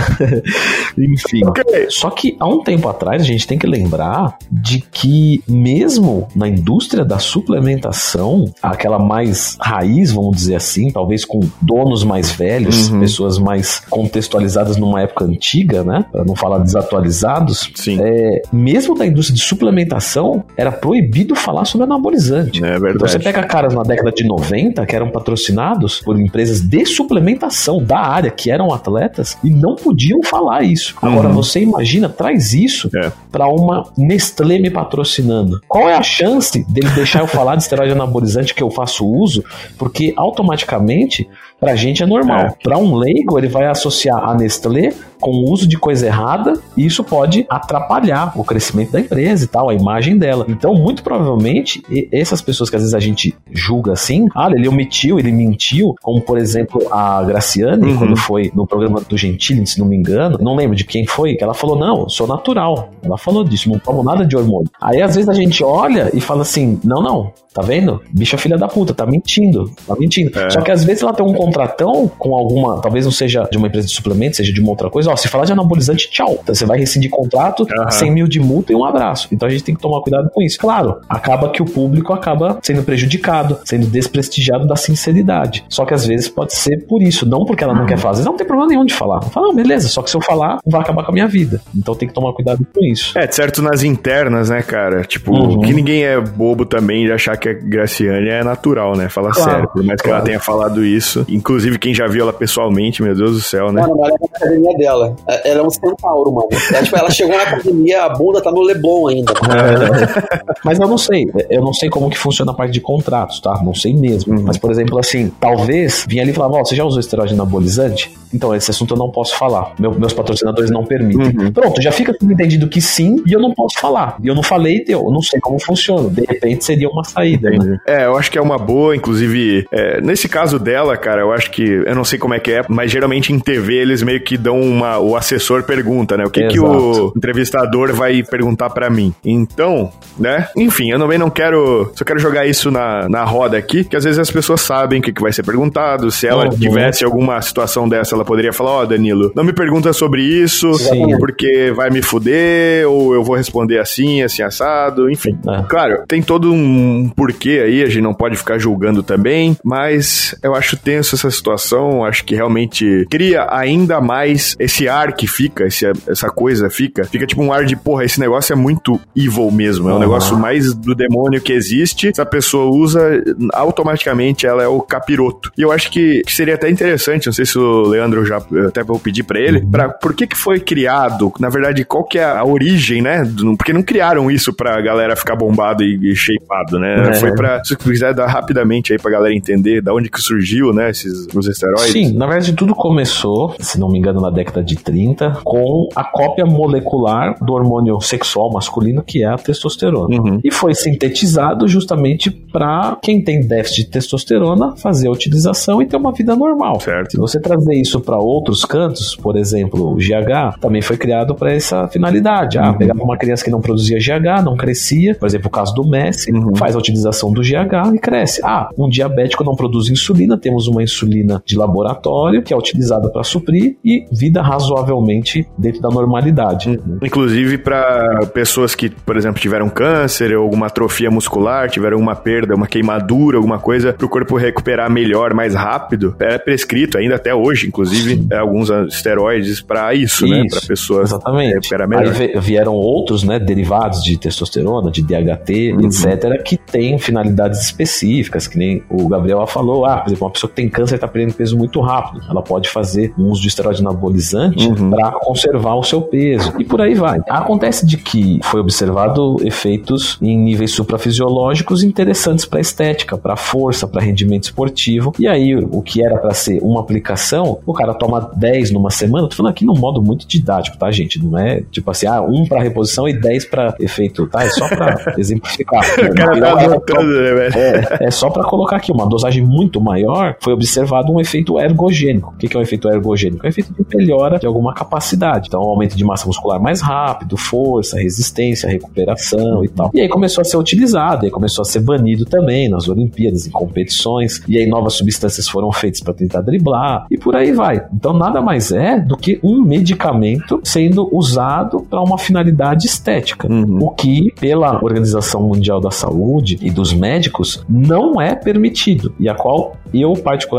Enfim. 0.98 1.46
Okay. 1.46 1.88
Só 1.90 2.10
que 2.10 2.38
há 2.40 2.48
um 2.48 2.64
tempo 2.64 2.88
atrás 2.88 3.22
a 3.22 3.26
gente 3.26 3.46
tem 3.46 3.58
que 3.58 3.68
lembrar 3.68 4.38
de 4.50 4.80
que 4.80 5.44
mesmo 5.48 6.28
na 6.34 6.48
indústria 6.48 7.04
da 7.04 7.20
suplementação, 7.20 8.46
aquela 8.64 8.98
mais 8.98 9.58
raiz, 9.60 10.12
vamos 10.14 10.38
dizer 10.38 10.56
assim, 10.56 10.90
talvez 10.90 11.26
com 11.26 11.42
donos 11.62 12.06
mais 12.06 12.32
velhos, 12.32 12.90
uhum. 12.90 13.02
pessoas 13.02 13.38
mais 13.38 13.80
contextualizadas 13.90 14.78
numa 14.78 15.02
época 15.02 15.26
antiga, 15.26 15.84
né? 15.84 16.06
Para 16.12 16.24
não 16.24 16.36
falar 16.36 16.60
desatualizados. 16.60 17.70
Sim. 17.76 18.00
É, 18.02 18.42
mesmo 18.54 18.96
na 18.96 19.06
indústria 19.06 19.36
de 19.36 19.44
suplementação, 19.44 20.46
era 20.56 20.72
proibido 20.72 21.36
falar 21.36 21.66
sobre 21.66 21.84
anabolizante. 21.86 22.64
É 22.64 22.72
verdade. 22.72 22.96
Então 22.96 23.08
você 23.08 23.20
pega 23.20 23.44
caras 23.44 23.74
na 23.74 23.84
década 23.84 23.97
década 23.98 24.12
de 24.12 24.26
90 24.26 24.86
que 24.86 24.96
eram 24.96 25.10
patrocinados 25.10 26.00
por 26.00 26.20
empresas 26.20 26.62
de 26.62 26.86
suplementação 26.86 27.84
da 27.84 28.00
área, 28.00 28.30
que 28.30 28.52
eram 28.52 28.72
atletas, 28.72 29.38
e 29.44 29.50
não 29.50 29.76
podiam 29.76 30.22
falar 30.24 30.64
isso. 30.64 30.96
Agora, 31.02 31.30
uhum. 31.30 31.34
você 31.34 31.62
imagina, 31.62 32.08
traz 32.08 32.54
isso 32.54 32.90
é. 32.96 33.12
para 33.32 33.48
uma 33.48 33.92
Nestlé 33.98 34.60
me 34.60 34.70
patrocinando. 34.70 35.60
Qual 35.68 35.90
é 35.90 35.96
a 35.96 36.04
chance 36.04 36.64
dele 36.70 36.90
deixar 36.90 37.20
eu 37.20 37.28
falar 37.28 37.56
de 37.56 37.64
esteroide 37.64 37.92
anabolizante 37.92 38.54
que 38.54 38.64
eu 38.64 38.70
faço 38.70 39.06
uso? 39.06 39.44
Porque 39.78 40.14
automaticamente 40.16 41.28
Pra 41.60 41.76
gente 41.76 42.04
é 42.04 42.06
normal. 42.06 42.40
É. 42.40 42.54
Pra 42.64 42.78
um 42.78 42.96
leigo, 42.96 43.38
ele 43.38 43.48
vai 43.48 43.66
associar 43.66 44.24
a 44.24 44.36
Nestlé 44.36 44.94
com 45.20 45.32
o 45.32 45.52
uso 45.52 45.68
de 45.68 45.78
coisa 45.78 46.06
errada 46.06 46.54
e 46.76 46.86
isso 46.86 47.04
pode 47.04 47.46
atrapalhar 47.50 48.32
o 48.36 48.44
crescimento 48.44 48.92
da 48.92 49.00
empresa 49.00 49.46
e 49.46 49.48
tal, 49.48 49.70
a 49.70 49.74
imagem 49.74 50.18
dela. 50.18 50.46
Então, 50.48 50.74
muito 50.76 51.04
provavelmente, 51.04 51.82
essas 52.12 52.42
pessoas 52.42 52.70
que 52.70 52.76
às 52.76 52.84
vezes 52.84 52.94
a 52.94 53.00
gente 53.00 53.36
julga 53.52 53.94
assim, 53.94 54.28
ah, 54.36 54.50
ele 54.54 54.68
omitiu, 54.68 55.18
ele 55.20 55.32
mentiu, 55.32 55.96
como 56.02 56.22
por 56.22 56.38
exemplo 56.38 56.88
a 56.92 57.24
Graciane, 57.24 57.92
uhum. 57.92 57.98
quando 57.98 58.16
foi 58.16 58.52
no 58.54 58.68
programa 58.68 59.02
do 59.02 59.18
Gentili, 59.18 59.66
se 59.66 59.80
não 59.80 59.88
me 59.88 59.98
engano, 59.98 60.38
não 60.40 60.56
lembro 60.56 60.76
de 60.76 60.84
quem 60.84 61.06
foi, 61.06 61.36
que 61.36 61.44
ela 61.44 61.54
falou: 61.54 61.78
não, 61.78 62.08
sou 62.10 62.28
natural. 62.28 62.90
Ela 63.04 63.18
falou 63.18 63.44
disso, 63.44 63.70
não 63.70 63.80
tomo 63.80 64.04
nada 64.04 64.26
de 64.26 64.36
hormônio. 64.36 64.70
Aí 64.82 65.02
às 65.02 65.16
vezes 65.16 65.30
a 65.30 65.34
gente 65.34 65.64
olha 65.64 66.12
e 66.14 66.22
fala 66.22 66.42
assim: 66.42 66.80
não, 66.84 67.02
não, 67.02 67.32
tá 67.54 67.62
vendo? 67.62 68.02
Bicha 68.12 68.38
filha 68.38 68.58
da 68.58 68.68
puta, 68.68 68.94
tá 68.94 69.06
mentindo, 69.06 69.72
tá 69.86 69.96
mentindo. 69.98 70.38
É. 70.38 70.50
Só 70.50 70.62
que 70.62 70.72
às 70.72 70.84
vezes 70.84 71.02
ela 71.02 71.14
tem 71.14 71.26
um 71.26 71.34
contratão 71.48 72.12
com 72.18 72.36
alguma, 72.36 72.82
talvez 72.82 73.06
não 73.06 73.12
seja 73.12 73.48
de 73.50 73.58
uma 73.58 73.68
empresa 73.68 73.88
de 73.88 73.94
suplemento, 73.94 74.36
seja 74.36 74.52
de 74.52 74.60
uma 74.60 74.70
outra 74.70 74.90
coisa, 74.90 75.12
ó, 75.12 75.16
se 75.16 75.28
falar 75.28 75.46
de 75.46 75.54
anabolizante, 75.54 76.10
tchau. 76.10 76.38
Então 76.44 76.54
você 76.54 76.66
vai 76.66 76.78
rescindir 76.78 77.10
contrato, 77.10 77.62
uhum. 77.62 77.92
100 77.92 78.12
mil 78.12 78.28
de 78.28 78.40
multa 78.40 78.74
e 78.74 78.76
um 78.76 78.84
abraço. 78.84 79.28
Então 79.32 79.48
a 79.48 79.52
gente 79.52 79.64
tem 79.64 79.74
que 79.74 79.82
tomar 79.82 80.02
cuidado 80.02 80.30
com 80.34 80.42
isso. 80.42 80.58
Claro, 80.60 81.00
acaba 81.08 81.50
que 81.50 81.62
o 81.62 81.66
público 81.66 82.14
acaba 82.14 82.60
sendo 82.62 82.84
prejudicado, 82.84 83.60
sendo 83.64 83.88
desprestigiado 83.88 84.68
da 84.68 84.76
sinceridade. 84.76 85.64
Só 85.70 85.86
que 85.86 85.94
às 85.94 86.06
vezes 86.06 86.28
pode 86.28 86.54
ser 86.54 86.86
por 86.86 87.02
isso, 87.02 87.26
não 87.26 87.46
porque 87.46 87.64
ela 87.64 87.74
não 87.74 87.82
uhum. 87.82 87.88
quer 87.88 87.98
fazer, 87.98 88.24
não 88.24 88.36
tem 88.36 88.46
problema 88.46 88.70
nenhum 88.70 88.86
de 88.86 88.94
falar. 88.94 89.22
Fala, 89.22 89.54
beleza, 89.54 89.88
só 89.88 90.02
que 90.02 90.10
se 90.10 90.18
eu 90.18 90.22
falar, 90.22 90.60
vai 90.66 90.82
acabar 90.82 91.04
com 91.04 91.12
a 91.12 91.14
minha 91.14 91.28
vida. 91.28 91.62
Então 91.76 91.96
tem 91.96 92.08
que 92.08 92.14
tomar 92.14 92.34
cuidado 92.34 92.66
com 92.74 92.84
isso. 92.84 93.18
É, 93.18 93.30
certo 93.32 93.62
nas 93.62 93.84
internas, 93.84 94.50
né, 94.50 94.62
cara? 94.62 95.04
Tipo, 95.04 95.32
uhum. 95.32 95.62
que 95.62 95.74
ninguém 95.74 96.04
é 96.04 96.20
bobo 96.20 96.66
também 96.66 97.06
de 97.06 97.12
achar 97.12 97.38
que 97.38 97.50
a 97.50 97.54
Graciane 97.54 98.30
é 98.30 98.44
natural, 98.44 98.96
né? 98.96 99.10
Fala 99.10 99.32
claro, 99.32 99.52
sério. 99.52 99.70
Por 99.70 99.84
mais 99.84 100.02
claro. 100.02 100.02
que 100.02 100.10
ela 100.10 100.22
tenha 100.22 100.40
falado 100.40 100.84
isso, 100.84 101.26
inclusive 101.38 101.78
quem 101.78 101.94
já 101.94 102.08
viu 102.08 102.24
ela 102.24 102.34
pessoalmente, 102.34 103.02
meu 103.02 103.16
Deus 103.16 103.34
do 103.34 103.42
céu, 103.42 103.72
né? 103.72 103.82
Mano, 103.82 103.96
olha 104.00 104.16
a 104.16 104.38
academia 104.38 104.78
dela. 104.78 105.16
É, 105.28 105.52
ela 105.52 105.60
é 105.60 105.64
um 105.64 105.70
centauro, 105.70 106.32
mano. 106.32 106.50
É, 106.74 106.84
tipo, 106.84 106.98
ela 106.98 107.12
chegou 107.12 107.38
na 107.38 107.44
academia, 107.44 108.04
a 108.04 108.10
bunda 108.10 108.42
tá 108.42 108.52
no 108.52 108.62
Leblon 108.62 109.08
ainda. 109.08 109.32
É. 109.32 110.54
Mas 110.64 110.80
eu 110.80 110.88
não 110.88 110.98
sei, 110.98 111.32
eu 111.50 111.62
não 111.62 111.74
sei 111.74 111.90
como 111.90 112.10
que 112.10 112.18
funciona 112.18 112.52
a 112.52 112.56
parte 112.56 112.72
de 112.74 112.82
contratos, 112.82 113.40
tá? 113.40 113.62
Não 113.64 113.74
sei 113.74 113.94
mesmo. 113.94 114.36
Uhum. 114.36 114.44
Mas, 114.46 114.58
por 114.58 114.72
exemplo, 114.72 114.98
assim, 114.98 115.32
talvez 115.40 116.06
vinha 116.08 116.24
ali 116.24 116.32
e 116.32 116.34
falava, 116.34 116.56
ó, 116.56 116.62
oh, 116.62 116.66
você 116.66 116.76
já 116.76 116.84
usou 116.84 117.00
esteroide 117.00 117.34
anabolizante? 117.34 118.12
Então, 118.34 118.54
esse 118.54 118.70
assunto 118.72 118.94
eu 118.94 118.98
não 118.98 119.10
posso 119.10 119.38
falar. 119.38 119.74
Meu, 119.80 119.98
meus 119.98 120.14
patrocinadores 120.14 120.70
não 120.70 120.84
permitem. 120.84 121.46
Uhum. 121.46 121.52
Pronto, 121.52 121.82
já 121.82 121.92
fica 121.92 122.14
tudo 122.18 122.32
entendido 122.32 122.68
que 122.68 122.82
sim 122.82 123.24
e 123.26 123.32
eu 123.32 123.40
não 123.40 123.54
posso 123.54 123.80
falar. 123.80 124.18
E 124.22 124.28
eu 124.28 124.36
não 124.36 124.44
falei, 124.44 124.84
eu 124.88 125.04
não 125.12 125.22
sei 125.22 125.40
como 125.40 125.60
funciona. 125.60 126.10
De 126.10 126.26
repente 126.28 126.66
seria 126.66 126.90
uma 126.90 127.04
saída, 127.04 127.50
né? 127.50 127.80
É, 127.88 128.06
eu 128.06 128.18
acho 128.18 128.32
que 128.32 128.38
é 128.38 128.42
uma 128.42 128.58
boa, 128.58 128.96
inclusive, 128.96 129.66
é, 129.72 130.02
nesse 130.02 130.28
caso 130.28 130.60
dela, 130.60 130.98
cara, 130.98 131.22
eu 131.28 131.34
acho 131.34 131.52
que, 131.52 131.64
eu 131.64 131.96
não 131.96 132.04
sei 132.04 132.18
como 132.20 132.34
é 132.34 132.40
que 132.40 132.52
é, 132.52 132.64
mas 132.68 132.92
geralmente 132.92 133.34
em 133.34 133.40
TV 133.40 133.76
eles 133.76 134.04
meio 134.04 134.22
que 134.22 134.38
dão 134.38 134.60
uma, 134.60 134.98
o 135.00 135.16
assessor 135.16 135.64
pergunta, 135.64 136.18
né? 136.18 136.26
O 136.26 136.30
que 136.30 136.42
Exato. 136.42 136.54
que 136.54 136.60
o 136.60 137.14
entrevistador 137.16 137.94
vai 137.94 138.24
perguntar 138.24 138.70
para 138.70 138.90
mim. 138.90 139.14
Então, 139.24 139.92
né? 140.18 140.48
Enfim, 140.56 140.92
eu 140.92 141.00
também 141.00 141.18
não 141.18 141.30
quero, 141.30 141.92
só 141.96 142.04
quero 142.04 142.20
jogar 142.20 142.46
isso 142.46 142.72
na, 142.72 143.08
na 143.10 143.24
roda 143.24 143.58
aqui, 143.58 143.84
que 143.84 143.96
às 143.96 144.04
vezes 144.04 144.20
as 144.20 144.32
pessoas 144.32 144.62
sabem 144.62 145.00
o 145.00 145.02
que, 145.02 145.12
que 145.12 145.22
vai 145.22 145.32
ser 145.32 145.44
perguntado, 145.44 146.12
se 146.12 146.28
ela 146.28 146.46
uhum. 146.46 146.58
tivesse 146.58 147.04
alguma 147.04 147.42
situação 147.42 147.88
dessa, 147.88 148.16
ela 148.16 148.26
poderia 148.26 148.54
falar, 148.54 148.72
ó, 148.72 148.82
oh, 148.84 148.86
Danilo, 148.86 149.32
não 149.36 149.44
me 149.44 149.54
pergunta 149.54 149.94
sobre 149.94 150.22
isso, 150.22 150.74
Sim. 150.76 151.18
porque 151.20 151.72
vai 151.76 151.90
me 151.90 152.02
fuder, 152.02 152.88
ou 152.90 153.14
eu 153.14 153.24
vou 153.24 153.36
responder 153.36 153.80
assim, 153.80 154.22
assim, 154.22 154.42
assado, 154.42 155.10
enfim. 155.10 155.38
É. 155.48 155.64
Claro, 155.68 156.04
tem 156.08 156.22
todo 156.22 156.52
um 156.54 157.10
porquê 157.16 157.62
aí, 157.66 157.84
a 157.84 157.88
gente 157.88 158.02
não 158.02 158.14
pode 158.14 158.36
ficar 158.36 158.58
julgando 158.58 159.04
também, 159.04 159.58
mas 159.64 160.36
eu 160.44 160.56
acho 160.56 160.78
tenso 160.78 161.17
essa 161.18 161.32
situação, 161.32 162.06
acho 162.06 162.24
que 162.24 162.36
realmente 162.36 163.06
cria 163.10 163.48
ainda 163.50 164.00
mais 164.00 164.56
esse 164.60 164.88
ar 164.88 165.14
que 165.14 165.28
fica, 165.28 165.66
esse, 165.66 165.86
essa 166.08 166.30
coisa 166.30 166.70
fica, 166.70 167.04
fica 167.06 167.26
tipo 167.26 167.42
um 167.42 167.52
ar 167.52 167.66
de, 167.66 167.76
porra, 167.76 168.06
esse 168.06 168.20
negócio 168.20 168.54
é 168.54 168.56
muito 168.56 169.00
evil 169.16 169.52
mesmo, 169.52 169.90
é 169.90 169.94
um 169.94 170.00
negócio 170.00 170.38
mais 170.38 170.74
do 170.74 170.96
demônio 170.96 171.42
que 171.42 171.52
existe, 171.52 172.12
se 172.14 172.22
a 172.22 172.26
pessoa 172.26 172.72
usa, 172.72 173.24
automaticamente 173.54 174.46
ela 174.46 174.64
é 174.64 174.68
o 174.68 174.82
capiroto. 174.82 175.52
E 175.58 175.62
eu 175.62 175.72
acho 175.72 175.92
que, 175.92 176.22
que 176.22 176.34
seria 176.34 176.56
até 176.56 176.70
interessante, 176.70 177.28
não 177.28 177.34
sei 177.34 177.46
se 177.46 177.58
o 177.58 177.84
Leandro 177.84 178.26
já, 178.26 178.38
até 178.68 178.84
vou 178.84 179.00
pedir 179.00 179.24
para 179.24 179.40
ele, 179.40 179.66
para 179.66 179.90
por 179.90 180.14
que 180.14 180.28
que 180.28 180.38
foi 180.38 180.60
criado, 180.60 181.32
na 181.40 181.50
verdade, 181.50 181.84
qual 181.84 182.04
que 182.04 182.20
é 182.20 182.24
a 182.24 182.44
origem, 182.44 183.02
né? 183.02 183.24
Porque 183.58 183.74
não 183.74 183.84
criaram 183.84 184.30
isso 184.30 184.54
pra 184.54 184.80
galera 184.82 185.16
ficar 185.16 185.36
bombado 185.36 185.84
e, 185.84 186.12
e 186.12 186.16
shapeado, 186.16 186.80
né? 186.80 187.10
É. 187.10 187.14
Foi 187.16 187.34
pra, 187.34 187.64
se 187.64 187.76
quiser 187.76 188.14
dar 188.14 188.28
rapidamente 188.28 188.94
aí 188.94 189.00
pra 189.00 189.12
galera 189.12 189.34
entender 189.34 189.82
da 189.82 189.94
onde 189.94 190.10
que 190.10 190.22
surgiu, 190.22 190.74
né, 190.74 190.92
esses, 191.08 191.28
os 191.34 191.48
esteroides. 191.48 191.92
Sim, 191.92 192.14
na 192.14 192.26
verdade 192.26 192.54
tudo 192.54 192.76
começou, 192.76 193.56
se 193.60 193.80
não 193.80 193.90
me 193.90 193.98
engano, 193.98 194.22
na 194.22 194.30
década 194.30 194.64
de 194.64 194.76
30, 194.76 195.40
com 195.44 195.90
a 195.96 196.04
cópia 196.04 196.46
molecular 196.46 197.36
do 197.44 197.54
hormônio 197.54 198.00
sexual 198.02 198.52
masculino, 198.52 199.04
que 199.04 199.24
é 199.24 199.28
a 199.28 199.38
testosterona. 199.38 200.16
Uhum. 200.16 200.40
E 200.44 200.52
foi 200.52 200.74
sintetizado 200.74 201.68
justamente 201.68 202.30
para 202.30 202.98
quem 203.02 203.24
tem 203.24 203.42
déficit 203.42 203.86
de 203.86 203.92
testosterona 203.92 204.76
fazer 204.78 205.08
a 205.08 205.12
utilização 205.12 205.82
e 205.82 205.86
ter 205.86 205.98
uma 205.98 206.12
vida 206.12 206.36
normal. 206.36 206.80
Certo. 206.80 207.12
Se 207.12 207.18
você 207.18 207.40
trazer 207.40 207.76
isso 207.76 208.00
para 208.00 208.18
outros 208.18 208.66
cantos, 208.66 209.16
por 209.16 209.38
exemplo, 209.38 209.94
o 209.94 209.96
GH 209.96 210.60
também 210.60 210.82
foi 210.82 210.98
criado 210.98 211.36
para 211.36 211.54
essa 211.54 211.88
finalidade. 211.88 212.58
Ah, 212.58 212.72
uhum. 212.72 212.78
pegava 212.78 213.04
uma 213.04 213.18
criança 213.18 213.44
que 213.44 213.52
não 213.52 213.62
produzia 213.62 213.98
GH, 213.98 214.44
não 214.44 214.56
crescia, 214.56 215.16
por 215.16 215.28
exemplo, 215.28 215.48
o 215.48 215.52
caso 215.52 215.74
do 215.74 215.88
Messi, 215.88 216.32
uhum. 216.32 216.56
faz 216.56 216.76
a 216.76 216.80
utilização 216.80 217.32
do 217.32 217.42
GH 217.42 217.94
e 217.96 218.00
cresce. 218.00 218.42
Ah, 218.44 218.70
um 218.78 218.90
diabético 218.90 219.44
não 219.44 219.56
produz 219.56 219.90
insulina, 219.90 220.38
temos 220.38 220.68
uma 220.68 220.84
insulina 220.84 220.97
de 221.46 221.58
laboratório 221.58 222.42
que 222.42 222.54
é 222.54 222.58
utilizada 222.58 223.10
para 223.10 223.24
suprir 223.24 223.78
e 223.84 224.06
vida 224.12 224.42
razoavelmente 224.42 225.48
dentro 225.58 225.82
da 225.82 225.90
normalidade. 225.90 226.70
Uhum. 226.70 227.00
Inclusive 227.04 227.58
para 227.58 228.26
pessoas 228.34 228.76
que, 228.76 228.90
por 228.90 229.18
exemplo, 229.18 229.40
tiveram 229.40 229.70
câncer 229.70 230.36
ou 230.36 230.44
alguma 230.44 230.68
atrofia 230.68 231.12
muscular, 231.12 231.70
tiveram 231.70 231.98
uma 231.98 232.16
perda, 232.16 232.56
uma 232.56 232.68
queimadura, 232.68 233.38
alguma 233.38 233.60
coisa, 233.60 233.94
para 233.94 234.06
o 234.06 234.10
corpo 234.10 234.36
recuperar 234.38 234.90
melhor, 234.90 235.34
mais 235.34 235.54
rápido, 235.54 236.16
é 236.20 236.38
prescrito 236.38 236.98
ainda 236.98 237.16
até 237.16 237.34
hoje, 237.34 237.68
inclusive, 237.68 238.26
é, 238.32 238.38
alguns 238.38 238.70
esteroides 238.70 239.62
para 239.62 239.94
isso, 239.94 240.26
né? 240.26 240.44
isso, 240.44 240.44
né? 240.44 240.46
Para 240.50 240.68
pessoas 240.68 241.10
exatamente. 241.12 241.54
recuperar 241.54 241.88
melhor. 241.88 242.16
Aí 242.16 242.40
vieram 242.40 242.74
outros, 242.74 243.24
né, 243.24 243.40
derivados 243.40 244.04
de 244.04 244.18
testosterona, 244.18 244.92
de 244.92 245.02
DHT, 245.02 245.74
uhum. 245.74 245.86
etc, 245.86 246.44
que 246.44 246.58
têm 246.58 246.98
finalidades 246.98 247.62
específicas, 247.62 248.48
que 248.48 248.58
nem 248.58 248.84
o 248.90 249.08
Gabriel 249.08 249.46
falou, 249.48 249.86
ah, 249.86 249.98
por 249.98 250.10
exemplo, 250.10 250.26
uma 250.26 250.32
pessoa 250.32 250.50
que 250.50 250.56
tem 250.56 250.70
câncer 250.78 250.96
está 250.96 251.08
perdendo 251.08 251.34
peso 251.34 251.58
muito 251.58 251.82
rápido, 251.82 252.24
ela 252.30 252.44
pode 252.44 252.70
fazer 252.70 253.12
um 253.18 253.32
uso 253.32 253.42
de 253.42 253.48
esteroide 253.48 253.82
anabolizante 253.82 254.68
uhum. 254.68 254.92
para 254.92 255.12
conservar 255.14 255.74
o 255.74 255.84
seu 255.84 256.04
peso 256.04 256.54
e 256.60 256.64
por 256.64 256.80
aí 256.80 256.94
vai. 256.94 257.20
Acontece 257.28 257.84
de 257.84 257.98
que 257.98 258.40
foi 258.44 258.60
observado 258.60 259.38
efeitos 259.42 260.20
em 260.22 260.38
níveis 260.38 260.72
suprafisiológicos 260.72 261.82
interessantes 261.82 262.46
para 262.46 262.60
estética, 262.60 263.18
para 263.18 263.36
força, 263.36 263.88
para 263.88 264.02
rendimento 264.02 264.44
esportivo. 264.44 265.14
E 265.18 265.28
aí 265.28 265.56
o 265.56 265.82
que 265.82 266.04
era 266.04 266.18
para 266.20 266.34
ser 266.36 266.60
uma 266.62 266.80
aplicação, 266.80 267.58
o 267.66 267.74
cara 267.74 267.96
toma 267.96 268.32
10 268.36 268.70
numa 268.70 268.92
semana. 268.92 269.28
Tô 269.28 269.36
falando 269.36 269.52
aqui 269.52 269.66
num 269.66 269.76
modo 269.76 270.00
muito 270.00 270.28
didático, 270.28 270.78
tá, 270.78 270.92
gente? 270.92 271.24
Não 271.24 271.40
é 271.40 271.64
tipo 271.72 271.90
assim, 271.90 272.06
ah, 272.06 272.22
um 272.22 272.46
para 272.46 272.62
reposição 272.62 273.08
e 273.08 273.14
10 273.14 273.46
para 273.46 273.76
efeito, 273.80 274.28
tá? 274.28 274.44
É 274.44 274.50
só 274.50 274.68
para 274.68 275.14
exemplificar. 275.18 275.82
o 275.82 276.14
cara 276.14 276.40
tá 276.40 276.66
adotando, 276.66 277.22
né, 277.22 277.34
velho? 277.34 277.58
É, 277.58 277.98
é 278.02 278.12
só 278.12 278.30
para 278.30 278.44
colocar 278.44 278.76
aqui 278.76 278.92
uma 278.92 279.08
dosagem 279.08 279.44
muito 279.44 279.82
maior. 279.82 280.36
Foi 280.40 280.54
observado 280.54 280.67
um 281.12 281.20
efeito 281.20 281.60
ergogênico. 281.60 282.34
O 282.34 282.38
que 282.38 282.48
é 282.54 282.58
o 282.58 282.60
um 282.60 282.64
efeito 282.64 282.90
ergogênico? 282.90 283.46
É 283.46 283.48
um 283.48 283.50
efeito 283.50 283.74
de 283.74 283.96
melhora 283.96 284.40
de 284.40 284.46
alguma 284.46 284.74
capacidade. 284.74 285.48
Então, 285.48 285.62
aumento 285.62 285.96
de 285.96 286.04
massa 286.04 286.26
muscular 286.26 286.62
mais 286.62 286.82
rápido, 286.82 287.38
força, 287.38 288.00
resistência, 288.00 288.70
recuperação 288.70 289.64
e 289.64 289.68
tal. 289.68 289.92
E 289.94 290.02
aí 290.02 290.10
começou 290.10 290.42
a 290.42 290.46
ser 290.46 290.58
utilizado, 290.58 291.26
e 291.26 291.28
aí 291.28 291.32
começou 291.32 291.62
a 291.62 291.66
ser 291.66 291.80
banido 291.80 292.26
também 292.26 292.70
nas 292.70 292.88
Olimpíadas, 292.88 293.48
em 293.48 293.52
competições. 293.52 294.42
E 294.48 294.58
aí 294.58 294.68
novas 294.68 294.94
substâncias 294.94 295.48
foram 295.48 295.72
feitas 295.72 296.02
para 296.02 296.14
tentar 296.14 296.42
driblar 296.42 297.06
e 297.10 297.18
por 297.18 297.36
aí 297.36 297.52
vai. 297.52 297.86
Então, 297.94 298.14
nada 298.14 298.42
mais 298.42 298.72
é 298.72 299.00
do 299.00 299.16
que 299.18 299.40
um 299.44 299.62
medicamento 299.62 300.60
sendo 300.64 301.08
usado 301.16 301.82
para 301.82 302.02
uma 302.02 302.18
finalidade 302.18 302.86
estética. 302.86 303.52
Uhum. 303.52 303.80
O 303.82 303.90
que, 303.92 304.34
pela 304.40 304.84
Organização 304.84 305.42
Mundial 305.44 305.80
da 305.80 305.92
Saúde 305.92 306.58
e 306.62 306.70
dos 306.70 306.94
médicos, 306.94 307.64
não 307.70 308.22
é 308.22 308.36
permitido. 308.36 309.14
E 309.20 309.30
a 309.30 309.36
qual 309.36 309.76
eu, 309.94 310.14
particularmente, 310.14 310.57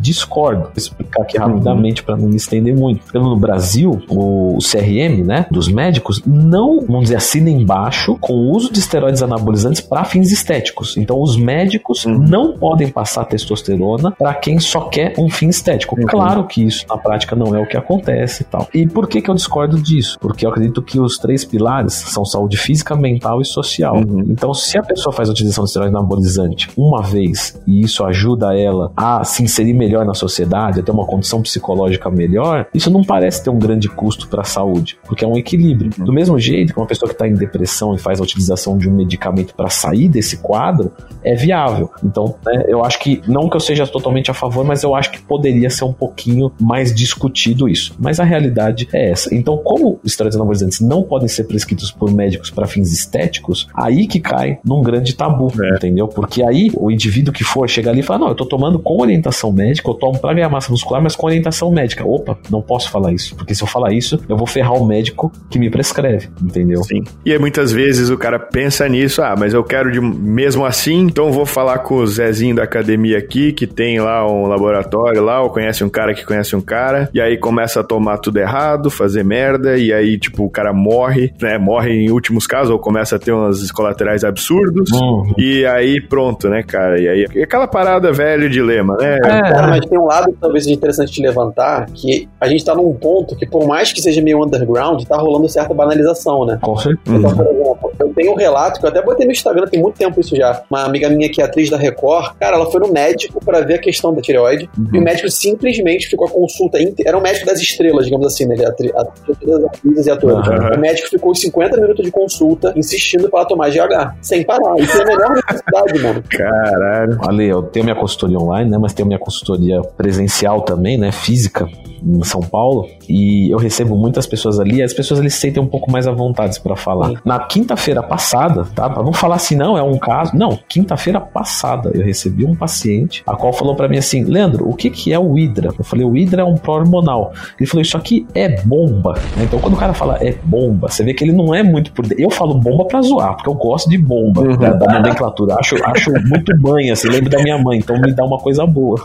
discordo. 0.00 0.62
Vou 0.62 0.72
explicar 0.76 1.22
aqui 1.22 1.38
uhum. 1.38 1.46
rapidamente 1.46 2.02
para 2.02 2.16
não 2.16 2.28
me 2.28 2.36
estender 2.36 2.76
muito. 2.76 3.12
Pelo 3.12 3.30
no 3.30 3.36
Brasil, 3.36 4.02
o 4.08 4.58
CRM, 4.58 5.24
né, 5.24 5.46
dos 5.50 5.68
médicos, 5.68 6.22
não, 6.26 6.80
vamos 6.80 7.04
dizer, 7.04 7.16
assina 7.16 7.50
embaixo 7.50 8.16
com 8.20 8.34
o 8.34 8.50
uso 8.52 8.72
de 8.72 8.78
esteroides 8.78 9.22
anabolizantes 9.22 9.80
para 9.80 10.04
fins 10.04 10.30
estéticos. 10.30 10.96
Então, 10.96 11.20
os 11.20 11.36
médicos 11.36 12.04
uhum. 12.04 12.18
não 12.18 12.56
podem 12.56 12.88
passar 12.88 13.24
testosterona 13.24 14.10
para 14.10 14.34
quem 14.34 14.58
só 14.58 14.82
quer 14.82 15.14
um 15.18 15.28
fim 15.28 15.48
estético. 15.48 15.98
Uhum. 15.98 16.06
Claro 16.06 16.46
que 16.46 16.64
isso 16.64 16.86
na 16.88 16.96
prática 16.96 17.34
não 17.34 17.54
é 17.54 17.60
o 17.60 17.66
que 17.66 17.76
acontece 17.76 18.42
e 18.42 18.46
tal. 18.46 18.68
E 18.72 18.86
por 18.86 19.08
que, 19.08 19.20
que 19.20 19.30
eu 19.30 19.34
discordo 19.34 19.80
disso? 19.80 20.18
Porque 20.20 20.46
eu 20.46 20.50
acredito 20.50 20.82
que 20.82 21.00
os 21.00 21.18
três 21.18 21.44
pilares 21.44 21.94
são 21.94 22.24
saúde 22.24 22.56
física, 22.56 22.94
mental 22.94 23.40
e 23.40 23.44
social. 23.44 23.96
Uhum. 23.96 24.24
Então, 24.28 24.52
se 24.54 24.78
a 24.78 24.82
pessoa 24.82 25.12
faz 25.12 25.28
a 25.28 25.32
utilização 25.32 25.64
de 25.64 25.70
esteroide 25.70 25.94
anabolizante 25.94 26.70
uma 26.76 27.02
vez 27.02 27.60
e 27.66 27.80
isso 27.80 28.04
ajuda 28.04 28.56
ela 28.56 28.92
a 28.96 29.24
se 29.34 29.42
inserir 29.42 29.74
melhor 29.74 30.04
na 30.04 30.14
sociedade, 30.14 30.80
a 30.80 30.82
ter 30.82 30.92
uma 30.92 31.04
condição 31.04 31.42
psicológica 31.42 32.08
melhor, 32.08 32.66
isso 32.72 32.90
não 32.90 33.02
parece 33.02 33.42
ter 33.42 33.50
um 33.50 33.58
grande 33.58 33.88
custo 33.88 34.28
para 34.28 34.42
a 34.42 34.44
saúde, 34.44 34.96
porque 35.06 35.24
é 35.24 35.28
um 35.28 35.36
equilíbrio. 35.36 35.90
Uhum. 35.98 36.04
Do 36.04 36.12
mesmo 36.12 36.38
jeito 36.38 36.72
que 36.72 36.78
uma 36.78 36.86
pessoa 36.86 37.08
que 37.08 37.14
está 37.14 37.26
em 37.26 37.34
depressão 37.34 37.94
e 37.94 37.98
faz 37.98 38.20
a 38.20 38.22
utilização 38.22 38.78
de 38.78 38.88
um 38.88 38.92
medicamento 38.92 39.54
para 39.54 39.68
sair 39.68 40.08
desse 40.08 40.36
quadro, 40.36 40.92
é 41.22 41.34
viável. 41.34 41.90
Então, 42.02 42.36
né, 42.46 42.64
eu 42.68 42.84
acho 42.84 42.98
que, 43.00 43.20
não 43.26 43.48
que 43.48 43.56
eu 43.56 43.60
seja 43.60 43.86
totalmente 43.86 44.30
a 44.30 44.34
favor, 44.34 44.64
mas 44.64 44.82
eu 44.82 44.94
acho 44.94 45.10
que 45.10 45.20
poderia 45.20 45.68
ser 45.68 45.84
um 45.84 45.92
pouquinho 45.92 46.52
mais 46.60 46.94
discutido 46.94 47.68
isso. 47.68 47.94
Mas 47.98 48.20
a 48.20 48.24
realidade 48.24 48.88
é 48.92 49.10
essa. 49.10 49.34
Então, 49.34 49.56
como 49.58 49.98
esteroides 50.04 50.36
anabolizantes 50.36 50.80
não 50.80 51.02
podem 51.02 51.28
ser 51.28 51.44
prescritos 51.44 51.90
por 51.90 52.12
médicos 52.12 52.50
para 52.50 52.66
fins 52.66 52.92
estéticos, 52.92 53.68
aí 53.74 54.06
que 54.06 54.20
cai 54.20 54.58
num 54.64 54.82
grande 54.82 55.14
tabu, 55.14 55.52
é. 55.60 55.76
entendeu? 55.76 56.06
Porque 56.06 56.42
aí 56.42 56.70
o 56.76 56.90
indivíduo 56.90 57.32
que 57.32 57.42
for 57.42 57.68
chegar 57.68 57.90
ali 57.90 58.00
e 58.00 58.02
falar: 58.02 58.20
não, 58.20 58.28
eu 58.28 58.34
tô 58.34 58.46
tomando 58.46 58.78
com 58.78 59.00
orientação 59.00 59.23
médica, 59.52 59.88
eu 59.90 59.94
tomo 59.94 60.18
para 60.18 60.34
ganhar 60.34 60.48
massa 60.48 60.70
muscular, 60.70 61.02
mas 61.02 61.16
com 61.16 61.26
orientação 61.26 61.70
médica. 61.70 62.06
Opa, 62.06 62.38
não 62.50 62.62
posso 62.62 62.90
falar 62.90 63.12
isso, 63.12 63.36
porque 63.36 63.54
se 63.54 63.62
eu 63.62 63.66
falar 63.66 63.92
isso, 63.92 64.18
eu 64.28 64.36
vou 64.36 64.46
ferrar 64.46 64.74
o 64.74 64.86
médico 64.86 65.32
que 65.50 65.58
me 65.58 65.70
prescreve, 65.70 66.28
entendeu? 66.42 66.82
Sim. 66.84 67.04
E 67.24 67.32
aí 67.32 67.38
muitas 67.38 67.72
vezes 67.72 68.10
o 68.10 68.16
cara 68.16 68.38
pensa 68.38 68.88
nisso, 68.88 69.22
ah, 69.22 69.34
mas 69.38 69.54
eu 69.54 69.62
quero 69.62 69.90
de 69.90 70.00
mesmo 70.00 70.64
assim, 70.64 71.00
então 71.02 71.32
vou 71.32 71.46
falar 71.46 71.78
com 71.78 71.96
o 71.96 72.06
Zezinho 72.06 72.56
da 72.56 72.64
academia 72.64 73.18
aqui, 73.18 73.52
que 73.52 73.66
tem 73.66 74.00
lá 74.00 74.26
um 74.30 74.46
laboratório 74.46 75.22
lá, 75.22 75.42
ou 75.42 75.50
conhece 75.50 75.84
um 75.84 75.88
cara 75.88 76.14
que 76.14 76.24
conhece 76.24 76.54
um 76.56 76.60
cara, 76.60 77.08
e 77.12 77.20
aí 77.20 77.36
começa 77.36 77.80
a 77.80 77.84
tomar 77.84 78.18
tudo 78.18 78.38
errado, 78.38 78.90
fazer 78.90 79.24
merda, 79.24 79.76
e 79.76 79.92
aí, 79.92 80.18
tipo, 80.18 80.44
o 80.44 80.50
cara 80.50 80.72
morre, 80.72 81.32
né? 81.40 81.58
Morre 81.58 81.92
em 81.92 82.10
últimos 82.10 82.46
casos, 82.46 82.70
ou 82.70 82.78
começa 82.78 83.16
a 83.16 83.18
ter 83.18 83.32
umas 83.32 83.70
colaterais 83.70 84.24
absurdos, 84.24 84.90
uhum. 84.92 85.34
e 85.38 85.64
aí 85.66 86.00
pronto, 86.00 86.48
né, 86.48 86.62
cara? 86.62 87.00
E 87.00 87.08
aí, 87.08 87.42
aquela 87.42 87.66
parada 87.66 88.12
velho 88.12 88.48
dilema, 88.48 88.96
né? 88.96 89.13
É. 89.16 89.52
Cara, 89.52 89.68
mas 89.68 89.86
tem 89.86 89.98
um 89.98 90.06
lado 90.06 90.34
talvez 90.40 90.66
interessante 90.66 91.12
de 91.12 91.22
levantar, 91.22 91.86
que 91.86 92.28
a 92.40 92.48
gente 92.48 92.64
tá 92.64 92.74
num 92.74 92.92
ponto 92.94 93.36
que, 93.36 93.46
por 93.46 93.66
mais 93.66 93.92
que 93.92 94.00
seja 94.00 94.20
meio 94.22 94.42
underground, 94.42 95.02
tá 95.04 95.16
rolando 95.16 95.48
certa 95.48 95.74
banalização, 95.74 96.44
né? 96.44 96.58
Com 96.60 96.76
certeza. 96.76 97.16
Então, 97.16 97.36
por 97.36 97.46
exemplo, 97.46 97.92
eu 98.00 98.14
tenho 98.14 98.32
um 98.32 98.36
relato 98.36 98.80
que 98.80 98.86
eu 98.86 98.90
até 98.90 99.02
botei 99.02 99.26
no 99.26 99.32
Instagram, 99.32 99.66
tem 99.66 99.80
muito 99.80 99.96
tempo 99.96 100.20
isso 100.20 100.34
já. 100.36 100.62
Uma 100.70 100.84
amiga 100.84 101.08
minha 101.08 101.30
que 101.30 101.40
é 101.40 101.44
atriz 101.44 101.70
da 101.70 101.76
Record, 101.76 102.34
cara, 102.38 102.56
ela 102.56 102.70
foi 102.70 102.80
no 102.80 102.92
médico 102.92 103.44
para 103.44 103.60
ver 103.60 103.74
a 103.74 103.78
questão 103.78 104.14
da 104.14 104.20
tireoide, 104.20 104.68
uhum. 104.76 104.88
e 104.92 104.98
o 104.98 105.02
médico 105.02 105.30
simplesmente 105.30 106.08
ficou 106.08 106.26
a 106.26 106.30
consulta 106.30 106.80
inteira. 106.80 107.10
Era 107.10 107.18
um 107.18 107.22
médico 107.22 107.46
das 107.46 107.60
estrelas, 107.60 108.04
digamos 108.04 108.26
assim, 108.26 108.46
né? 108.46 108.54
Ele 108.54 108.64
é 108.64 108.68
atri... 108.68 108.92
das 108.92 109.64
atrizes 109.64 110.06
e 110.06 110.10
atores. 110.10 110.48
Uhum. 110.48 110.76
O 110.76 110.80
médico 110.80 111.08
ficou 111.08 111.34
50 111.34 111.80
minutos 111.80 112.04
de 112.04 112.10
consulta 112.10 112.72
insistindo 112.76 113.28
para 113.28 113.40
ela 113.40 113.48
tomar 113.48 113.70
GH, 113.70 114.14
sem 114.20 114.44
parar. 114.44 114.76
Isso 114.78 114.96
é 114.98 115.02
a 115.02 115.06
melhor 115.06 115.30
necessidade, 115.34 115.98
mano. 116.02 116.22
Caralho. 116.28 117.18
Ali, 117.28 117.48
eu 117.48 117.62
tenho 117.62 117.84
minha 117.84 117.96
consultoria 117.96 118.38
online, 118.38 118.70
né? 118.70 118.78
Mas 118.78 118.92
tenho 119.04 119.06
minha 119.06 119.18
consultoria 119.18 119.82
presencial 119.82 120.62
também, 120.62 120.96
né? 120.96 121.12
Física 121.12 121.68
em 122.02 122.22
São 122.24 122.40
Paulo 122.40 122.88
e 123.08 123.50
eu 123.50 123.58
recebo 123.58 123.96
muitas 123.96 124.26
pessoas 124.26 124.58
ali, 124.58 124.82
as 124.82 124.92
pessoas 124.92 125.20
ali 125.20 125.30
se 125.30 125.38
sentem 125.38 125.62
um 125.62 125.66
pouco 125.66 125.90
mais 125.90 126.06
à 126.06 126.12
vontade 126.12 126.58
para 126.60 126.76
falar. 126.76 127.08
Sim. 127.08 127.16
Na 127.24 127.38
quinta-feira 127.38 128.02
passada, 128.02 128.64
tá? 128.74 128.88
Pra 128.88 129.02
não 129.02 129.12
falar 129.12 129.36
assim, 129.36 129.56
não, 129.56 129.76
é 129.76 129.82
um 129.82 129.98
caso. 129.98 130.36
Não, 130.36 130.58
quinta-feira 130.68 131.20
passada 131.20 131.90
eu 131.94 132.04
recebi 132.04 132.44
um 132.44 132.54
paciente 132.54 133.22
a 133.26 133.36
qual 133.36 133.52
falou 133.52 133.74
para 133.74 133.88
mim 133.88 133.98
assim: 133.98 134.24
Leandro, 134.24 134.68
o 134.68 134.74
que 134.74 134.90
que 134.90 135.12
é 135.12 135.18
o 135.18 135.38
Hidra? 135.38 135.70
Eu 135.78 135.84
falei: 135.84 136.04
o 136.04 136.16
Hidra 136.16 136.42
é 136.42 136.44
um 136.44 136.56
pró-hormonal. 136.56 137.32
Ele 137.58 137.66
falou: 137.66 137.82
Isso 137.82 137.96
aqui 137.96 138.26
é 138.34 138.60
bomba. 138.62 139.14
Então 139.42 139.58
quando 139.58 139.74
o 139.74 139.76
cara 139.76 139.92
fala 139.92 140.18
é 140.20 140.34
bomba, 140.44 140.88
você 140.88 141.02
vê 141.02 141.14
que 141.14 141.24
ele 141.24 141.32
não 141.32 141.54
é 141.54 141.62
muito 141.62 141.92
por. 141.92 142.04
Eu 142.18 142.30
falo 142.30 142.54
bomba 142.54 142.84
pra 142.84 143.02
zoar, 143.02 143.36
porque 143.36 143.48
eu 143.48 143.54
gosto 143.54 143.88
de 143.88 143.98
bomba, 143.98 144.42
uhum. 144.42 144.56
da, 144.56 144.72
da, 144.72 144.94
nomenclatura. 144.94 145.56
Acho, 145.58 145.76
acho 145.84 146.12
muito 146.26 146.56
banha, 146.58 146.92
assim, 146.92 147.08
lembro 147.08 147.30
da 147.30 147.42
minha 147.42 147.58
mãe, 147.58 147.78
então 147.78 148.00
me 148.00 148.12
dá 148.12 148.24
uma 148.24 148.38
coisa 148.38 148.66
boa. 148.66 149.00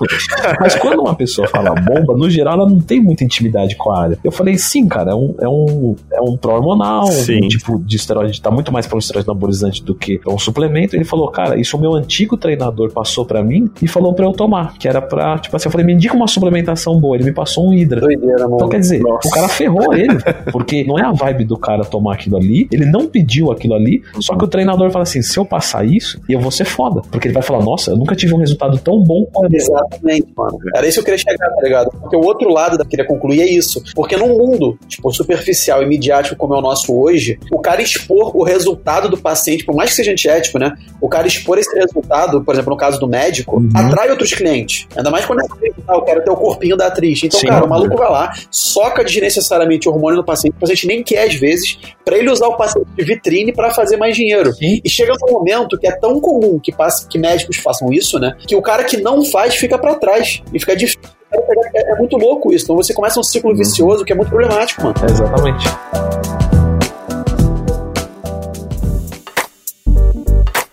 Mas 0.60 0.76
quando 0.76 1.02
uma 1.02 1.16
pessoa 1.16 1.48
fala 1.48 1.74
bomba, 1.76 2.16
no 2.16 2.30
geral 2.30 2.56
ela 2.56 2.70
não 2.70 2.80
tem 2.80 3.02
muita 3.02 3.24
intimidade 3.24 3.76
com 3.76 3.89
a 3.92 4.02
área. 4.02 4.20
Eu 4.24 4.32
falei, 4.32 4.58
sim, 4.58 4.88
cara, 4.88 5.12
é 5.12 5.16
um, 5.16 5.36
é 5.40 5.48
um, 5.48 5.96
é 6.12 6.22
um 6.22 6.38
pró-hormonal, 6.38 7.08
um 7.08 7.48
tipo 7.48 7.80
de 7.80 7.96
esteroide, 7.96 8.42
tá 8.42 8.52
muito 8.52 8.72
mais 8.72 8.88
para 8.88 8.96
um 8.96 9.00
esteroide 9.00 9.30
anabolizante 9.30 9.84
do 9.84 9.96
que 9.96 10.20
um 10.28 10.38
suplemento. 10.38 10.96
Ele 10.96 11.04
falou, 11.04 11.30
cara, 11.30 11.60
isso 11.60 11.78
o 11.78 11.80
meu 11.80 11.94
antigo 11.94 12.38
treinador 12.38 12.92
passou 12.92 13.26
para 13.26 13.44
mim 13.44 13.70
e 13.82 13.88
falou 13.88 14.14
para 14.14 14.26
eu 14.26 14.32
tomar, 14.32 14.78
que 14.78 14.88
era 14.88 15.02
pra, 15.02 15.38
tipo 15.40 15.56
assim, 15.56 15.68
eu 15.68 15.72
falei, 15.72 15.86
me 15.86 15.94
indica 15.94 16.16
uma 16.16 16.28
suplementação 16.28 17.00
boa. 17.00 17.16
Ele 17.16 17.26
me 17.26 17.34
passou 17.34 17.68
um 17.68 17.74
Hidra. 17.74 18.02
Doideira, 18.02 18.46
então 18.46 18.70
quer 18.70 18.80
dizer, 18.80 19.00
Nossa. 19.00 19.28
o 19.28 19.32
cara 19.32 19.48
ferrou 19.48 19.94
ele, 19.96 20.18
porque 20.52 20.84
não 20.84 20.98
é 20.98 21.04
a 21.04 21.12
vibe 21.12 21.46
do 21.46 21.58
cara 21.58 21.84
tomar 21.84 22.14
aquilo 22.14 22.38
ali, 22.38 22.68
ele 22.72 22.86
não 22.86 23.08
pediu 23.08 23.52
aquilo 23.52 23.74
ali, 23.74 24.02
só 24.20 24.36
que 24.36 24.44
o 24.44 24.48
treinador 24.48 24.92
fala 24.92 25.04
assim, 25.04 25.22
se 25.22 25.38
eu 25.38 25.46
passar 25.46 25.86
isso, 25.86 26.20
eu 26.28 26.40
vou 26.40 26.52
ser 26.52 26.66
foda. 26.66 27.02
Porque 27.12 27.28
ele 27.28 27.34
vai 27.34 27.44
falar, 27.44 27.64
nossa, 27.64 27.92
eu 27.92 27.98
nunca 27.98 28.16
tive 28.16 28.34
um 28.34 28.38
resultado 28.38 28.78
tão 28.78 29.02
bom 29.04 29.26
quanto 29.32 29.56
Exatamente, 29.56 30.28
mano. 30.36 30.58
Era 30.76 30.88
isso 30.88 30.96
que 30.96 31.00
eu 31.02 31.06
queria 31.06 31.18
chegar, 31.18 31.50
tá 31.50 31.62
ligado? 31.62 31.92
Porque 31.92 32.16
o 32.16 32.22
outro 32.22 32.52
lado 32.52 32.78
da 32.78 32.86
queria 32.86 33.06
concluir 33.06 33.42
é 33.42 33.50
isso. 33.50 33.79
Porque 33.96 34.18
num 34.18 34.38
mundo, 34.38 34.78
tipo, 34.88 35.12
superficial 35.12 35.82
e 35.84 35.86
midiático 35.86 36.36
como 36.36 36.56
é 36.56 36.58
o 36.58 36.62
nosso 36.62 36.98
hoje, 36.98 37.40
o 37.52 37.60
cara 37.60 37.82
expor 37.82 38.36
o 38.36 38.44
resultado 38.44 39.10
do 39.10 39.18
paciente, 39.18 39.66
por 39.66 39.76
mais 39.76 39.92
que 39.92 39.98
seja 39.98 40.12
antiético, 40.12 40.60
né? 40.60 40.74
O 41.02 41.10
cara 41.10 41.28
expor 41.28 41.58
esse 41.58 41.74
resultado, 41.76 42.44
por 42.44 42.54
exemplo, 42.54 42.72
no 42.72 42.78
caso 42.78 43.00
do 43.00 43.08
médico, 43.08 43.58
uhum. 43.58 43.70
atrai 43.76 44.10
outros 44.10 44.34
clientes. 44.34 44.88
Ainda 44.96 45.10
mais 45.10 45.26
quando 45.26 45.42
é 45.42 45.46
ah, 45.88 45.96
eu 45.96 46.02
quero 46.02 46.24
ter 46.24 46.30
o 46.30 46.36
corpinho 46.36 46.78
da 46.78 46.88
atriz. 46.88 47.22
Então, 47.24 47.40
Sim, 47.40 47.48
cara, 47.48 47.66
o 47.66 47.70
maluco 47.70 47.98
vai 47.98 48.10
lá, 48.10 48.34
soca 48.52 49.04
desnecessariamente 49.04 49.90
hormônio 49.90 50.18
no 50.18 50.26
paciente, 50.26 50.56
o 50.56 50.60
paciente 50.60 50.88
nem 50.88 51.04
quer 51.04 51.28
às 51.28 51.36
vezes, 51.36 51.78
para 52.06 52.18
ele 52.18 52.30
usar 52.30 52.48
o 52.48 52.58
paciente 52.58 52.88
de 52.96 53.04
vitrine 53.04 53.54
para 53.54 53.72
fazer 53.72 53.98
mais 53.98 54.16
dinheiro. 54.16 54.54
Sim. 54.54 54.80
E 54.84 54.90
chega 54.90 55.14
num 55.20 55.34
momento 55.34 55.78
que 55.78 55.88
é 55.88 55.92
tão 55.92 56.20
comum 56.20 56.60
que, 56.60 56.72
passe, 56.72 57.08
que 57.08 57.18
médicos 57.18 57.58
façam 57.58 57.92
isso, 57.92 58.20
né? 58.20 58.36
Que 58.48 58.56
o 58.56 58.62
cara 58.62 58.84
que 58.84 58.98
não 58.98 59.26
faz 59.26 59.56
fica 59.56 59.78
para 59.78 59.96
trás 59.96 60.42
e 60.54 60.60
fica 60.60 60.76
difícil 60.76 61.19
é, 61.32 61.92
é, 61.92 61.96
muito 61.96 62.18
louco 62.18 62.52
isso. 62.54 62.66
Então 62.66 62.76
você 62.76 62.94
começa 62.94 63.20
um 63.20 63.24
ciclo 63.24 63.52
uhum. 63.52 63.58
vicioso 63.58 64.04
que 64.04 64.12
é 64.12 64.16
muito 64.16 64.30
problemático, 64.30 64.84
mano. 64.84 64.96
exatamente. 65.10 65.66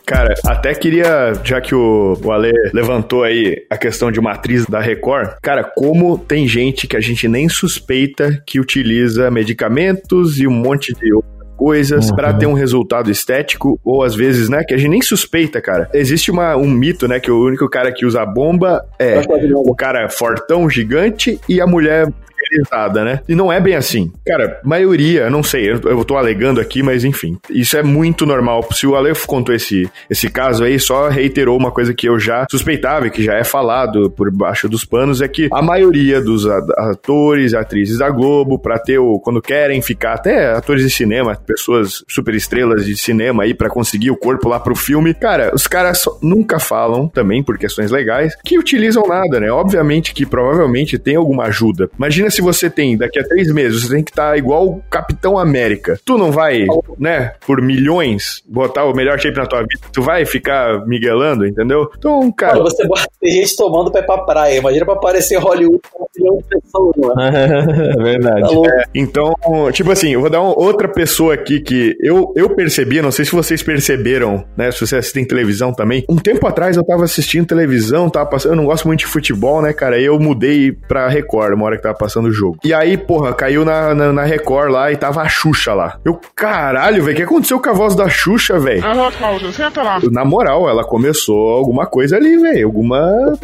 Cara, 0.06 0.34
até 0.46 0.72
queria, 0.72 1.32
já 1.42 1.60
que 1.60 1.74
o, 1.74 2.16
o 2.24 2.30
Ale 2.30 2.52
levantou 2.72 3.24
aí 3.24 3.66
a 3.68 3.76
questão 3.76 4.10
de 4.12 4.20
matriz 4.20 4.64
da 4.64 4.80
Record, 4.80 5.34
cara, 5.42 5.64
como 5.64 6.16
tem 6.16 6.46
gente 6.46 6.86
que 6.86 6.96
a 6.96 7.00
gente 7.00 7.26
nem 7.26 7.48
suspeita 7.48 8.40
que 8.46 8.60
utiliza 8.60 9.28
medicamentos 9.32 10.38
e 10.38 10.46
um 10.46 10.52
monte 10.52 10.94
de 10.94 11.12
coisas 11.56 12.10
uhum. 12.10 12.16
para 12.16 12.34
ter 12.34 12.46
um 12.46 12.52
resultado 12.52 13.10
estético, 13.10 13.80
ou 13.84 14.02
às 14.02 14.14
vezes, 14.14 14.48
né, 14.48 14.62
que 14.64 14.74
a 14.74 14.76
gente 14.76 14.90
nem 14.90 15.02
suspeita, 15.02 15.60
cara. 15.60 15.88
Existe 15.92 16.30
uma, 16.30 16.56
um 16.56 16.68
mito, 16.68 17.08
né, 17.08 17.18
que 17.18 17.30
o 17.30 17.44
único 17.44 17.68
cara 17.68 17.92
que 17.92 18.04
usa 18.04 18.24
bomba 18.24 18.84
é 18.98 19.20
o 19.54 19.74
cara 19.74 20.08
fortão, 20.08 20.68
gigante, 20.68 21.40
e 21.48 21.60
a 21.60 21.66
mulher 21.66 22.08
caracterizada, 22.46 23.04
né? 23.04 23.20
E 23.28 23.34
não 23.34 23.52
é 23.52 23.60
bem 23.60 23.74
assim. 23.74 24.12
Cara, 24.26 24.60
maioria, 24.64 25.28
não 25.28 25.42
sei, 25.42 25.70
eu, 25.70 25.80
eu 25.84 26.04
tô 26.04 26.16
alegando 26.16 26.60
aqui, 26.60 26.82
mas 26.82 27.04
enfim, 27.04 27.38
isso 27.50 27.76
é 27.76 27.82
muito 27.82 28.24
normal. 28.24 28.66
Se 28.72 28.86
o 28.86 28.94
Aleph 28.94 29.26
contou 29.26 29.54
esse, 29.54 29.90
esse 30.08 30.30
caso 30.30 30.64
aí, 30.64 30.78
só 30.78 31.08
reiterou 31.08 31.56
uma 31.56 31.70
coisa 31.70 31.92
que 31.92 32.08
eu 32.08 32.18
já 32.18 32.46
suspeitava, 32.50 33.10
que 33.10 33.22
já 33.22 33.34
é 33.34 33.44
falado 33.44 34.10
por 34.10 34.30
baixo 34.30 34.68
dos 34.68 34.84
panos, 34.84 35.20
é 35.20 35.28
que 35.28 35.48
a 35.52 35.62
maioria 35.62 36.20
dos 36.20 36.46
atores 36.46 37.54
atrizes 37.54 37.98
da 37.98 38.10
Globo, 38.10 38.58
pra 38.58 38.78
ter 38.78 38.98
o, 38.98 39.18
quando 39.18 39.42
querem 39.42 39.80
ficar, 39.82 40.14
até 40.14 40.52
atores 40.52 40.82
de 40.82 40.90
cinema, 40.90 41.34
pessoas 41.34 42.04
super 42.08 42.34
estrelas 42.34 42.84
de 42.84 42.96
cinema 42.96 43.42
aí, 43.42 43.54
para 43.54 43.68
conseguir 43.68 44.10
o 44.10 44.16
corpo 44.16 44.48
lá 44.48 44.60
pro 44.60 44.74
filme, 44.74 45.14
cara, 45.14 45.52
os 45.54 45.66
caras 45.66 46.04
nunca 46.22 46.58
falam, 46.58 47.08
também 47.08 47.42
por 47.42 47.58
questões 47.58 47.90
legais, 47.90 48.36
que 48.44 48.58
utilizam 48.58 49.04
nada, 49.06 49.40
né? 49.40 49.50
Obviamente 49.50 50.14
que 50.14 50.26
provavelmente 50.26 50.98
tem 50.98 51.16
alguma 51.16 51.44
ajuda. 51.44 51.90
Imagina 51.96 52.30
se 52.36 52.42
você 52.42 52.68
tem 52.68 52.96
daqui 52.96 53.18
a 53.18 53.24
três 53.24 53.50
meses, 53.50 53.82
você 53.82 53.94
tem 53.94 54.04
que 54.04 54.10
estar 54.10 54.30
tá 54.30 54.36
igual 54.36 54.66
o 54.66 54.82
Capitão 54.90 55.38
América. 55.38 55.98
Tu 56.04 56.18
não 56.18 56.30
vai, 56.30 56.66
né, 56.98 57.32
por 57.46 57.62
milhões, 57.62 58.42
botar 58.46 58.84
o 58.84 58.94
melhor 58.94 59.18
shape 59.18 59.36
na 59.38 59.46
tua 59.46 59.60
vida. 59.60 59.80
Tu 59.92 60.02
vai 60.02 60.26
ficar 60.26 60.86
miguelando, 60.86 61.46
entendeu? 61.46 61.88
Então, 61.96 62.30
cara. 62.30 62.58
Olha, 62.58 62.64
você 62.64 62.86
tem 63.20 63.32
gente 63.40 63.56
tomando 63.56 63.96
ir 63.96 64.02
pra 64.04 64.18
praia. 64.18 64.58
Imagina 64.58 64.84
pra 64.84 64.94
aparecer 64.94 65.38
Hollywood 65.38 65.80
com 65.90 66.04
um 66.04 66.06
milhão 66.16 66.36
de 66.38 66.44
pessoas, 66.44 66.94
mano. 66.96 67.14
é 67.20 68.02
verdade. 68.02 68.62
Tá 68.62 68.70
é, 68.70 68.84
então, 68.94 69.34
tipo 69.72 69.90
assim, 69.90 70.10
eu 70.10 70.20
vou 70.20 70.30
dar 70.30 70.42
uma 70.42 70.58
outra 70.58 70.88
pessoa 70.88 71.32
aqui 71.32 71.60
que 71.60 71.96
eu, 72.00 72.32
eu 72.36 72.50
percebi, 72.50 73.00
não 73.00 73.10
sei 73.10 73.24
se 73.24 73.32
vocês 73.32 73.62
perceberam, 73.62 74.44
né? 74.56 74.70
Se 74.70 74.80
vocês 74.80 75.00
assistem 75.00 75.24
televisão 75.24 75.72
também. 75.72 76.04
Um 76.08 76.16
tempo 76.16 76.46
atrás 76.46 76.76
eu 76.76 76.84
tava 76.84 77.04
assistindo 77.04 77.46
televisão, 77.46 78.10
tava 78.10 78.28
passando. 78.28 78.52
Eu 78.52 78.56
não 78.56 78.66
gosto 78.66 78.86
muito 78.86 79.00
de 79.00 79.06
futebol, 79.06 79.62
né, 79.62 79.72
cara? 79.72 79.96
Aí 79.96 80.04
eu 80.04 80.18
mudei 80.18 80.72
pra 80.72 81.08
Record, 81.08 81.54
uma 81.54 81.64
hora 81.64 81.76
que 81.76 81.82
tava 81.82 81.96
passando 81.96 82.25
o 82.26 82.32
jogo. 82.32 82.58
E 82.64 82.72
aí, 82.72 82.96
porra, 82.96 83.32
caiu 83.32 83.64
na, 83.64 83.94
na, 83.94 84.12
na 84.12 84.22
Record 84.24 84.70
lá 84.70 84.92
e 84.92 84.96
tava 84.96 85.22
a 85.22 85.28
Xuxa 85.28 85.74
lá. 85.74 85.98
Eu, 86.04 86.20
caralho, 86.34 87.02
velho, 87.02 87.14
o 87.14 87.16
que 87.16 87.22
aconteceu 87.22 87.60
com 87.60 87.70
a 87.70 87.72
voz 87.72 87.94
da 87.94 88.08
Xuxa, 88.08 88.58
velho? 88.58 88.82
Cláudio, 89.16 89.52
senta 89.52 89.82
lá. 89.82 89.98
Na 90.10 90.24
moral, 90.24 90.68
ela 90.68 90.84
começou 90.84 91.50
alguma 91.50 91.86
coisa 91.86 92.16
ali, 92.16 92.36
velho. 92.36 92.66
Alguma. 92.66 93.36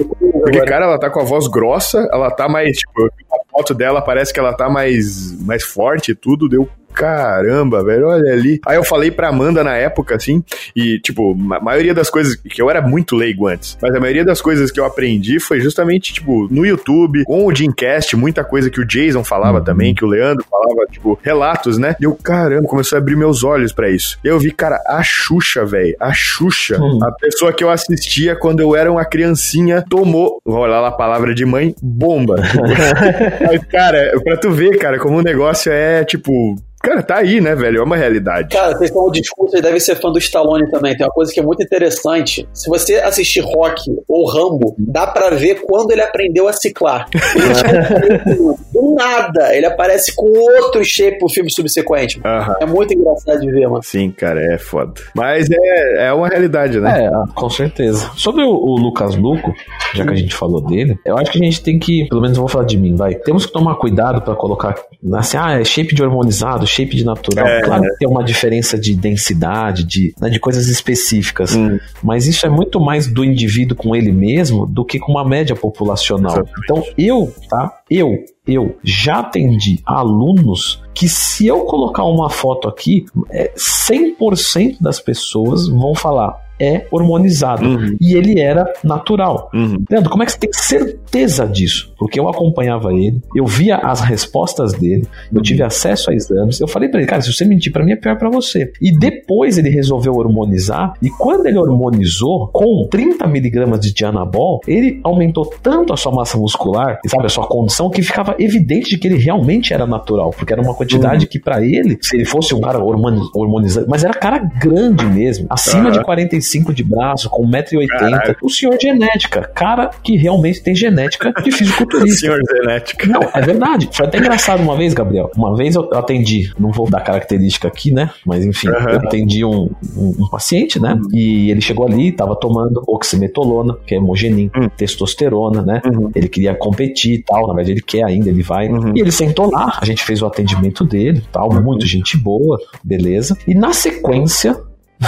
Porque, 0.43 0.61
cara, 0.63 0.87
ela 0.87 0.99
tá 0.99 1.09
com 1.11 1.21
a 1.21 1.25
voz 1.25 1.47
grossa, 1.49 2.09
ela 2.13 2.31
tá 2.31 2.49
mais, 2.49 2.79
tipo, 2.79 3.11
foto 3.53 3.75
dela 3.75 4.01
parece 4.01 4.33
que 4.33 4.41
ela 4.41 4.55
tá 4.55 4.69
mais, 4.69 5.39
mais 5.41 5.63
forte 5.63 6.13
e 6.13 6.15
tudo. 6.15 6.49
Deu, 6.49 6.69
caramba, 6.93 7.83
velho, 7.85 8.07
olha 8.07 8.33
ali. 8.33 8.61
Aí 8.67 8.77
eu 8.77 8.85
falei 8.85 9.11
pra 9.11 9.29
Amanda 9.29 9.65
na 9.65 9.77
época, 9.77 10.15
assim, 10.15 10.45
e, 10.77 10.99
tipo, 11.01 11.33
a 11.53 11.61
maioria 11.61 11.95
das 11.95 12.11
coisas, 12.11 12.37
que 12.37 12.61
eu 12.61 12.71
era 12.71 12.81
muito 12.81 13.17
leigo 13.17 13.49
antes, 13.49 13.77
mas 13.81 13.95
a 13.95 14.01
maioria 14.01 14.25
das 14.25 14.41
coisas 14.41 14.71
que 14.71 14.79
eu 14.79 14.85
aprendi 14.85 15.41
foi 15.41 15.61
justamente, 15.61 16.13
tipo, 16.13 16.47
no 16.51 16.65
YouTube, 16.65 17.25
com 17.25 17.47
o 17.47 17.55
Jimcast, 17.55 18.15
muita 18.17 18.45
coisa 18.45 18.71
que 18.71 18.81
o 18.81 18.87
Jason 18.87 19.25
falava 19.25 19.59
uhum. 19.59 19.65
também, 19.65 19.95
que 19.95 20.05
o 20.05 20.09
Leandro 20.09 20.45
falava, 20.49 20.87
tipo, 20.91 21.19
relatos, 21.23 21.79
né? 21.79 21.97
E 21.99 22.05
eu, 22.05 22.15
caramba, 22.15 22.69
começou 22.69 22.97
a 22.97 23.01
abrir 23.01 23.17
meus 23.17 23.43
olhos 23.43 23.73
para 23.73 23.91
isso. 23.91 24.19
E 24.23 24.29
eu 24.29 24.39
vi, 24.39 24.51
cara, 24.53 24.81
a 24.87 25.03
Xuxa, 25.03 25.65
velho, 25.65 25.97
a 25.99 26.13
Xuxa, 26.13 26.79
uhum. 26.79 27.03
a 27.03 27.13
pessoa 27.13 27.53
que 27.53 27.65
eu 27.65 27.71
assistia 27.71 28.37
quando 28.37 28.61
eu 28.61 28.77
era 28.77 28.91
uma 28.91 29.05
criancinha, 29.05 29.85
tomou, 29.89 30.41
vou 30.45 30.61
olhar 30.61 30.81
lá 30.81 30.89
a 30.89 30.93
palavra 30.93 31.35
de 31.35 31.45
mãe, 31.45 31.75
bomba. 31.83 32.37
mas, 33.47 33.65
cara, 33.65 34.13
pra 34.23 34.37
tu 34.37 34.51
ver, 34.51 34.79
cara, 34.79 34.99
como 34.99 35.19
o 35.19 35.23
negócio 35.23 35.73
é, 35.73 36.05
tipo, 36.05 36.57
Cara, 36.83 37.03
tá 37.03 37.17
aí, 37.19 37.41
né, 37.41 37.55
velho? 37.55 37.79
É 37.79 37.85
uma 37.85 37.97
realidade. 37.97 38.55
Cara, 38.55 38.77
vocês 38.77 38.91
estão 38.91 39.07
no 39.07 39.13
discurso, 39.13 39.53
vocês 39.53 39.63
devem 39.63 39.79
ser 39.79 39.95
fã 39.97 40.11
do 40.11 40.19
Stallone 40.19 40.69
também. 40.71 40.97
Tem 40.97 41.07
uma 41.07 41.13
coisa 41.13 41.33
que 41.33 41.39
é 41.39 41.43
muito 41.43 41.63
interessante. 41.63 42.49
Se 42.53 42.69
você 42.69 42.97
assistir 42.97 43.41
Rock 43.41 43.83
ou 44.09 44.27
Rambo, 44.27 44.75
dá 44.77 45.07
para 45.07 45.31
ver 45.31 45.63
quando 45.63 45.93
ele 45.93 46.03
aprendeu 46.03 46.49
a 46.49 46.53
ciclar. 46.53 47.07
Ele 47.15 48.19
tinha 48.35 48.55
do 48.73 48.95
nada, 48.95 49.55
ele 49.55 49.67
aparece 49.67 50.15
com 50.15 50.27
outro 50.27 50.85
shape 50.85 51.19
pro 51.19 51.29
filme 51.29 51.51
subsequente. 51.53 52.19
Uhum. 52.19 52.55
É 52.61 52.67
muito 52.67 52.93
engraçado 52.93 53.41
de 53.41 53.51
ver, 53.51 53.69
mano. 53.69 53.83
Sim, 53.83 54.11
cara, 54.11 54.41
é 54.53 54.59
foda. 54.59 54.95
Mas 55.15 55.49
é, 55.51 56.09
é 56.09 56.13
uma 56.13 56.29
realidade, 56.29 56.81
né? 56.81 57.07
É, 57.07 57.11
com 57.35 57.49
certeza. 57.49 58.11
Sobre 58.17 58.43
o, 58.43 58.51
o 58.51 58.77
Lucas 58.77 59.15
Luco, 59.15 59.53
já 59.95 60.05
que 60.05 60.13
a 60.13 60.17
gente 60.17 60.35
falou 60.35 60.61
dele, 60.61 60.99
eu 61.05 61.17
acho 61.17 61.31
que 61.31 61.39
a 61.39 61.45
gente 61.45 61.63
tem 61.63 61.79
que, 61.79 62.09
pelo 62.09 62.21
menos 62.21 62.37
eu 62.37 62.43
vou 62.43 62.49
falar 62.49 62.65
de 62.65 62.77
mim, 62.77 62.97
vai. 62.97 63.15
Temos 63.15 63.47
que 63.47 63.53
tomar 63.53 63.77
cuidado 63.77 64.21
para 64.23 64.35
colocar 64.35 64.75
assim, 65.15 65.37
ah, 65.37 65.61
é 65.61 65.65
shape 65.65 65.95
de 65.95 66.03
hormonizado, 66.03 66.67
shape 66.73 66.97
de 66.97 67.05
natural. 67.05 67.47
É, 67.47 67.63
claro 67.63 67.83
que 67.83 67.99
tem 67.99 68.09
uma 68.09 68.25
diferença 68.25 68.79
de 68.79 68.95
densidade, 68.95 69.85
de, 69.85 70.15
né, 70.21 70.31
de 70.31 70.41
coisas 70.41 70.69
específicas. 70.69 71.55
Hum. 71.55 71.79
Mas 72.03 72.27
isso 72.27 72.47
é 72.47 72.49
muito 72.49 72.81
mais 72.81 73.07
do 73.07 73.25
indivíduo 73.25 73.77
com 73.77 73.95
ele 73.95 74.11
mesmo 74.11 74.67
do 74.67 74.85
que 74.85 74.99
com 74.99 75.13
uma 75.13 75.25
média 75.25 75.55
populacional. 75.55 76.33
Exatamente. 76.33 76.61
Então, 76.65 76.85
eu, 76.97 77.35
tá? 77.49 77.73
Eu, 77.91 78.25
eu 78.47 78.77
já 78.83 79.21
atendi 79.21 79.81
alunos 79.85 80.83
que 80.95 81.09
se 81.09 81.47
eu 81.47 81.61
colocar 81.61 82.05
uma 82.05 82.31
foto 82.31 82.69
aqui, 82.69 83.05
é 83.31 83.53
100% 83.57 84.77
das 84.81 85.01
pessoas 85.01 85.69
vão 85.69 85.95
falar 85.95 86.41
é 86.63 86.87
hormonizado. 86.93 87.67
Uhum. 87.67 87.97
E 88.01 88.15
ele 88.15 88.41
era 88.41 88.73
natural. 88.85 89.51
Uhum. 89.53 89.85
Leandro, 89.91 90.11
como 90.11 90.23
é 90.23 90.27
que 90.27 90.33
você 90.33 90.39
tem 90.39 90.53
certeza 90.53 91.45
disso? 91.45 91.93
Porque 91.99 92.21
eu 92.21 92.29
acompanhava 92.29 92.93
ele, 92.93 93.21
eu 93.35 93.45
via 93.45 93.77
as 93.77 94.01
respostas 94.01 94.73
dele, 94.73 95.03
eu 95.33 95.39
uhum. 95.39 95.43
tive 95.43 95.63
acesso 95.65 96.11
a 96.11 96.15
exames. 96.15 96.61
Eu 96.61 96.69
falei 96.69 96.89
para 96.89 97.01
ele, 97.01 97.09
cara, 97.09 97.21
se 97.21 97.33
você 97.33 97.45
mentir 97.45 97.73
para 97.73 97.85
mim 97.85 97.93
é 97.93 97.97
pior 97.97 98.17
para 98.17 98.31
você. 98.31 98.73
E 98.81 98.97
depois 98.97 99.59
ele 99.59 99.71
resolveu 99.71 100.15
hormonizar. 100.15 100.95
E 101.03 101.11
quando 101.11 101.47
ele 101.47 101.59
hormonizou 101.59 102.49
com 102.53 102.87
30 102.89 103.27
miligramas 103.27 103.81
de 103.81 103.93
dianabol, 103.93 104.61
ele 104.67 105.01
aumentou 105.03 105.53
tanto 105.63 105.93
a 105.93 105.97
sua 105.97 106.13
massa 106.13 106.39
muscular, 106.39 107.01
sabe, 107.07 107.27
a 107.27 107.29
sua 107.29 107.47
condição, 107.47 107.91
que 107.91 108.03
ficava 108.03 108.37
evidente 108.39 108.91
de 108.91 108.99
que 108.99 109.09
ele 109.09 109.19
realmente 109.19 109.75
era 109.75 109.87
natural. 109.87 110.31
Porque 110.31 110.53
era 110.53 110.63
uma 110.63 110.75
quantidade 110.75 111.25
uhum. 111.25 111.31
que 111.31 111.41
para 111.41 111.65
ele, 111.65 111.99
se 112.01 112.17
ele 112.17 112.25
fosse 112.25 112.55
um 112.55 112.61
cara 112.61 112.79
hormonizado, 112.83 113.87
mas 113.89 114.05
era 114.05 114.15
cara 114.15 114.39
grande 114.39 115.05
mesmo, 115.07 115.47
acima 115.51 115.91
de 115.91 116.03
45 116.03 116.52
5 116.53 116.73
de 116.73 116.85
braço, 116.85 117.31
com 117.31 117.47
1,80m. 117.47 118.37
O 118.43 118.51
senhor 118.51 118.77
genética. 118.81 119.43
Cara 119.55 119.91
que 120.03 120.17
realmente 120.17 120.63
tem 120.63 120.75
genética 120.75 121.33
de 121.43 121.51
fisiculturista. 121.51 122.21
senhor 122.21 122.41
genética. 122.47 123.07
Não, 123.07 123.21
é 123.35 123.41
verdade. 123.41 123.89
Foi 123.93 124.07
até 124.07 124.19
engraçado 124.19 124.63
uma 124.63 124.77
vez, 124.77 124.95
Gabriel. 124.95 125.31
Uma 125.37 125.57
vez 125.57 125.75
eu 125.75 125.89
atendi, 125.95 126.53
não 126.59 126.71
vou 126.71 126.89
dar 126.89 127.01
característica 127.01 127.69
aqui, 127.69 127.91
né? 127.91 128.11
Mas 128.25 128.45
enfim, 128.45 128.69
uhum. 128.69 128.89
eu 128.89 128.99
atendi 128.99 129.45
um, 129.45 129.71
um, 129.97 130.15
um 130.21 130.29
paciente, 130.29 130.81
né? 130.81 130.95
Uhum. 130.95 131.09
E 131.13 131.51
ele 131.51 131.61
chegou 131.61 131.87
ali, 131.87 132.13
tava 132.13 132.37
tomando 132.37 132.83
oximetolona, 132.87 133.77
que 133.87 133.95
é 133.95 133.99
hemogenin, 133.99 134.51
uhum. 134.55 134.69
testosterona, 134.77 135.63
né? 135.63 135.81
Uhum. 135.85 136.11
Ele 136.15 136.29
queria 136.29 136.55
competir 136.55 137.15
e 137.15 137.23
tal. 137.23 137.47
Na 137.47 137.55
verdade, 137.55 137.73
ele 137.73 137.83
quer 137.83 138.05
ainda, 138.05 138.29
ele 138.29 138.43
vai. 138.43 138.69
Uhum. 138.69 138.93
E 138.95 139.01
ele 139.01 139.13
sentou 139.13 139.51
lá, 139.51 139.79
a 139.81 139.85
gente 139.85 140.05
fez 140.05 140.23
o 140.23 140.27
atendimento 140.27 140.85
dele, 140.85 141.23
tal, 141.33 141.51
uhum. 141.51 141.63
muito 141.63 141.87
gente 141.87 142.17
boa, 142.17 142.59
beleza. 142.83 143.37
E 143.47 143.55
na 143.55 143.73
sequência, 143.73 144.57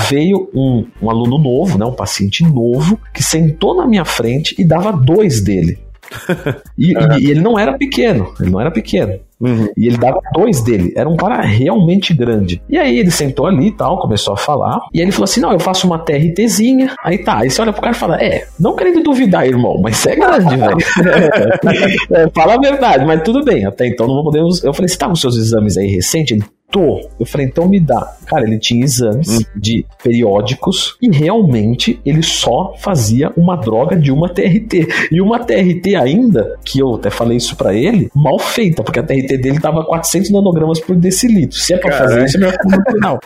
veio 0.09 0.51
um, 0.55 0.87
um 1.01 1.11
aluno 1.11 1.39
novo, 1.39 1.79
né, 1.79 1.85
um 1.85 1.95
paciente 1.95 2.43
novo, 2.43 2.99
que 3.13 3.23
sentou 3.23 3.75
na 3.75 3.87
minha 3.87 4.05
frente 4.05 4.55
e 4.59 4.65
dava 4.65 4.93
dois 4.93 5.41
dele. 5.43 5.79
e, 6.77 6.97
é. 6.97 7.19
e, 7.19 7.31
ele 7.31 7.41
não 7.41 7.59
era 7.59 7.77
pequeno, 7.77 8.33
ele 8.41 8.51
não 8.51 8.61
era 8.61 8.71
pequeno. 8.71 9.19
Uhum. 9.41 9.69
E 9.77 9.87
ele 9.87 9.99
dava 9.99 10.21
dois 10.33 10.63
dele. 10.63 10.93
Era 10.97 11.09
um 11.09 11.17
cara 11.17 11.41
realmente 11.43 12.15
grande. 12.15 12.63
E 12.69 12.79
aí 12.79 12.99
ele 12.99 13.11
sentou 13.11 13.47
ali 13.47 13.69
e 13.69 13.73
tal, 13.73 13.99
começou 13.99 14.33
a 14.33 14.37
falar. 14.37 14.79
E 14.93 15.01
aí 15.01 15.05
ele 15.05 15.13
falou 15.13 15.25
assim: 15.25 15.41
Não, 15.41 15.53
eu 15.53 15.59
faço 15.59 15.87
uma 15.87 15.99
TRTzinha. 15.99 16.95
Aí 17.03 17.19
tá. 17.19 17.39
Aí 17.39 17.51
você 17.51 17.61
olha 17.61 17.73
pro 17.73 17.83
cara 17.83 17.95
e 17.95 17.99
fala: 17.99 18.23
É, 18.23 18.47
não 18.59 18.77
querendo 18.77 19.03
duvidar, 19.03 19.47
irmão, 19.47 19.79
mas 19.83 19.97
você 19.97 20.13
é 20.13 20.17
grande, 20.17 20.57
velho. 20.57 20.77
é, 22.13 22.31
fala 22.35 22.55
a 22.55 22.59
verdade, 22.59 23.05
mas 23.05 23.23
tudo 23.23 23.45
bem. 23.45 23.67
Até 23.67 23.87
então 23.87 24.07
não 24.07 24.23
podemos. 24.23 24.63
Eu 24.63 24.73
falei: 24.73 24.89
Você 24.89 24.97
tá 24.97 25.09
com 25.09 25.17
seus 25.17 25.37
exames 25.37 25.77
aí 25.77 25.89
recente? 25.89 26.35
Ele 26.35 26.45
Tô. 26.71 27.01
Eu 27.21 27.27
falei, 27.27 27.47
então 27.47 27.69
me 27.69 27.79
dá. 27.79 28.17
Cara, 28.27 28.45
ele 28.45 28.59
tinha 28.59 28.83
exames 28.83 29.29
hum. 29.29 29.45
de 29.55 29.87
periódicos 30.03 30.97
e 31.01 31.15
realmente 31.15 32.01
ele 32.05 32.23
só 32.23 32.75
fazia 32.79 33.33
uma 33.37 33.57
droga 33.57 33.97
de 33.97 34.11
uma 34.11 34.29
TRT. 34.29 34.89
E 35.13 35.21
uma 35.21 35.39
TRT 35.39 35.95
ainda, 35.95 36.57
que 36.65 36.81
eu 36.81 36.95
até 36.95 37.11
falei 37.11 37.37
isso 37.37 37.57
para 37.57 37.75
ele, 37.75 38.11
mal 38.15 38.39
feita, 38.39 38.83
porque 38.83 38.99
a 38.99 39.03
TRT 39.03 39.39
dele 39.39 39.61
tava 39.61 39.85
400 39.85 40.31
nanogramas 40.31 40.81
por 40.81 40.97
decilitro. 40.97 41.57
Se 41.57 41.75
é 41.75 41.77
pra 41.77 41.91
Caraca. 41.91 42.09
fazer 42.09 42.25
isso, 42.25 42.37
é 42.37 42.41
melhor 42.41 42.57
no 42.65 42.93
final. 42.93 43.21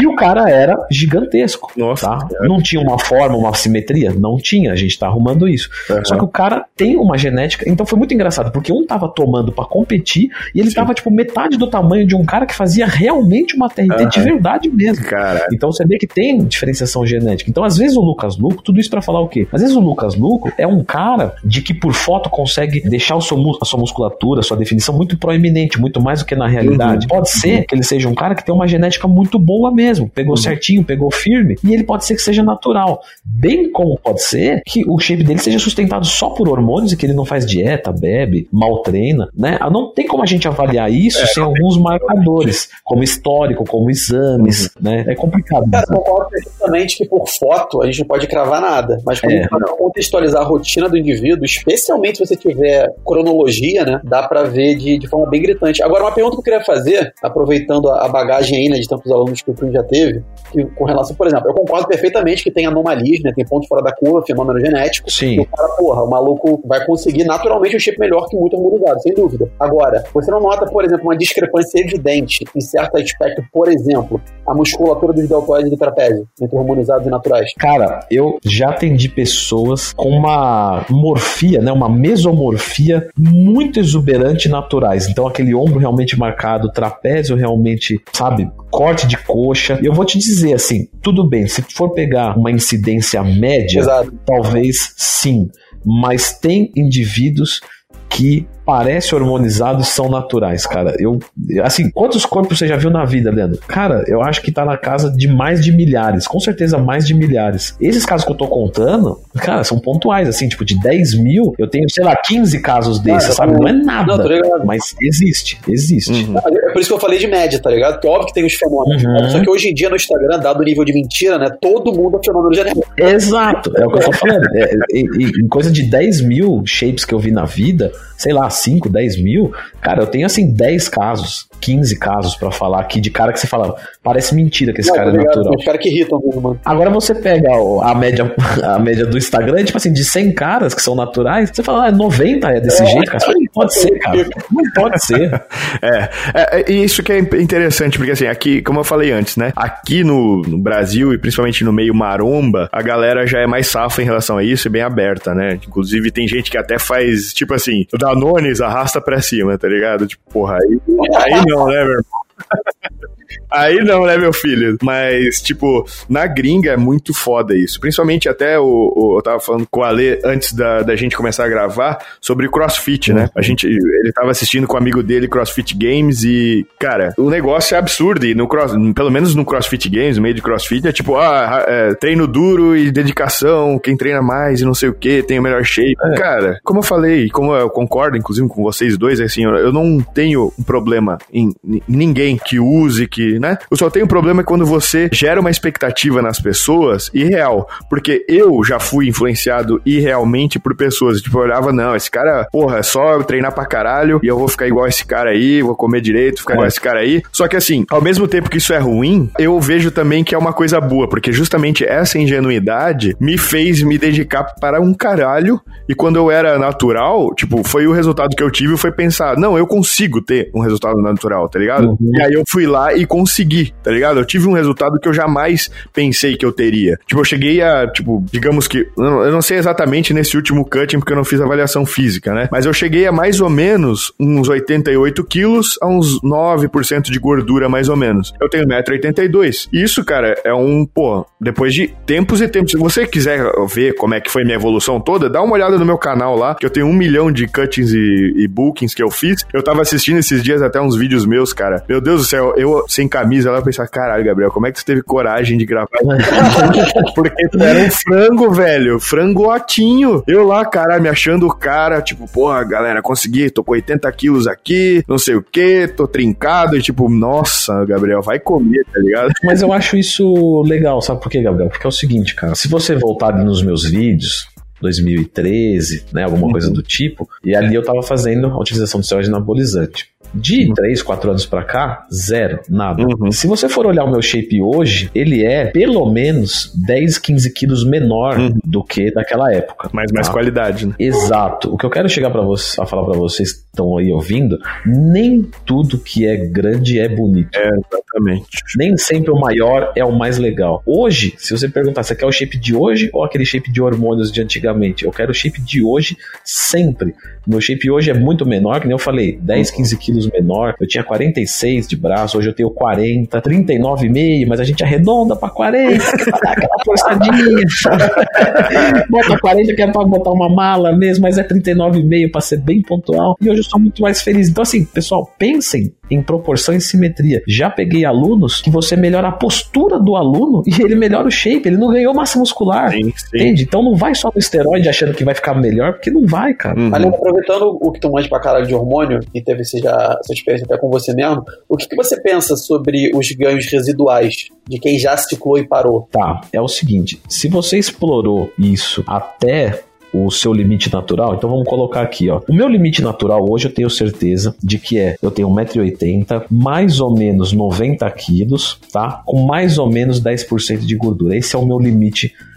e 0.00 0.06
o 0.06 0.16
cara 0.16 0.50
era 0.50 0.76
gigantesco. 0.90 1.72
Nossa. 1.76 2.08
Tá? 2.08 2.28
Não 2.42 2.60
tinha 2.60 2.82
uma 2.82 2.98
forma, 2.98 3.36
uma 3.36 3.54
simetria? 3.54 4.12
Não 4.12 4.36
tinha. 4.36 4.72
A 4.72 4.76
gente 4.76 4.98
tá 4.98 5.06
arrumando 5.06 5.48
isso. 5.48 5.70
Uhum. 5.88 6.04
Só 6.04 6.16
que 6.16 6.24
o 6.24 6.28
cara 6.28 6.64
tem 6.76 6.96
uma 6.96 7.16
genética. 7.16 7.68
Então 7.68 7.86
foi 7.86 7.98
muito 7.98 8.12
engraçado, 8.14 8.50
porque 8.50 8.72
um 8.72 8.84
tava 8.84 9.08
tomando 9.08 9.52
para 9.52 9.64
competir 9.64 10.30
e 10.54 10.60
ele 10.60 10.70
Sim. 10.70 10.76
tava, 10.76 10.94
tipo, 10.94 11.10
metade 11.10 11.56
do 11.56 11.68
tamanho 11.68 12.06
de 12.06 12.16
um 12.16 12.24
cara 12.24 12.46
que 12.46 12.54
fazia 12.62 12.86
realmente 12.86 13.56
uma 13.56 13.68
TRT 13.68 14.02
uhum. 14.02 14.08
de 14.08 14.20
verdade 14.20 14.70
mesmo. 14.70 15.04
Cara. 15.04 15.48
Então 15.52 15.72
você 15.72 15.84
vê 15.84 15.98
que 15.98 16.06
tem 16.06 16.44
diferenciação 16.44 17.04
genética. 17.04 17.50
Então, 17.50 17.64
às 17.64 17.76
vezes, 17.76 17.96
o 17.96 18.00
Lucas 18.00 18.38
Luco, 18.38 18.62
tudo 18.62 18.78
isso 18.78 18.88
para 18.88 19.02
falar 19.02 19.20
o 19.20 19.28
quê? 19.28 19.48
Às 19.52 19.60
vezes 19.60 19.76
o 19.76 19.80
Lucas 19.80 20.14
Luco 20.14 20.52
é 20.56 20.66
um 20.66 20.84
cara 20.84 21.34
de 21.44 21.60
que 21.60 21.74
por 21.74 21.92
foto 21.92 22.30
consegue 22.30 22.80
deixar 22.88 23.20
seu, 23.20 23.36
a 23.60 23.64
sua 23.64 23.80
musculatura, 23.80 24.40
a 24.40 24.42
sua 24.42 24.56
definição 24.56 24.96
muito 24.96 25.18
proeminente, 25.18 25.80
muito 25.80 26.00
mais 26.00 26.20
do 26.20 26.26
que 26.26 26.36
na 26.36 26.46
realidade. 26.46 27.06
Uhum. 27.06 27.16
Pode 27.16 27.30
ser 27.30 27.64
que 27.64 27.74
ele 27.74 27.82
seja 27.82 28.08
um 28.08 28.14
cara 28.14 28.34
que 28.34 28.44
tem 28.44 28.54
uma 28.54 28.68
genética 28.68 29.08
muito 29.08 29.38
boa 29.38 29.72
mesmo, 29.72 30.08
pegou 30.08 30.34
uhum. 30.34 30.36
certinho, 30.36 30.84
pegou 30.84 31.10
firme, 31.10 31.56
e 31.64 31.74
ele 31.74 31.82
pode 31.82 32.04
ser 32.04 32.14
que 32.14 32.22
seja 32.22 32.44
natural. 32.44 33.00
Bem 33.24 33.72
como 33.72 33.98
pode 33.98 34.22
ser 34.22 34.62
que 34.64 34.84
o 34.88 34.98
shape 34.98 35.24
dele 35.24 35.40
seja 35.40 35.58
sustentado 35.58 36.06
só 36.06 36.30
por 36.30 36.48
hormônios 36.48 36.92
e 36.92 36.96
que 36.96 37.06
ele 37.06 37.12
não 37.12 37.24
faz 37.24 37.44
dieta, 37.44 37.92
bebe, 37.92 38.48
mal 38.52 38.82
treina, 38.82 39.28
né? 39.36 39.58
Não 39.70 39.92
tem 39.92 40.06
como 40.06 40.22
a 40.22 40.26
gente 40.26 40.46
avaliar 40.46 40.92
isso 40.92 41.20
é, 41.20 41.26
sem 41.26 41.42
alguns 41.42 41.76
marcadores, 41.76 42.51
como 42.84 43.02
histórico, 43.02 43.64
como 43.64 43.90
exames, 43.90 44.66
uhum. 44.76 44.82
né? 44.82 45.04
É 45.08 45.14
complicado. 45.14 45.70
Cara, 45.70 45.84
eu 45.88 45.96
concordo 45.96 46.30
perfeitamente 46.30 46.96
que 46.96 47.06
por 47.06 47.28
foto 47.28 47.82
a 47.82 47.86
gente 47.86 48.00
não 48.00 48.06
pode 48.06 48.26
cravar 48.26 48.60
nada, 48.60 48.98
mas 49.04 49.20
quando 49.20 49.34
é. 49.34 49.48
contextualizar 49.78 50.42
a 50.42 50.44
rotina 50.44 50.88
do 50.88 50.96
indivíduo, 50.96 51.44
especialmente 51.44 52.18
se 52.18 52.26
você 52.26 52.36
tiver 52.36 52.92
cronologia, 53.04 53.84
né? 53.84 54.00
Dá 54.04 54.22
para 54.22 54.44
ver 54.44 54.76
de, 54.76 54.98
de 54.98 55.08
forma 55.08 55.28
bem 55.28 55.42
gritante. 55.42 55.82
Agora, 55.82 56.04
uma 56.04 56.12
pergunta 56.12 56.36
que 56.36 56.40
eu 56.40 56.44
queria 56.44 56.64
fazer, 56.64 57.12
aproveitando 57.22 57.90
a 57.90 58.08
bagagem 58.08 58.58
aí, 58.58 58.68
né, 58.68 58.78
de 58.78 58.88
tantos 58.88 59.10
alunos 59.10 59.42
que 59.42 59.50
o 59.50 59.54
Twin 59.54 59.72
já 59.72 59.82
teve, 59.82 60.22
que, 60.50 60.64
com 60.64 60.84
relação, 60.84 61.16
por 61.16 61.26
exemplo, 61.26 61.48
eu 61.48 61.54
concordo 61.54 61.86
perfeitamente 61.86 62.42
que 62.42 62.50
tem 62.50 62.66
anomalias, 62.66 63.22
né? 63.22 63.32
Tem 63.34 63.44
pontos 63.44 63.68
fora 63.68 63.82
da 63.82 63.92
curva, 63.92 64.24
fenômeno 64.26 64.60
genético. 64.60 65.10
Sim. 65.10 65.34
E 65.34 65.40
o 65.40 65.46
cara, 65.46 65.68
porra, 65.76 66.02
o 66.02 66.10
maluco 66.10 66.62
vai 66.66 66.84
conseguir 66.84 67.24
naturalmente 67.24 67.76
um 67.76 67.78
chip 67.78 67.98
melhor 67.98 68.28
que 68.28 68.36
muito 68.36 68.56
harmonizado, 68.56 69.00
sem 69.02 69.14
dúvida. 69.14 69.50
Agora, 69.58 70.04
você 70.12 70.30
não 70.30 70.40
nota, 70.40 70.66
por 70.66 70.84
exemplo, 70.84 71.04
uma 71.04 71.16
discrepância 71.16 71.78
evidente 71.80 72.41
em 72.54 72.60
certo 72.60 72.96
aspecto, 72.96 73.42
por 73.52 73.68
exemplo, 73.68 74.20
a 74.46 74.54
musculatura 74.54 75.12
dos 75.12 75.28
deltoides 75.28 75.70
do 75.70 75.76
trapézio, 75.76 76.26
entre 76.40 76.56
hormonizados 76.56 77.06
e 77.06 77.10
naturais? 77.10 77.52
Cara, 77.58 78.06
eu 78.10 78.38
já 78.44 78.70
atendi 78.70 79.08
pessoas 79.08 79.92
com 79.92 80.10
uma 80.10 80.84
morfia, 80.90 81.60
né? 81.60 81.72
Uma 81.72 81.88
mesomorfia 81.88 83.08
muito 83.16 83.78
exuberante 83.78 84.48
naturais. 84.48 85.08
Então, 85.08 85.26
aquele 85.26 85.54
ombro 85.54 85.78
realmente 85.78 86.18
marcado, 86.18 86.72
trapézio 86.72 87.36
realmente, 87.36 88.00
sabe, 88.12 88.50
corte 88.70 89.06
de 89.06 89.16
coxa. 89.16 89.78
Eu 89.82 89.92
vou 89.92 90.04
te 90.04 90.18
dizer 90.18 90.54
assim, 90.54 90.88
tudo 91.02 91.28
bem, 91.28 91.46
se 91.46 91.62
for 91.62 91.90
pegar 91.90 92.36
uma 92.36 92.50
incidência 92.50 93.22
média, 93.22 93.80
Exato. 93.80 94.12
talvez 94.24 94.94
sim, 94.96 95.48
mas 95.84 96.38
tem 96.38 96.70
indivíduos 96.76 97.60
que 98.08 98.46
parece 98.64 99.14
hormonizados 99.14 99.88
são 99.88 100.08
naturais, 100.08 100.66
cara. 100.66 100.94
Eu, 100.98 101.18
assim, 101.62 101.90
quantos 101.90 102.24
corpos 102.24 102.58
você 102.58 102.66
já 102.66 102.76
viu 102.76 102.90
na 102.90 103.04
vida, 103.04 103.30
Leandro? 103.30 103.60
Cara, 103.66 104.04
eu 104.06 104.22
acho 104.22 104.42
que 104.42 104.52
tá 104.52 104.64
na 104.64 104.76
casa 104.76 105.10
de 105.10 105.28
mais 105.28 105.64
de 105.64 105.72
milhares, 105.72 106.26
com 106.26 106.38
certeza 106.38 106.78
mais 106.78 107.06
de 107.06 107.14
milhares. 107.14 107.76
Esses 107.80 108.06
casos 108.06 108.24
que 108.24 108.32
eu 108.32 108.36
tô 108.36 108.46
contando, 108.46 109.18
cara, 109.36 109.64
são 109.64 109.78
pontuais, 109.78 110.28
assim, 110.28 110.48
tipo, 110.48 110.64
de 110.64 110.78
10 110.80 111.14
mil, 111.14 111.54
eu 111.58 111.68
tenho, 111.68 111.88
sei 111.90 112.04
lá, 112.04 112.16
15 112.16 112.60
casos 112.60 113.00
desses, 113.00 113.34
sabe? 113.34 113.52
Não 113.52 113.66
é 113.66 113.72
nada, 113.72 114.16
não, 114.16 114.64
mas 114.64 114.94
existe, 115.00 115.58
existe. 115.68 116.24
Uhum. 116.24 116.38
É 116.38 116.72
por 116.72 116.80
isso 116.80 116.88
que 116.88 116.94
eu 116.94 117.00
falei 117.00 117.18
de 117.18 117.26
média, 117.26 117.60
tá 117.60 117.70
ligado? 117.70 117.94
Porque 117.94 118.08
óbvio 118.08 118.26
que 118.28 118.34
tem 118.34 118.46
os 118.46 118.54
fenômenos, 118.54 119.02
uhum. 119.02 119.30
só 119.30 119.40
que 119.40 119.50
hoje 119.50 119.68
em 119.68 119.74
dia 119.74 119.88
no 119.88 119.96
Instagram, 119.96 120.38
dado 120.38 120.60
o 120.60 120.64
nível 120.64 120.84
de 120.84 120.92
mentira, 120.92 121.38
né, 121.38 121.50
todo 121.60 121.92
mundo 121.92 122.18
é 122.18 122.24
fenômeno 122.24 122.54
genético. 122.54 122.86
Exato, 122.96 123.72
é 123.76 123.86
o 123.86 123.90
que 123.90 123.98
eu 123.98 124.04
tô 124.04 124.12
falando. 124.12 124.44
É, 124.54 124.74
é, 124.74 125.00
em 125.00 125.48
coisa 125.48 125.70
de 125.70 125.82
10 125.82 126.20
mil 126.22 126.62
shapes 126.64 127.04
que 127.04 127.14
eu 127.14 127.18
vi 127.18 127.30
na 127.30 127.44
vida, 127.44 127.92
sei 128.16 128.32
lá, 128.32 128.48
5, 128.62 128.88
10 128.88 129.22
mil, 129.22 129.52
cara, 129.80 130.02
eu 130.02 130.06
tenho 130.06 130.26
assim 130.26 130.52
10 130.52 130.88
casos 130.88 131.48
15 131.62 131.96
casos 131.96 132.34
para 132.34 132.50
falar 132.50 132.80
aqui 132.80 133.00
de 133.00 133.08
cara 133.08 133.32
que 133.32 133.38
você 133.38 133.46
fala, 133.46 133.76
parece 134.02 134.34
mentira 134.34 134.72
que 134.72 134.80
esse 134.80 134.90
não, 134.90 134.96
cara 134.96 135.10
é 135.10 135.12
natural. 135.12 135.54
Os 135.56 135.64
caras 135.64 135.80
que 135.80 135.88
irritam 135.88 136.20
mesmo, 136.20 136.40
mano. 136.40 136.60
Agora 136.64 136.90
você 136.90 137.14
pega 137.14 137.48
a 137.82 137.94
média, 137.94 138.34
a 138.64 138.78
média 138.80 139.06
do 139.06 139.16
Instagram, 139.16 139.64
tipo 139.64 139.78
assim, 139.78 139.92
de 139.92 140.04
100 140.04 140.34
caras 140.34 140.74
que 140.74 140.82
são 140.82 140.96
naturais, 140.96 141.50
você 141.54 141.62
fala, 141.62 141.86
ah, 141.86 141.92
90 141.92 142.48
é 142.48 142.60
desse 142.60 142.82
é. 142.82 142.86
jeito, 142.86 143.12
cara. 143.12 143.24
Não 143.28 143.44
pode 143.54 143.74
ser, 143.74 143.98
cara. 144.00 144.28
Não 144.50 144.64
pode 144.74 145.04
ser. 145.04 145.42
É, 145.82 146.08
é, 146.34 146.60
é, 146.60 146.72
isso 146.72 147.02
que 147.02 147.12
é 147.12 147.18
interessante, 147.18 147.96
porque 147.98 148.12
assim, 148.12 148.26
aqui, 148.26 148.62
como 148.62 148.80
eu 148.80 148.84
falei 148.84 149.10
antes, 149.10 149.36
né? 149.36 149.52
Aqui 149.56 150.04
no, 150.04 150.42
no 150.42 150.58
Brasil 150.58 151.12
e 151.12 151.18
principalmente 151.18 151.64
no 151.64 151.72
meio 151.72 151.94
maromba, 151.94 152.68
a 152.72 152.82
galera 152.82 153.26
já 153.26 153.40
é 153.40 153.46
mais 153.46 153.66
safa 153.66 154.02
em 154.02 154.04
relação 154.04 154.38
a 154.38 154.44
isso 154.44 154.68
e 154.68 154.70
bem 154.70 154.82
aberta, 154.82 155.34
né? 155.34 155.58
Inclusive 155.66 156.10
tem 156.10 156.26
gente 156.26 156.50
que 156.50 156.58
até 156.58 156.78
faz, 156.78 157.32
tipo 157.32 157.54
assim, 157.54 157.86
o 157.92 157.98
Danones 157.98 158.60
arrasta 158.60 159.00
pra 159.00 159.20
cima, 159.20 159.56
tá 159.58 159.68
ligado? 159.68 160.06
Tipo, 160.06 160.22
porra, 160.30 160.58
aí, 160.58 160.78
aí 161.16 161.42
não, 161.56 161.66
né, 161.66 161.84
meu 161.84 161.92
irmão? 161.92 162.21
Aí 163.50 163.84
não, 163.84 164.06
né, 164.06 164.16
meu 164.16 164.32
filho? 164.32 164.78
Mas, 164.82 165.42
tipo, 165.42 165.86
na 166.08 166.26
gringa 166.26 166.72
é 166.72 166.76
muito 166.76 167.12
foda 167.12 167.54
isso. 167.54 167.78
Principalmente 167.78 168.28
até 168.28 168.58
o, 168.58 168.92
o 168.96 169.18
eu 169.18 169.22
tava 169.22 169.40
falando 169.40 169.66
com 169.70 169.80
o 169.80 169.84
Ale 169.84 170.18
antes 170.24 170.54
da, 170.54 170.82
da 170.82 170.96
gente 170.96 171.16
começar 171.16 171.44
a 171.44 171.48
gravar 171.48 171.98
sobre 172.20 172.48
crossfit, 172.48 173.12
né? 173.12 173.28
A 173.36 173.42
gente, 173.42 173.66
ele 173.66 174.12
tava 174.14 174.30
assistindo 174.30 174.66
com 174.66 174.74
o 174.74 174.76
um 174.76 174.80
amigo 174.80 175.02
dele 175.02 175.28
CrossFit 175.28 175.76
Games 175.76 176.24
e, 176.24 176.66
cara, 176.78 177.12
o 177.18 177.28
negócio 177.28 177.74
é 177.74 177.78
absurdo. 177.78 178.24
E 178.24 178.34
no 178.34 178.48
cross, 178.48 178.72
pelo 178.94 179.10
menos 179.10 179.34
no 179.34 179.44
CrossFit 179.44 179.88
Games, 179.90 180.16
no 180.16 180.22
meio 180.22 180.34
de 180.34 180.42
CrossFit, 180.42 180.88
é 180.88 180.92
tipo, 180.92 181.16
ah, 181.16 181.64
é, 181.68 181.94
treino 181.94 182.26
duro 182.26 182.76
e 182.76 182.90
dedicação, 182.90 183.78
quem 183.78 183.96
treina 183.96 184.22
mais 184.22 184.60
e 184.60 184.64
não 184.64 184.74
sei 184.74 184.88
o 184.88 184.94
que, 184.94 185.22
tem 185.22 185.38
o 185.38 185.42
melhor 185.42 185.62
shape. 185.64 185.94
É. 186.02 186.14
Cara, 186.14 186.58
como 186.64 186.78
eu 186.78 186.82
falei, 186.82 187.28
como 187.28 187.54
eu 187.54 187.68
concordo, 187.68 188.16
inclusive, 188.16 188.48
com 188.48 188.62
vocês 188.62 188.96
dois, 188.96 189.20
é 189.20 189.24
assim, 189.24 189.44
eu 189.44 189.72
não 189.72 190.00
tenho 190.00 190.52
um 190.58 190.62
problema 190.62 191.18
em, 191.32 191.52
em 191.64 191.82
ninguém 191.86 192.31
que 192.36 192.58
use, 192.58 193.06
que, 193.06 193.38
né? 193.38 193.58
Eu 193.70 193.76
só 193.76 193.90
tenho 193.90 194.06
problema 194.06 194.44
quando 194.44 194.64
você 194.66 195.08
gera 195.12 195.40
uma 195.40 195.50
expectativa 195.50 196.22
nas 196.22 196.40
pessoas 196.40 197.10
irreal. 197.12 197.68
Porque 197.88 198.24
eu 198.28 198.62
já 198.64 198.78
fui 198.78 199.08
influenciado 199.08 199.80
irrealmente 199.84 200.58
por 200.58 200.74
pessoas. 200.74 201.20
Tipo, 201.20 201.38
eu 201.38 201.42
olhava, 201.42 201.72
não, 201.72 201.94
esse 201.94 202.10
cara, 202.10 202.46
porra, 202.50 202.78
é 202.78 202.82
só 202.82 203.22
treinar 203.22 203.52
pra 203.52 203.66
caralho 203.66 204.20
e 204.22 204.26
eu 204.26 204.38
vou 204.38 204.48
ficar 204.48 204.66
igual 204.66 204.86
esse 204.86 205.04
cara 205.04 205.30
aí, 205.30 205.62
vou 205.62 205.74
comer 205.74 206.00
direito, 206.00 206.40
ficar 206.40 206.54
é. 206.54 206.56
igual 206.56 206.68
esse 206.68 206.80
cara 206.80 207.00
aí. 207.00 207.22
Só 207.32 207.48
que 207.48 207.56
assim, 207.56 207.84
ao 207.90 208.00
mesmo 208.00 208.26
tempo 208.26 208.50
que 208.50 208.58
isso 208.58 208.72
é 208.72 208.78
ruim, 208.78 209.30
eu 209.38 209.58
vejo 209.60 209.90
também 209.90 210.24
que 210.24 210.34
é 210.34 210.38
uma 210.38 210.52
coisa 210.52 210.80
boa, 210.80 211.08
porque 211.08 211.32
justamente 211.32 211.84
essa 211.84 212.18
ingenuidade 212.18 213.16
me 213.20 213.38
fez 213.38 213.82
me 213.82 213.98
dedicar 213.98 214.44
para 214.60 214.80
um 214.80 214.94
caralho. 214.94 215.60
E 215.88 215.94
quando 215.94 216.16
eu 216.16 216.30
era 216.30 216.58
natural, 216.58 217.34
tipo, 217.34 217.66
foi 217.66 217.86
o 217.86 217.92
resultado 217.92 218.34
que 218.36 218.42
eu 218.42 218.50
tive, 218.50 218.76
foi 218.76 218.92
pensar, 218.92 219.36
não, 219.36 219.56
eu 219.58 219.66
consigo 219.66 220.22
ter 220.22 220.50
um 220.54 220.60
resultado 220.60 221.00
natural, 221.00 221.48
tá 221.48 221.58
ligado? 221.58 221.90
Uhum. 221.90 222.12
E 222.14 222.21
aí 222.22 222.32
eu 222.32 222.44
fui 222.46 222.66
lá 222.66 222.94
e 222.94 223.06
consegui 223.06 223.72
tá 223.82 223.90
ligado? 223.90 224.18
Eu 224.18 224.24
tive 224.24 224.46
um 224.48 224.52
resultado 224.52 224.98
que 224.98 225.08
eu 225.08 225.12
jamais 225.12 225.70
pensei 225.92 226.36
que 226.36 226.44
eu 226.44 226.52
teria. 226.52 226.98
Tipo, 227.06 227.20
eu 227.20 227.24
cheguei 227.24 227.60
a, 227.60 227.86
tipo, 227.86 228.24
digamos 228.30 228.68
que, 228.68 228.88
eu 228.96 229.32
não 229.32 229.42
sei 229.42 229.58
exatamente 229.58 230.14
nesse 230.14 230.36
último 230.36 230.64
cutting 230.64 230.98
porque 230.98 231.12
eu 231.12 231.16
não 231.16 231.24
fiz 231.24 231.40
avaliação 231.40 231.84
física, 231.84 232.32
né? 232.32 232.48
Mas 232.50 232.66
eu 232.66 232.72
cheguei 232.72 233.06
a 233.06 233.12
mais 233.12 233.40
ou 233.40 233.50
menos 233.50 234.12
uns 234.18 234.48
88 234.48 235.24
quilos 235.24 235.78
a 235.80 235.86
uns 235.86 236.20
9% 236.22 237.10
de 237.10 237.18
gordura, 237.18 237.68
mais 237.68 237.88
ou 237.88 237.96
menos. 237.96 238.32
Eu 238.40 238.48
tenho 238.48 238.66
1,82m. 238.66 239.68
Isso, 239.72 240.04
cara, 240.04 240.34
é 240.44 240.54
um, 240.54 240.86
pô, 240.86 241.26
depois 241.40 241.74
de 241.74 241.88
tempos 242.06 242.40
e 242.40 242.48
tempos. 242.48 242.72
Se 242.72 242.78
você 242.78 243.06
quiser 243.06 243.44
ver 243.72 243.94
como 243.94 244.14
é 244.14 244.20
que 244.20 244.30
foi 244.30 244.44
minha 244.44 244.56
evolução 244.56 245.00
toda, 245.00 245.28
dá 245.28 245.42
uma 245.42 245.54
olhada 245.54 245.78
no 245.78 245.84
meu 245.84 245.98
canal 245.98 246.36
lá, 246.36 246.54
que 246.54 246.64
eu 246.64 246.70
tenho 246.70 246.86
um 246.86 246.92
milhão 246.92 247.30
de 247.30 247.46
cuttings 247.46 247.92
e, 247.92 248.34
e 248.36 248.48
bookings 248.48 248.94
que 248.94 249.02
eu 249.02 249.10
fiz. 249.10 249.44
Eu 249.52 249.62
tava 249.62 249.82
assistindo 249.82 250.18
esses 250.18 250.42
dias 250.42 250.62
até 250.62 250.80
uns 250.80 250.96
vídeos 250.96 251.26
meus, 251.26 251.52
cara. 251.52 251.84
Meu 251.88 252.00
Deus 252.02 252.22
do 252.22 252.26
céu, 252.26 252.54
eu 252.56 252.84
sem 252.88 253.08
camisa, 253.08 253.48
ela 253.48 253.62
pensar, 253.62 253.86
caralho, 253.88 254.24
Gabriel, 254.24 254.50
como 254.50 254.66
é 254.66 254.72
que 254.72 254.78
você 254.78 254.84
teve 254.84 255.02
coragem 255.02 255.56
de 255.56 255.64
gravar? 255.64 255.88
Porque 257.14 257.48
tu 257.48 257.62
era 257.62 257.80
um 257.80 257.90
frango, 257.90 258.50
velho, 258.50 259.00
frangotinho. 259.00 260.22
Eu 260.26 260.46
lá, 260.46 260.64
cara, 260.64 261.00
me 261.00 261.08
achando 261.08 261.46
o 261.46 261.54
cara, 261.54 262.02
tipo, 262.02 262.30
porra, 262.30 262.64
galera, 262.64 263.00
consegui, 263.02 263.50
tô 263.50 263.64
com 263.64 263.72
80 263.72 264.10
quilos 264.12 264.46
aqui, 264.46 265.04
não 265.08 265.18
sei 265.18 265.36
o 265.36 265.42
que, 265.42 265.88
tô 265.88 266.06
trincado, 266.06 266.76
e 266.76 266.82
tipo, 266.82 267.08
nossa, 267.08 267.84
Gabriel, 267.84 268.22
vai 268.22 268.38
comer, 268.38 268.84
tá 268.92 268.98
ligado? 268.98 269.32
Mas 269.44 269.62
eu 269.62 269.72
acho 269.72 269.96
isso 269.96 270.62
legal, 270.62 271.00
sabe 271.00 271.20
por 271.20 271.30
quê, 271.30 271.42
Gabriel? 271.42 271.70
Porque 271.70 271.86
é 271.86 271.88
o 271.88 271.92
seguinte, 271.92 272.34
cara, 272.34 272.54
se 272.54 272.68
você 272.68 272.94
voltar 272.94 273.32
nos 273.32 273.62
meus 273.62 273.84
vídeos, 273.84 274.46
2013, 274.82 276.06
né, 276.12 276.24
alguma 276.24 276.50
coisa 276.50 276.70
do 276.70 276.82
tipo, 276.82 277.28
e 277.44 277.54
ali 277.54 277.74
eu 277.74 277.82
tava 277.82 278.02
fazendo 278.02 278.48
a 278.48 278.58
utilização 278.58 279.00
de 279.00 279.06
steroide 279.06 279.30
anabolizante. 279.30 280.08
De 280.34 280.68
uhum. 280.68 280.74
3, 280.74 281.02
4 281.02 281.30
anos 281.30 281.46
pra 281.46 281.62
cá, 281.62 282.06
zero, 282.12 282.60
nada. 282.68 283.02
Uhum. 283.02 283.30
Se 283.30 283.46
você 283.46 283.68
for 283.68 283.86
olhar 283.86 284.04
o 284.04 284.10
meu 284.10 284.22
shape 284.22 284.62
hoje, 284.62 285.10
ele 285.14 285.44
é 285.44 285.66
pelo 285.66 286.10
menos 286.10 286.72
10, 286.86 287.18
15 287.18 287.52
quilos 287.52 287.84
menor 287.84 288.38
uhum. 288.38 288.58
do 288.64 288.82
que 288.82 289.12
daquela 289.12 289.52
época. 289.52 289.90
Mas 289.92 290.10
mais 290.12 290.26
tá? 290.26 290.32
qualidade, 290.32 290.86
né? 290.86 290.94
Exato. 290.98 291.72
O 291.72 291.76
que 291.76 291.84
eu 291.84 291.90
quero 291.90 292.08
chegar 292.08 292.30
para 292.30 292.42
você, 292.42 292.80
a 292.80 292.86
falar 292.86 293.04
para 293.04 293.18
vocês 293.18 293.64
estão 293.72 293.96
aí 293.96 294.12
ouvindo, 294.12 294.58
nem 294.84 295.42
tudo 295.64 295.98
que 295.98 296.26
é 296.26 296.36
grande 296.36 296.98
é 296.98 297.08
bonito. 297.08 297.56
É, 297.56 297.68
exatamente. 297.68 298.46
Nem 298.76 298.96
sempre 298.98 299.32
o 299.32 299.40
maior 299.40 299.92
é 299.96 300.04
o 300.04 300.12
mais 300.12 300.36
legal. 300.36 300.82
Hoje, 300.84 301.34
se 301.38 301.56
você 301.56 301.68
perguntar, 301.68 302.02
você 302.02 302.14
quer 302.14 302.26
o 302.26 302.32
shape 302.32 302.58
de 302.58 302.76
hoje 302.76 303.08
ou 303.14 303.24
aquele 303.24 303.46
shape 303.46 303.72
de 303.72 303.80
hormônios 303.80 304.30
de 304.30 304.42
antigamente? 304.42 305.06
Eu 305.06 305.10
quero 305.10 305.30
o 305.30 305.34
shape 305.34 305.60
de 305.62 305.82
hoje 305.82 306.16
sempre. 306.44 307.14
Meu 307.46 307.60
shape 307.60 307.90
hoje 307.90 308.10
é 308.10 308.14
muito 308.14 308.46
menor, 308.46 308.80
que 308.80 308.86
nem 308.86 308.92
eu 308.92 308.98
falei, 308.98 309.38
10, 309.40 309.70
15 309.70 309.96
quilos 309.96 310.30
menor. 310.30 310.74
Eu 310.78 310.86
tinha 310.86 311.02
46 311.02 311.88
de 311.88 311.96
braço, 311.96 312.36
hoje 312.36 312.48
eu 312.48 312.54
tenho 312.54 312.70
40, 312.70 313.40
39,5, 313.40 314.46
mas 314.46 314.60
a 314.60 314.64
gente 314.64 314.84
arredonda 314.84 315.34
pra 315.34 315.48
40, 315.48 316.04
pra 316.04 316.38
dar 316.38 316.52
aquela 316.52 316.84
forçadinha. 316.84 317.62
Bota 319.08 319.38
40 319.38 319.74
que 319.74 319.82
é 319.82 319.90
pra 319.90 320.04
botar 320.04 320.30
uma 320.30 320.48
mala 320.48 320.92
mesmo, 320.94 321.22
mas 321.22 321.38
é 321.38 321.42
39,5 321.42 322.30
pra 322.30 322.40
ser 322.42 322.58
bem 322.60 322.82
pontual. 322.82 323.34
E 323.40 323.48
hoje 323.48 323.61
eu 323.62 323.70
sou 323.70 323.80
muito 323.80 324.02
mais 324.02 324.20
feliz. 324.22 324.48
Então, 324.48 324.62
assim, 324.62 324.84
pessoal, 324.84 325.32
pensem 325.38 325.94
em 326.10 326.22
proporção 326.22 326.74
e 326.74 326.80
simetria. 326.80 327.42
Já 327.48 327.70
peguei 327.70 328.04
alunos 328.04 328.60
que 328.60 328.70
você 328.70 328.96
melhora 328.96 329.28
a 329.28 329.32
postura 329.32 329.98
do 329.98 330.14
aluno 330.14 330.62
e 330.66 330.82
ele 330.82 330.94
melhora 330.94 331.26
o 331.26 331.30
shape, 331.30 331.68
ele 331.68 331.78
não 331.78 331.90
ganhou 331.90 332.12
massa 332.12 332.38
muscular. 332.38 332.90
Sim, 332.90 333.04
sim. 333.04 333.26
Entende? 333.34 333.62
Então 333.62 333.82
não 333.82 333.94
vai 333.94 334.14
só 334.14 334.30
no 334.32 334.38
esteroide 334.38 334.88
achando 334.88 335.14
que 335.14 335.24
vai 335.24 335.34
ficar 335.34 335.54
melhor, 335.54 335.94
porque 335.94 336.10
não 336.10 336.26
vai, 336.26 336.52
cara. 336.54 336.78
Uhum. 336.78 336.94
Aliás, 336.94 337.14
aproveitando 337.14 337.78
o 337.80 337.92
que 337.92 338.00
tu 338.00 338.10
manja 338.10 338.28
pra 338.28 338.40
caralho 338.40 338.66
de 338.66 338.74
hormônio, 338.74 339.20
e 339.34 339.40
teve 339.40 339.62
esse 339.62 339.78
já 339.78 340.18
essa 340.20 340.32
experiência 340.32 340.66
até 340.66 340.76
com 340.76 340.90
você 340.90 341.14
mesmo, 341.14 341.44
o 341.68 341.76
que, 341.76 341.88
que 341.88 341.96
você 341.96 342.20
pensa 342.20 342.56
sobre 342.56 343.10
os 343.14 343.30
ganhos 343.32 343.66
residuais 343.70 344.48
de 344.68 344.78
quem 344.78 344.98
já 344.98 345.16
ciclou 345.16 345.58
e 345.58 345.66
parou? 345.66 346.08
Tá, 346.10 346.42
é 346.52 346.60
o 346.60 346.68
seguinte, 346.68 347.20
se 347.28 347.48
você 347.48 347.78
explorou 347.78 348.52
isso 348.58 349.02
até 349.06 349.82
o 350.12 350.30
seu 350.30 350.52
limite 350.52 350.92
natural. 350.92 351.34
Então 351.34 351.48
vamos 351.48 351.66
colocar 351.66 352.02
aqui, 352.02 352.28
ó. 352.28 352.40
O 352.48 352.52
meu 352.52 352.68
limite 352.68 353.02
natural 353.02 353.48
hoje 353.48 353.68
eu 353.68 353.72
tenho 353.72 353.88
certeza 353.88 354.54
de 354.62 354.78
que 354.78 354.98
é, 354.98 355.16
eu 355.22 355.30
tenho 355.30 355.48
1,80m, 355.48 356.44
mais 356.50 357.00
ou 357.00 357.16
menos 357.16 357.52
90 357.52 358.08
quilos, 358.10 358.78
tá? 358.92 359.22
Com 359.24 359.46
mais 359.46 359.78
ou 359.78 359.90
menos 359.90 360.20
10% 360.20 360.78
de 360.78 360.96
gordura. 360.96 361.36
Esse 361.36 361.56
é 361.56 361.58
o 361.58 361.64
meu 361.64 361.78
limite 361.78 362.26
natural. 362.28 362.51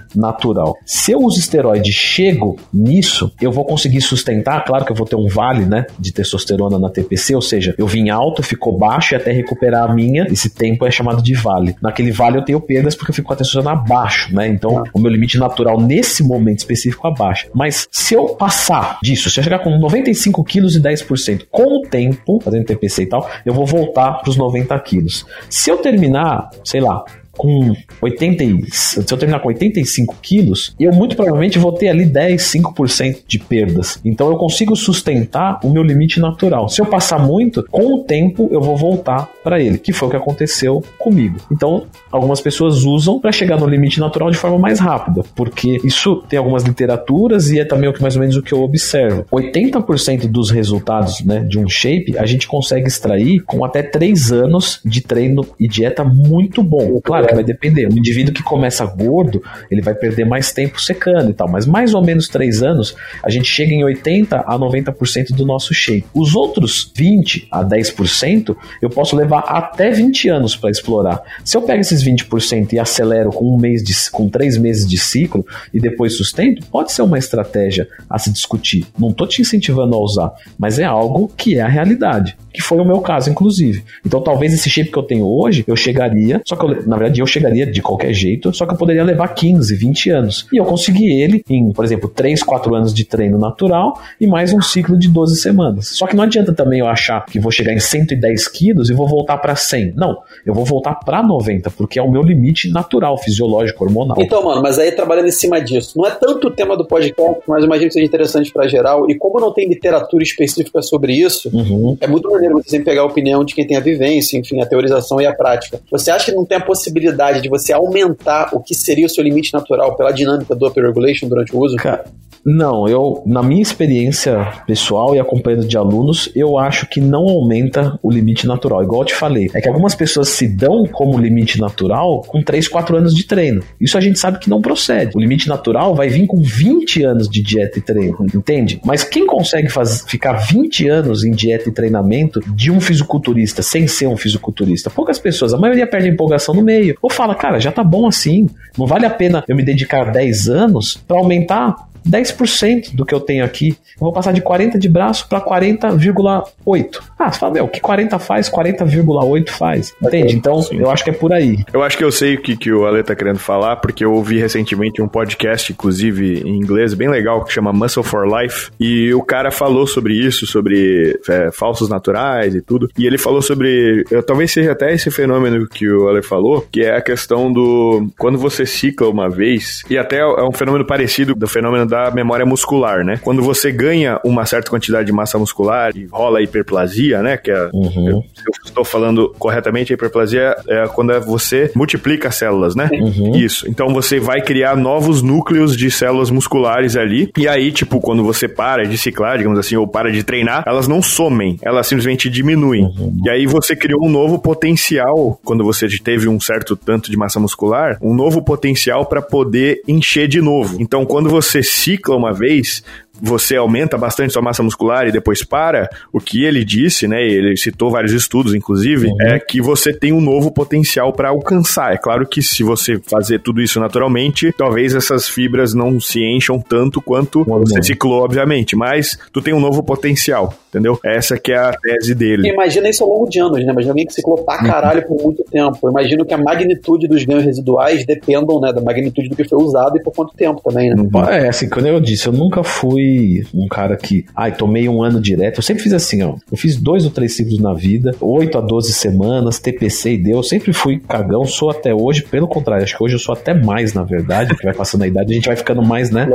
Se 0.86 1.12
eu 1.12 1.20
uso 1.20 1.39
esteroide 1.39 1.91
chego 1.91 2.58
nisso, 2.74 3.32
eu 3.41 3.51
vou 3.51 3.66
conseguir 3.66 4.01
sustentar, 4.01 4.64
claro 4.64 4.86
que 4.86 4.91
eu 4.91 4.95
vou 4.95 5.06
ter 5.06 5.16
um 5.16 5.28
vale, 5.28 5.66
né, 5.66 5.86
de 5.97 6.12
testosterona 6.12 6.78
na 6.78 6.89
TPC, 6.89 7.36
ou 7.36 7.41
seja, 7.41 7.74
eu 7.78 7.88
vim 7.88 8.10
alto, 8.10 8.43
ficou 8.43 8.78
baixo 8.78 9.14
e 9.14 9.18
até 9.18 9.32
recuperar 9.32 9.89
a 9.89 9.93
minha, 9.93 10.26
esse 10.32 10.49
tempo 10.49 10.86
é 10.86 10.91
chamado 10.91 11.22
de 11.22 11.34
vale. 11.34 11.76
Naquele 11.82 12.12
vale 12.12 12.38
eu 12.38 12.43
tenho 12.43 12.62
perdas 12.62 12.95
porque 12.95 13.12
eu 13.12 13.16
fico 13.16 13.28
com 13.28 13.34
a 13.34 13.38
testosterona 13.38 13.72
abaixo, 13.72 14.34
né? 14.34 14.47
Então, 14.47 14.84
o 14.93 14.99
meu 14.99 15.12
limite 15.12 15.38
natural 15.38 15.80
nesse 15.80 16.24
momento 16.24 16.60
específico 16.60 17.08
abaixo. 17.08 17.47
Mas 17.53 17.88
se 17.91 18.14
eu 18.14 18.30
passar 18.36 18.99
disso, 19.01 19.30
se 19.30 19.39
eu 19.39 19.43
chegar 19.43 19.60
com 19.60 19.78
95 19.78 20.43
quilos 20.43 20.76
e 20.76 20.82
10%, 20.82 21.47
com 21.51 21.80
o 21.80 21.82
tempo, 21.82 22.39
fazendo 22.41 22.66
TPC 22.66 23.03
e 23.03 23.06
tal, 23.08 23.30
eu 23.45 23.53
vou 23.53 23.66
voltar 23.66 24.14
para 24.14 24.30
os 24.30 24.38
90 24.38 24.78
quilos. 24.80 25.26
Se 25.49 25.70
eu 25.70 25.78
terminar, 25.78 26.49
sei 26.64 26.82
lá, 26.82 27.03
com 27.38 27.75
80, 28.01 28.67
se 28.71 28.99
eu 28.99 29.17
terminar 29.17 29.39
com 29.39 29.47
85 29.49 30.15
quilos, 30.21 30.75
eu 30.79 30.91
muito 30.91 31.15
provavelmente 31.15 31.59
vou 31.59 31.71
ter 31.71 31.89
ali 31.89 32.05
10, 32.05 32.41
5% 32.41 33.17
de 33.27 33.39
perdas. 33.39 33.99
Então 34.03 34.29
eu 34.29 34.38
consigo 34.38 34.75
sustentar 34.75 35.59
o 35.63 35.69
meu 35.69 35.83
limite 35.83 36.19
natural. 36.19 36.69
Se 36.69 36.81
eu 36.81 36.86
passar 36.86 37.19
muito, 37.19 37.63
com 37.69 37.95
o 37.95 38.03
tempo 38.03 38.49
eu 38.51 38.61
vou 38.61 38.75
voltar 38.77 39.29
para 39.43 39.59
ele, 39.61 39.77
que 39.77 39.93
foi 39.93 40.07
o 40.07 40.11
que 40.11 40.17
aconteceu 40.17 40.83
comigo. 40.97 41.38
Então, 41.51 41.86
algumas 42.11 42.41
pessoas 42.41 42.83
usam 42.83 43.19
para 43.19 43.31
chegar 43.31 43.59
no 43.59 43.67
limite 43.67 43.99
natural 43.99 44.31
de 44.31 44.38
forma 44.38 44.57
mais 44.57 44.79
rápida, 44.79 45.23
porque 45.36 45.79
isso 45.83 46.23
tem 46.27 46.38
algumas 46.39 46.63
literaturas 46.63 47.51
e 47.51 47.59
é 47.59 47.65
também 47.65 47.89
o 47.89 47.93
que 47.93 48.01
mais 48.01 48.15
ou 48.15 48.21
menos 48.21 48.36
o 48.36 48.41
que 48.41 48.53
eu 48.53 48.61
observo. 48.61 49.25
80% 49.31 50.27
dos 50.27 50.49
resultados, 50.49 51.23
né, 51.23 51.39
de 51.39 51.59
um 51.59 51.67
shape, 51.67 52.17
a 52.17 52.25
gente 52.25 52.47
consegue 52.47 52.88
extrair 52.88 53.41
com 53.41 53.63
até 53.63 53.81
3 53.83 54.31
anos 54.31 54.79
de 54.83 55.01
treino 55.01 55.45
e 55.59 55.67
dieta 55.67 56.03
muito 56.03 56.63
bom. 56.63 56.99
Claro, 57.03 57.24
Claro 57.26 57.28
que 57.28 57.36
vai 57.36 57.43
depender. 57.43 57.88
Um 57.88 57.97
indivíduo 57.97 58.34
que 58.34 58.43
começa 58.43 58.86
gordo, 58.86 59.41
ele 59.69 59.82
vai 59.82 59.93
perder 59.93 60.26
mais 60.26 60.51
tempo 60.51 60.82
secando 60.82 61.32
e 61.32 61.34
tal. 61.34 61.49
Mas 61.49 61.65
mais 61.65 61.93
ou 61.93 62.03
menos 62.03 62.28
3 62.28 62.61
anos, 62.63 62.95
a 63.23 63.30
gente 63.30 63.47
chega 63.47 63.73
em 63.73 63.84
80 63.84 64.38
a 64.38 64.59
90% 64.59 65.32
do 65.32 65.45
nosso 65.45 65.73
shape. 65.73 66.05
Os 66.13 66.36
outros 66.36 66.91
20 66.95 67.47
a 67.51 67.63
10%, 67.63 68.55
eu 68.82 68.89
posso 68.89 69.15
levar 69.15 69.39
até 69.39 69.89
20 69.89 70.30
anos 70.30 70.55
para 70.55 70.69
explorar. 70.69 71.21
Se 71.43 71.57
eu 71.57 71.61
pego 71.61 71.82
esses 71.82 72.03
20% 72.03 72.73
e 72.73 72.80
acelero 72.80 73.32
com 73.32 73.55
um 73.55 73.57
mês 73.57 73.84
de, 73.84 73.93
com 74.11 74.30
três 74.30 74.57
meses 74.57 74.88
de 74.88 74.97
ciclo 74.97 75.45
e 75.73 75.80
depois 75.80 76.15
sustento, 76.15 76.65
pode 76.67 76.91
ser 76.91 77.01
uma 77.01 77.17
estratégia 77.17 77.88
a 78.09 78.19
se 78.19 78.32
discutir. 78.32 78.86
Não 78.97 79.09
estou 79.09 79.28
te 79.28 79.41
incentivando 79.41 79.95
a 79.95 79.99
usar, 79.99 80.32
mas 80.57 80.80
é 80.80 80.84
algo 80.84 81.32
que 81.36 81.57
é 81.57 81.61
a 81.61 81.67
realidade 81.67 82.38
que 82.56 82.62
foi 82.62 82.80
o 82.80 82.86
meu 82.86 82.99
caso, 83.01 83.30
inclusive. 83.30 83.84
Então, 84.06 84.22
talvez 84.22 84.53
esse 84.53 84.70
shape 84.70 84.91
que 84.91 84.97
eu 84.97 85.03
tenho 85.03 85.26
hoje, 85.28 85.64
eu 85.68 85.76
chegaria, 85.76 86.41
só 86.45 86.56
que 86.56 86.66
eu, 86.66 86.88
na 86.88 86.97
verdade 86.97 87.22
eu 87.22 87.28
chegaria 87.28 87.66
de 87.66 87.82
qualquer 87.82 88.14
jeito, 88.14 88.53
só 88.53 88.66
que 88.66 88.74
eu 88.74 88.78
poderia 88.78 89.03
levar 89.03 89.28
15, 89.30 89.76
20 89.76 90.10
anos. 90.10 90.47
E 90.51 90.58
eu 90.58 90.66
consegui 90.66 91.22
ele 91.22 91.43
em, 91.49 91.72
por 91.72 91.84
exemplo, 91.84 92.10
3, 92.10 92.41
4 92.43 92.74
anos 92.74 92.93
de 92.93 93.03
treino 93.03 93.38
natural 93.38 93.99
e 94.20 94.28
mais 94.28 94.53
um 94.53 94.62
ciclo 94.62 94.97
de 94.97 95.10
12 95.10 95.36
semanas. 95.38 95.89
Só 95.89 96.08
que 96.08 96.16
não 96.16 96.24
adianta 96.24 96.53
também 96.53 96.80
eu 96.80 96.88
achar 96.88 97.26
que 97.26 97.39
vou 97.39 97.51
chegar 97.51 97.74
em 97.74 97.80
110 97.80 98.47
quilos 98.47 98.89
e 98.89 98.93
vou 98.93 99.08
voltar 99.08 99.38
para 99.38 99.56
100. 99.56 99.93
Não, 99.95 100.18
eu 100.45 100.53
vou 100.53 100.66
voltar 100.66 100.95
para 100.95 101.22
90, 101.22 101.70
porque 101.72 101.99
é 101.99 102.01
o 102.01 102.10
meu 102.10 102.22
limite 102.22 102.70
natural, 102.72 103.18
fisiológico, 103.18 103.84
hormonal. 103.84 104.18
Então, 104.20 104.43
mano, 104.43 104.62
mas 104.62 104.80
aí 104.80 104.91
trabalhando 104.91 105.28
em 105.28 105.32
cima 105.32 105.60
disso, 105.60 105.97
não 105.97 106.06
é 106.06 106.12
tanto 106.12 106.47
o 106.47 106.51
tema 106.51 106.78
do 106.78 106.86
podcast, 106.86 107.41
mas 107.47 107.64
imagino 107.64 107.88
que 107.88 107.93
seja 107.93 108.06
interessante 108.06 108.51
para 108.51 108.68
geral. 108.68 109.10
E 109.10 109.16
como 109.16 109.39
não 109.39 109.53
tem 109.53 109.68
literatura 109.68 110.24
específica 110.24 110.82
sobre 110.82 111.14
isso, 111.14 111.49
uhum. 111.53 111.97
é 111.99 112.08
muito 112.08 112.30
maneiro 112.46 112.64
você 112.64 112.80
pegar 112.80 113.02
a 113.02 113.06
opinião 113.06 113.43
de 113.43 113.54
quem 113.54 113.66
tem 113.66 113.78
a 113.78 113.82
vivência, 113.82 114.38
enfim, 114.38 114.62
a 114.62 114.66
teorização 114.66 115.20
e 115.20 115.26
a 115.26 115.34
prática. 115.34 115.80
Você 115.91 116.12
acha 116.12 116.26
que 116.26 116.32
não 116.32 116.46
tem 116.46 116.58
a 116.58 116.62
possibilidade 116.62 117.41
de 117.41 117.50
você 117.50 117.74
aumentar 117.74 118.50
o 118.54 118.60
que 118.60 118.76
seria 118.76 119.06
o 119.06 119.10
seu 119.10 119.24
limite 119.24 119.54
natural 119.54 119.96
pela 119.96 120.12
dinâmica 120.12 120.56
do 120.56 120.68
upper 120.68 120.86
regulation 120.86 121.28
durante 121.28 121.56
o 121.56 121.60
uso? 121.60 121.76
Cara, 121.78 122.06
não, 122.46 122.88
eu, 122.88 123.24
na 123.26 123.41
minha 123.41 123.64
experiência 123.64 124.54
pessoal 124.68 125.16
e 125.16 125.20
acompanhando 125.20 125.66
de 125.66 125.76
alunos, 125.76 126.30
eu 126.36 126.60
acho 126.60 126.88
que 126.88 127.02
não 127.02 127.24
aumenta 127.24 127.98
o 128.04 128.12
limite 128.12 128.46
natural. 128.46 128.84
Igual 128.84 129.02
eu 129.02 129.06
te 129.06 129.16
falei, 129.16 129.50
é 129.56 129.60
que 129.60 129.68
algumas 129.68 129.96
pessoas 129.96 130.30
se 130.30 130.48
dão 130.48 130.86
como 130.86 131.18
limite 131.18 131.60
natural 131.60 132.22
com 132.28 132.43
3, 132.43 132.68
4 132.68 132.98
anos 132.98 133.16
de 133.16 133.26
treino. 133.26 133.64
Isso 133.82 133.98
a 133.98 134.02
gente 134.02 134.20
sabe 134.20 134.38
que 134.38 134.48
não 134.48 134.62
procede. 134.62 135.14
O 135.16 135.20
limite 135.20 135.48
natural 135.48 135.96
vai 135.96 136.08
vir 136.08 136.28
com 136.28 136.38
20 136.39 137.04
anos 137.04 137.28
de 137.28 137.41
dieta 137.41 137.80
e 137.80 137.82
treino, 137.82 138.28
entende? 138.36 138.80
Mas 138.86 139.04
quem 139.04 139.26
consegue 139.26 139.70
faz, 139.70 140.06
ficar 140.08 140.34
20 140.34 140.88
anos 140.88 141.24
em 141.24 141.32
dieta 141.32 141.68
e 141.68 141.72
treinamento 141.72 142.34
de 142.41 142.71
um 142.71 142.79
fisiculturista 142.79 143.61
sem 143.61 143.88
ser 143.88 144.07
um 144.07 144.17
fisiculturista? 144.17 144.89
Poucas 144.89 145.19
pessoas, 145.19 145.53
a 145.53 145.57
maioria 145.57 145.88
perde 145.88 146.09
a 146.09 146.11
empolgação 146.11 146.53
no 146.53 146.61
meio. 146.61 146.97
Ou 147.01 147.09
fala, 147.09 147.36
cara, 147.36 147.59
já 147.59 147.71
tá 147.71 147.83
bom 147.83 148.07
assim. 148.07 148.49
Não 148.77 148.86
vale 148.86 149.05
a 149.05 149.09
pena 149.09 149.43
eu 149.47 149.55
me 149.55 149.63
dedicar 149.63 150.11
10 150.11 150.49
anos 150.49 150.95
para 151.07 151.17
aumentar 151.17 151.75
10% 152.08 152.93
do 152.93 153.06
que 153.06 153.14
eu 153.14 153.20
tenho 153.20 153.43
aqui. 153.43 153.70
Eu 153.70 154.01
vou 154.01 154.14
passar 154.14 154.32
de 154.32 154.41
40 154.41 154.78
de 154.78 154.88
braço 154.88 155.28
para 155.28 155.41
40,8. 155.41 157.01
Ah, 157.18 157.32
você 157.32 157.39
fala, 157.39 157.53
meu, 157.53 157.66
o 157.66 157.68
que 157.68 157.80
40 157.80 158.20
faz, 158.20 158.49
40,8 158.49 159.49
faz. 159.49 159.93
Entende? 160.01 160.36
Então, 160.36 160.62
Sim. 160.62 160.80
eu 160.80 160.89
acho 160.89 161.03
que 161.03 161.10
é 161.10 161.14
por 161.14 161.34
aí. 161.34 161.64
Eu 161.74 161.82
acho 161.82 161.97
que 161.97 162.03
eu 162.03 162.12
sei 162.12 162.36
o 162.36 162.41
que, 162.41 162.56
que 162.56 162.72
o 162.72 162.86
Ale 162.86 163.03
tá 163.03 163.16
querendo 163.16 163.39
falar, 163.39 163.78
porque 163.78 164.03
eu 164.03 164.14
ouvi 164.14 164.38
recentemente 164.38 165.01
um 165.01 165.08
podcast, 165.08 165.72
inclusive 165.72 166.41
em 166.41 166.58
inglês, 166.58 166.93
bem 166.93 167.10
legal, 167.10 167.43
que 167.43 167.53
chama 167.53 167.74
Muscle 167.74 168.03
for 168.03 168.28
Life. 168.28 168.70
E 168.80 169.14
o 169.14 169.22
cara 169.22 169.51
falou 169.51 169.88
sobre 169.88 170.14
isso, 170.14 170.45
sobre 170.45 171.20
é, 171.28 171.51
falsos 171.51 171.89
naturais 171.89 172.53
e 172.53 172.62
tudo. 172.62 172.89
E 172.97 173.06
ele 173.06 173.18
falou 173.18 173.41
sobre. 173.41 174.03
Eu, 174.12 174.22
talvez 174.22 174.51
seja 174.51 174.72
até 174.72 174.93
esse 174.93 175.10
fenômeno 175.10 175.68
que 175.68 175.89
o 175.89 176.08
Ale 176.08 176.22
falou, 176.22 176.66
que 176.72 176.82
é 176.82 176.95
a 176.95 177.01
questão 177.01 177.51
do. 177.51 178.08
Quando 178.18 178.38
você 178.38 178.66
cicla 178.66 179.10
uma 179.10 179.30
vez, 179.30 179.84
e 179.89 179.97
até 179.97 180.20
é 180.20 180.43
um 180.43 180.51
fenômeno 180.51 180.86
parecido 180.86 181.34
do 181.34 181.47
fenômeno 181.47 181.86
da 181.86 181.95
da 181.96 182.12
memória 182.12 182.46
muscular, 182.46 183.06
né? 183.06 183.18
Quando 183.22 183.41
você 183.41 183.72
ganha 183.72 184.20
uma 184.24 184.46
certa 184.46 184.70
quantidade 184.70 185.06
de 185.06 185.14
massa 185.14 185.39
muscular 185.39 185.96
e 185.96 186.06
rola 186.12 186.39
a 186.39 186.41
hiperplasia, 186.41 187.22
né? 187.22 187.38
Que 187.38 187.52
é, 187.52 187.70
uhum. 187.74 188.10
eu, 188.10 188.22
se 188.34 188.43
eu 188.46 188.54
estou 188.66 188.84
falando 188.84 189.34
corretamente, 189.39 189.93
a 189.93 189.96
hiperplasia 189.96 190.56
é 190.68 190.88
quando 190.88 191.14
é 191.14 191.20
você 191.20 191.72
multiplica 191.74 192.28
as 192.28 192.36
células, 192.36 192.76
né? 192.76 192.89
Uhum. 192.91 193.36
Isso. 193.36 193.70
Então 193.70 193.93
você 193.93 194.20
vai 194.20 194.41
criar 194.41 194.76
novos 194.76 195.22
núcleos 195.22 195.78
de 195.78 195.89
células 195.89 196.30
musculares 196.30 196.98
ali. 196.98 197.32
E 197.38 197.48
aí, 197.48 197.72
tipo, 197.72 198.02
quando 198.02 198.24
você 198.24 198.48
para 198.48 198.86
de 198.86 198.98
ciclar, 198.98 199.38
digamos 199.38 199.58
assim, 199.58 199.78
ou 199.78 199.88
para 199.88 200.12
de 200.12 200.22
treinar, 200.22 200.64
elas 200.68 200.88
não 200.88 201.02
somem, 201.02 201.58
elas 201.62 201.88
simplesmente 201.88 202.30
diminuem. 202.30 202.84
Uhum. 202.84 203.18
E 203.24 203.30
aí 203.30 203.46
você 203.46 203.74
criou 203.76 204.06
um 204.06 204.10
novo 204.10 204.39
potencial, 204.39 205.39
quando 205.46 205.64
você 205.64 205.88
teve 206.04 206.28
um 206.28 206.39
certo 206.41 206.76
tanto 206.76 207.10
de 207.10 207.16
massa 207.16 207.39
muscular, 207.39 207.98
um 208.02 208.14
novo 208.14 208.41
potencial 208.41 209.06
para 209.06 209.22
poder 209.22 209.82
encher 209.88 210.28
de 210.28 210.41
novo. 210.41 210.76
Então, 210.80 211.06
quando 211.06 211.30
você 211.30 211.64
cicla 211.86 212.15
uma 212.15 212.33
vez, 212.33 212.83
você 213.22 213.55
aumenta 213.55 213.97
bastante 213.97 214.34
sua 214.34 214.41
massa 214.41 214.63
muscular 214.63 215.07
e 215.07 215.11
depois 215.11 215.43
para, 215.43 215.89
o 216.11 216.20
que 216.20 216.43
ele 216.43 216.63
disse, 216.63 217.07
né, 217.07 217.22
ele 217.24 217.55
citou 217.57 217.89
vários 217.89 218.11
estudos, 218.11 218.53
inclusive, 218.53 219.07
uhum. 219.07 219.22
é 219.22 219.39
que 219.39 219.61
você 219.61 219.93
tem 219.93 220.11
um 220.11 220.22
novo 220.22 220.51
potencial 220.51 221.13
para 221.13 221.30
alcançar. 221.30 221.93
É 221.93 221.97
claro 221.97 222.28
que 222.28 222.41
se 222.41 222.63
você 222.63 222.99
fazer 222.99 223.39
tudo 223.39 223.61
isso 223.61 223.80
naturalmente, 223.80 224.51
talvez 224.57 224.93
essas 224.93 225.28
fibras 225.30 225.74
não 225.74 225.99
se 225.99 226.24
encham 226.24 226.59
tanto 226.59 227.01
quanto 227.01 227.39
uhum. 227.39 227.59
você 227.59 227.82
ciclou, 227.82 228.24
obviamente, 228.24 228.76
mas 228.76 229.18
tu 229.32 229.41
tem 229.41 229.53
um 229.53 229.59
novo 229.59 229.84
potencial, 229.84 230.53
entendeu? 230.70 230.99
Essa 231.03 231.38
que 231.38 231.51
é 231.51 231.57
a 231.57 231.74
tese 231.74 232.13
dele. 232.13 232.49
Imagina 232.49 232.89
isso 232.89 233.03
ao 233.03 233.09
longo 233.09 233.30
de 233.30 233.39
anos, 233.39 233.63
né? 233.63 233.72
Imagina 233.72 233.91
alguém 233.91 234.05
que 234.05 234.13
ciclou 234.13 234.43
pra 234.43 234.55
uhum. 234.55 234.68
caralho 234.68 235.01
uhum. 235.01 235.07
por 235.07 235.24
muito 235.24 235.43
tempo. 235.43 235.78
Eu 235.84 235.89
imagino 235.89 236.26
que 236.26 236.34
a 236.34 236.38
magnitude 236.38 237.07
dos 237.07 237.24
ganhos 237.24 237.43
residuais 237.43 238.05
dependam, 238.05 238.59
né, 238.59 238.74
da 238.74 238.82
magnitude 238.82 239.30
do 239.30 239.36
que 239.36 239.47
foi 239.47 239.61
usado 239.61 239.97
e 239.97 240.03
por 240.03 240.13
quanto 240.13 240.34
tempo 240.36 240.61
também, 240.63 240.89
né? 240.89 240.95
Uhum. 240.95 241.30
É, 241.30 241.47
assim, 241.47 241.70
quando 241.70 241.88
eu 241.88 241.99
disse, 241.99 242.28
eu 242.28 242.34
nunca 242.34 242.63
fui 242.63 243.05
fui 243.06 243.45
um 243.53 243.68
cara 243.68 243.95
que, 243.95 244.26
ai, 244.36 244.51
tomei 244.51 244.88
um 244.89 245.01
ano 245.01 245.20
direto. 245.20 245.60
Eu 245.60 245.64
sempre 245.64 245.84
fiz 245.84 245.93
assim, 245.93 246.24
ó. 246.24 246.36
Eu 246.51 246.58
fiz 246.58 246.76
dois 246.78 247.06
ou 247.06 247.12
três 247.12 247.36
ciclos 247.36 247.60
na 247.60 247.74
vida, 247.74 248.16
8 248.20 248.58
a 248.58 248.62
12 248.62 248.93
semanas, 248.93 249.60
TPC 249.60 250.14
e 250.14 250.18
deu. 250.18 250.38
Eu 250.38 250.43
sempre 250.43 250.74
fui 250.74 250.99
cagão, 250.99 251.45
sou 251.45 251.70
até 251.70 251.93
hoje. 251.93 252.24
Pelo 252.24 252.47
contrário, 252.47 252.84
acho 252.84 252.97
que 252.97 253.03
hoje 253.03 253.16
eu 253.16 253.20
sou 253.20 253.34
até 253.34 253.53
mais, 253.53 253.93
na 253.93 254.03
verdade, 254.03 254.49
porque 254.49 254.66
vai 254.66 254.76
passando 254.76 255.03
a 255.03 255.08
idade, 255.08 255.32
a 255.32 255.36
gente 255.36 255.47
vai 255.47 255.56
ficando 255.56 255.84
mais, 255.84 256.12
né? 256.12 256.28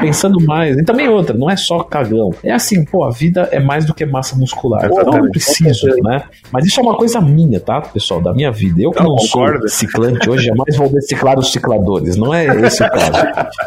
Pensando 0.00 0.40
mais. 0.44 0.76
E 0.76 0.84
também 0.84 1.08
outra, 1.08 1.36
não 1.36 1.50
é 1.50 1.56
só 1.56 1.82
cagão. 1.82 2.30
É 2.42 2.52
assim, 2.52 2.84
pô, 2.84 3.04
a 3.04 3.10
vida 3.10 3.48
é 3.52 3.60
mais 3.60 3.84
do 3.84 3.94
que 3.94 4.04
massa 4.04 4.36
muscular. 4.36 4.88
Pô, 4.88 5.02
não 5.02 5.30
preciso, 5.30 5.86
né? 6.02 6.22
Mas 6.50 6.66
isso 6.66 6.80
é 6.80 6.82
uma 6.82 6.96
coisa 6.96 7.20
minha, 7.20 7.60
tá, 7.60 7.80
pessoal? 7.80 8.20
Da 8.20 8.32
minha 8.32 8.50
vida. 8.50 8.82
Eu 8.82 8.90
que 8.90 9.02
não, 9.02 9.10
não 9.10 9.18
sou 9.18 9.68
ciclante 9.68 10.28
hoje, 10.28 10.46
jamais 10.46 10.76
vou 10.76 10.88
deciclar 10.88 11.38
os 11.38 11.52
cicladores. 11.52 12.16
Não 12.16 12.32
é 12.32 12.46
esse 12.66 12.82
o 12.82 12.90
caso. 12.90 13.12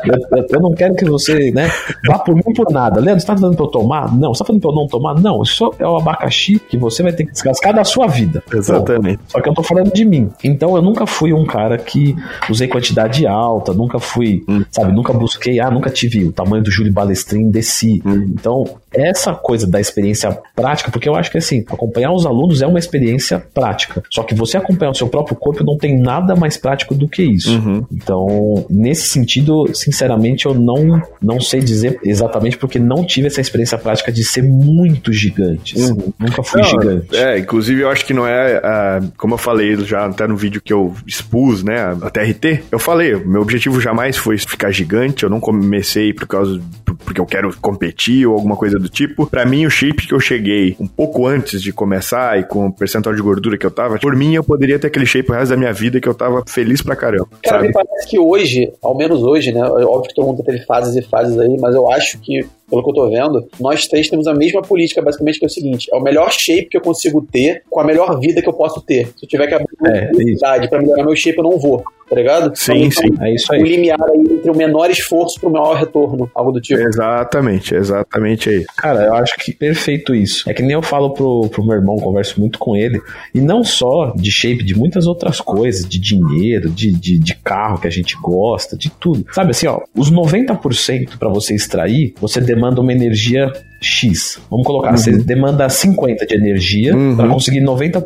Eu, 0.04 0.38
eu, 0.38 0.46
eu 0.50 0.62
não 0.62 0.72
quero 0.72 0.96
que 0.96 1.06
você, 1.06 1.52
né, 1.52 1.70
vá 2.06 2.20
por 2.20 2.36
mim 2.36 2.47
por 2.54 2.72
nada. 2.72 3.00
Leandro, 3.00 3.22
você 3.22 3.28
tá 3.28 3.38
falando 3.38 3.56
pra 3.56 3.66
eu 3.66 3.70
tomar? 3.70 4.16
Não. 4.16 4.34
Você 4.34 4.40
tá 4.40 4.46
falando 4.46 4.62
pra 4.62 4.72
eu 4.72 4.76
não 4.76 4.88
tomar? 4.88 5.20
Não. 5.20 5.42
Isso 5.42 5.74
é 5.80 5.88
o 5.88 5.98
abacaxi 5.98 6.60
que 6.60 6.78
você 6.78 7.04
vai 7.04 7.14
ter 7.14 7.26
que 7.26 7.32
descascar 7.32 7.74
da 7.74 7.84
sua 7.84 8.08
vida. 8.08 8.44
Exatamente. 8.54 9.20
só 9.28 9.42
que 9.42 9.50
eu 9.50 9.54
tô 9.54 9.64
falando 9.64 9.92
de 9.92 10.06
mim. 10.06 10.30
Então 10.44 10.76
eu 10.76 10.82
nunca 10.82 11.06
fui 11.06 11.34
um 11.34 11.46
cara 11.46 11.78
que 11.78 12.16
usei 12.50 12.68
quantidade 12.68 13.26
alta, 13.26 13.74
nunca 13.74 14.00
fui, 14.00 14.44
hum. 14.48 14.64
sabe, 14.72 14.92
nunca 14.92 15.14
busquei, 15.14 15.60
ah, 15.60 15.70
nunca 15.70 15.90
tive 15.90 16.26
o 16.26 16.32
tamanho 16.32 16.64
do 16.64 16.72
Júlio 16.72 16.94
Balestrin, 16.94 17.50
desci. 17.50 18.02
Hum. 18.06 18.26
Então, 18.30 18.64
essa 18.94 19.34
coisa 19.34 19.68
da 19.68 19.80
experiência 19.80 20.38
prática, 20.56 20.92
porque 20.92 21.08
eu 21.08 21.16
acho 21.16 21.32
que 21.32 21.38
assim, 21.38 21.64
acompanhar 21.70 22.12
os 22.12 22.26
alunos 22.26 22.62
é 22.62 22.68
uma 22.68 22.80
experiência 22.80 23.40
prática. 23.54 24.04
Só 24.12 24.24
que 24.24 24.34
você 24.34 24.58
acompanhar 24.58 24.92
o 24.92 24.96
seu 24.96 25.08
próprio 25.08 25.36
corpo 25.36 25.64
não 25.64 25.78
tem 25.78 26.00
nada 26.00 26.36
mais 26.36 26.58
prático 26.58 26.96
do 26.96 27.08
que 27.08 27.24
isso. 27.24 27.58
Uhum. 27.58 27.86
Então, 27.92 28.66
nesse 28.70 29.08
sentido, 29.10 29.66
sinceramente, 29.74 30.46
eu 30.46 30.54
não, 30.54 31.02
não 31.22 31.40
sei 31.40 31.60
dizer 31.60 32.00
exatamente 32.04 32.37
porque 32.58 32.80
não 32.80 33.06
tive 33.06 33.28
essa 33.28 33.42
experiência 33.42 33.78
prática 33.78 34.12
de 34.12 34.24
ser 34.24 34.44
muito 34.44 35.12
gigante. 35.12 35.78
Assim. 35.78 35.92
Uhum. 35.92 36.14
Nunca 36.20 36.44
fui 36.44 36.62
não, 36.62 36.70
gigante. 36.70 37.16
É, 37.16 37.40
inclusive 37.40 37.82
eu 37.82 37.90
acho 37.90 38.06
que 38.06 38.14
não 38.14 38.28
é, 38.28 38.58
uh, 38.58 39.12
como 39.18 39.34
eu 39.36 39.38
falei 39.38 39.76
já 39.78 40.06
até 40.06 40.28
no 40.28 40.36
vídeo 40.36 40.62
que 40.62 40.74
eu 40.74 40.94
expus, 41.06 41.64
né, 41.64 41.98
a 42.02 42.10
TRT, 42.10 42.64
eu 42.72 42.80
falei, 42.80 43.16
meu 43.16 43.42
objetivo 43.42 43.80
jamais 43.80 44.18
foi 44.18 44.38
ficar 44.38 44.72
gigante, 44.72 45.24
eu 45.24 45.30
não 45.30 45.40
comecei 45.40 46.14
por 46.14 46.28
causa 46.28 46.62
porque 47.06 47.22
eu 47.22 47.26
quero 47.26 47.56
competir 47.62 48.28
ou 48.28 48.34
alguma 48.34 48.56
coisa 48.56 48.78
do 48.78 48.90
tipo. 48.90 49.28
Para 49.28 49.46
mim, 49.46 49.66
o 49.66 49.70
shape 49.70 50.08
que 50.08 50.14
eu 50.14 50.20
cheguei 50.20 50.76
um 50.80 50.88
pouco 50.88 51.26
antes 51.26 51.62
de 51.62 51.72
começar 51.72 52.40
e 52.40 52.44
com 52.44 52.68
o 52.68 52.74
percentual 52.74 53.16
de 53.16 53.22
gordura 53.22 53.58
que 53.58 53.66
eu 53.66 53.72
tava, 53.72 53.98
por 53.98 54.16
mim, 54.16 54.36
eu 54.36 54.44
poderia 54.44 54.80
ter 54.80 54.88
aquele 54.88 55.06
shape 55.06 55.32
o 55.32 55.34
resto 55.34 55.52
da 55.52 55.58
minha 55.58 55.74
vida 55.74 56.00
que 56.00 56.08
eu 56.08 56.14
tava 56.14 56.44
feliz 56.48 56.82
pra 56.82 56.96
caramba. 56.96 57.28
Cara, 57.44 57.58
sabe? 57.58 57.68
me 57.68 57.74
parece 57.74 58.08
que 58.08 58.20
hoje, 58.20 58.72
ao 58.82 58.96
menos 58.96 59.22
hoje, 59.24 59.52
né? 59.52 59.62
Óbvio 59.64 60.10
que 60.10 60.16
todo 60.16 60.26
mundo 60.26 60.44
teve 60.44 60.66
fases 60.66 60.96
e 60.96 61.02
fases 61.02 61.38
aí, 61.40 61.58
mas 61.60 61.76
eu 61.76 61.90
acho 61.90 62.20
que 62.28 62.44
pelo 62.70 62.84
que 62.84 62.90
eu 62.90 62.94
tô 62.94 63.10
vendo, 63.10 63.48
nós 63.60 63.88
três 63.88 64.10
temos 64.10 64.28
a 64.28 64.34
mesma 64.34 64.62
política, 64.62 65.02
basicamente, 65.02 65.40
que 65.40 65.46
é 65.46 65.48
o 65.48 65.52
seguinte: 65.52 65.90
é 65.92 65.96
o 65.96 66.02
melhor 66.02 66.32
shape 66.32 66.66
que 66.66 66.78
eu 66.78 66.82
consigo 66.82 67.26
ter 67.32 67.64
com 67.70 67.80
a 67.80 67.84
melhor 67.84 68.20
vida 68.20 68.42
que 68.42 68.50
eu 68.50 68.54
posso 68.54 68.82
ter. 68.82 69.08
Se 69.16 69.26
eu 69.26 69.30
tiver 69.30 69.48
que 69.48 69.54
abrir 69.54 69.68
é, 69.86 70.64
é 70.64 70.68
para 70.68 70.82
melhorar 70.82 71.04
meu 71.04 71.16
shape, 71.16 71.38
eu 71.38 71.44
não 71.44 71.58
vou 71.58 71.84
tá 72.10 72.16
ligado? 72.16 72.56
Sim, 72.56 72.86
então, 72.86 73.04
sim. 73.04 73.10
É 73.22 73.34
isso 73.34 73.54
aí. 73.54 73.62
O 73.62 73.66
limiar 73.66 74.02
aí 74.02 74.20
entre 74.20 74.50
o 74.50 74.56
menor 74.56 74.90
esforço 74.90 75.40
pro 75.40 75.50
maior 75.50 75.76
retorno, 75.76 76.30
algo 76.34 76.52
do 76.52 76.62
tipo. 76.62 76.80
Exatamente, 76.80 77.76
exatamente 77.76 78.50
aí. 78.50 78.66
Cara, 78.78 79.06
eu 79.06 79.14
acho 79.16 79.36
que 79.38 79.54
perfeito 79.54 80.16
isso. 80.16 80.50
É 80.50 80.54
que 80.54 80.62
nem 80.62 80.72
eu 80.72 80.82
falo 80.82 81.14
pro, 81.14 81.50
pro 81.50 81.66
meu 81.66 81.76
irmão, 81.76 81.98
converso 81.98 82.40
muito 82.40 82.58
com 82.58 82.76
ele, 82.76 83.02
e 83.34 83.42
não 83.42 83.64
só 83.64 84.14
de 84.16 84.32
shape, 84.32 84.64
de 84.64 84.76
muitas 84.76 85.06
outras 85.06 85.42
coisas, 85.42 85.88
de 85.88 86.00
dinheiro, 86.00 86.70
de, 86.70 86.92
de, 86.92 87.20
de 87.20 87.36
carro 87.36 87.80
que 87.80 87.88
a 87.88 87.92
gente 87.92 88.16
gosta, 88.22 88.78
de 88.78 88.90
tudo. 88.90 89.26
Sabe 89.34 89.52
assim, 89.52 89.68
ó, 89.68 89.82
os 89.96 90.12
90% 90.12 91.18
para 91.18 91.30
você 91.30 91.56
extrair, 91.56 92.14
você 92.20 92.40
demanda 92.58 92.82
uma 92.82 92.92
energia 92.92 93.52
X. 93.80 94.40
Vamos 94.50 94.66
colocar, 94.66 94.92
uhum. 94.92 94.98
você 94.98 95.12
demanda 95.12 95.70
50 95.70 96.26
de 96.26 96.36
energia 96.36 96.96
uhum. 96.96 97.16
para 97.16 97.28
conseguir 97.30 97.62
90%. 97.62 98.04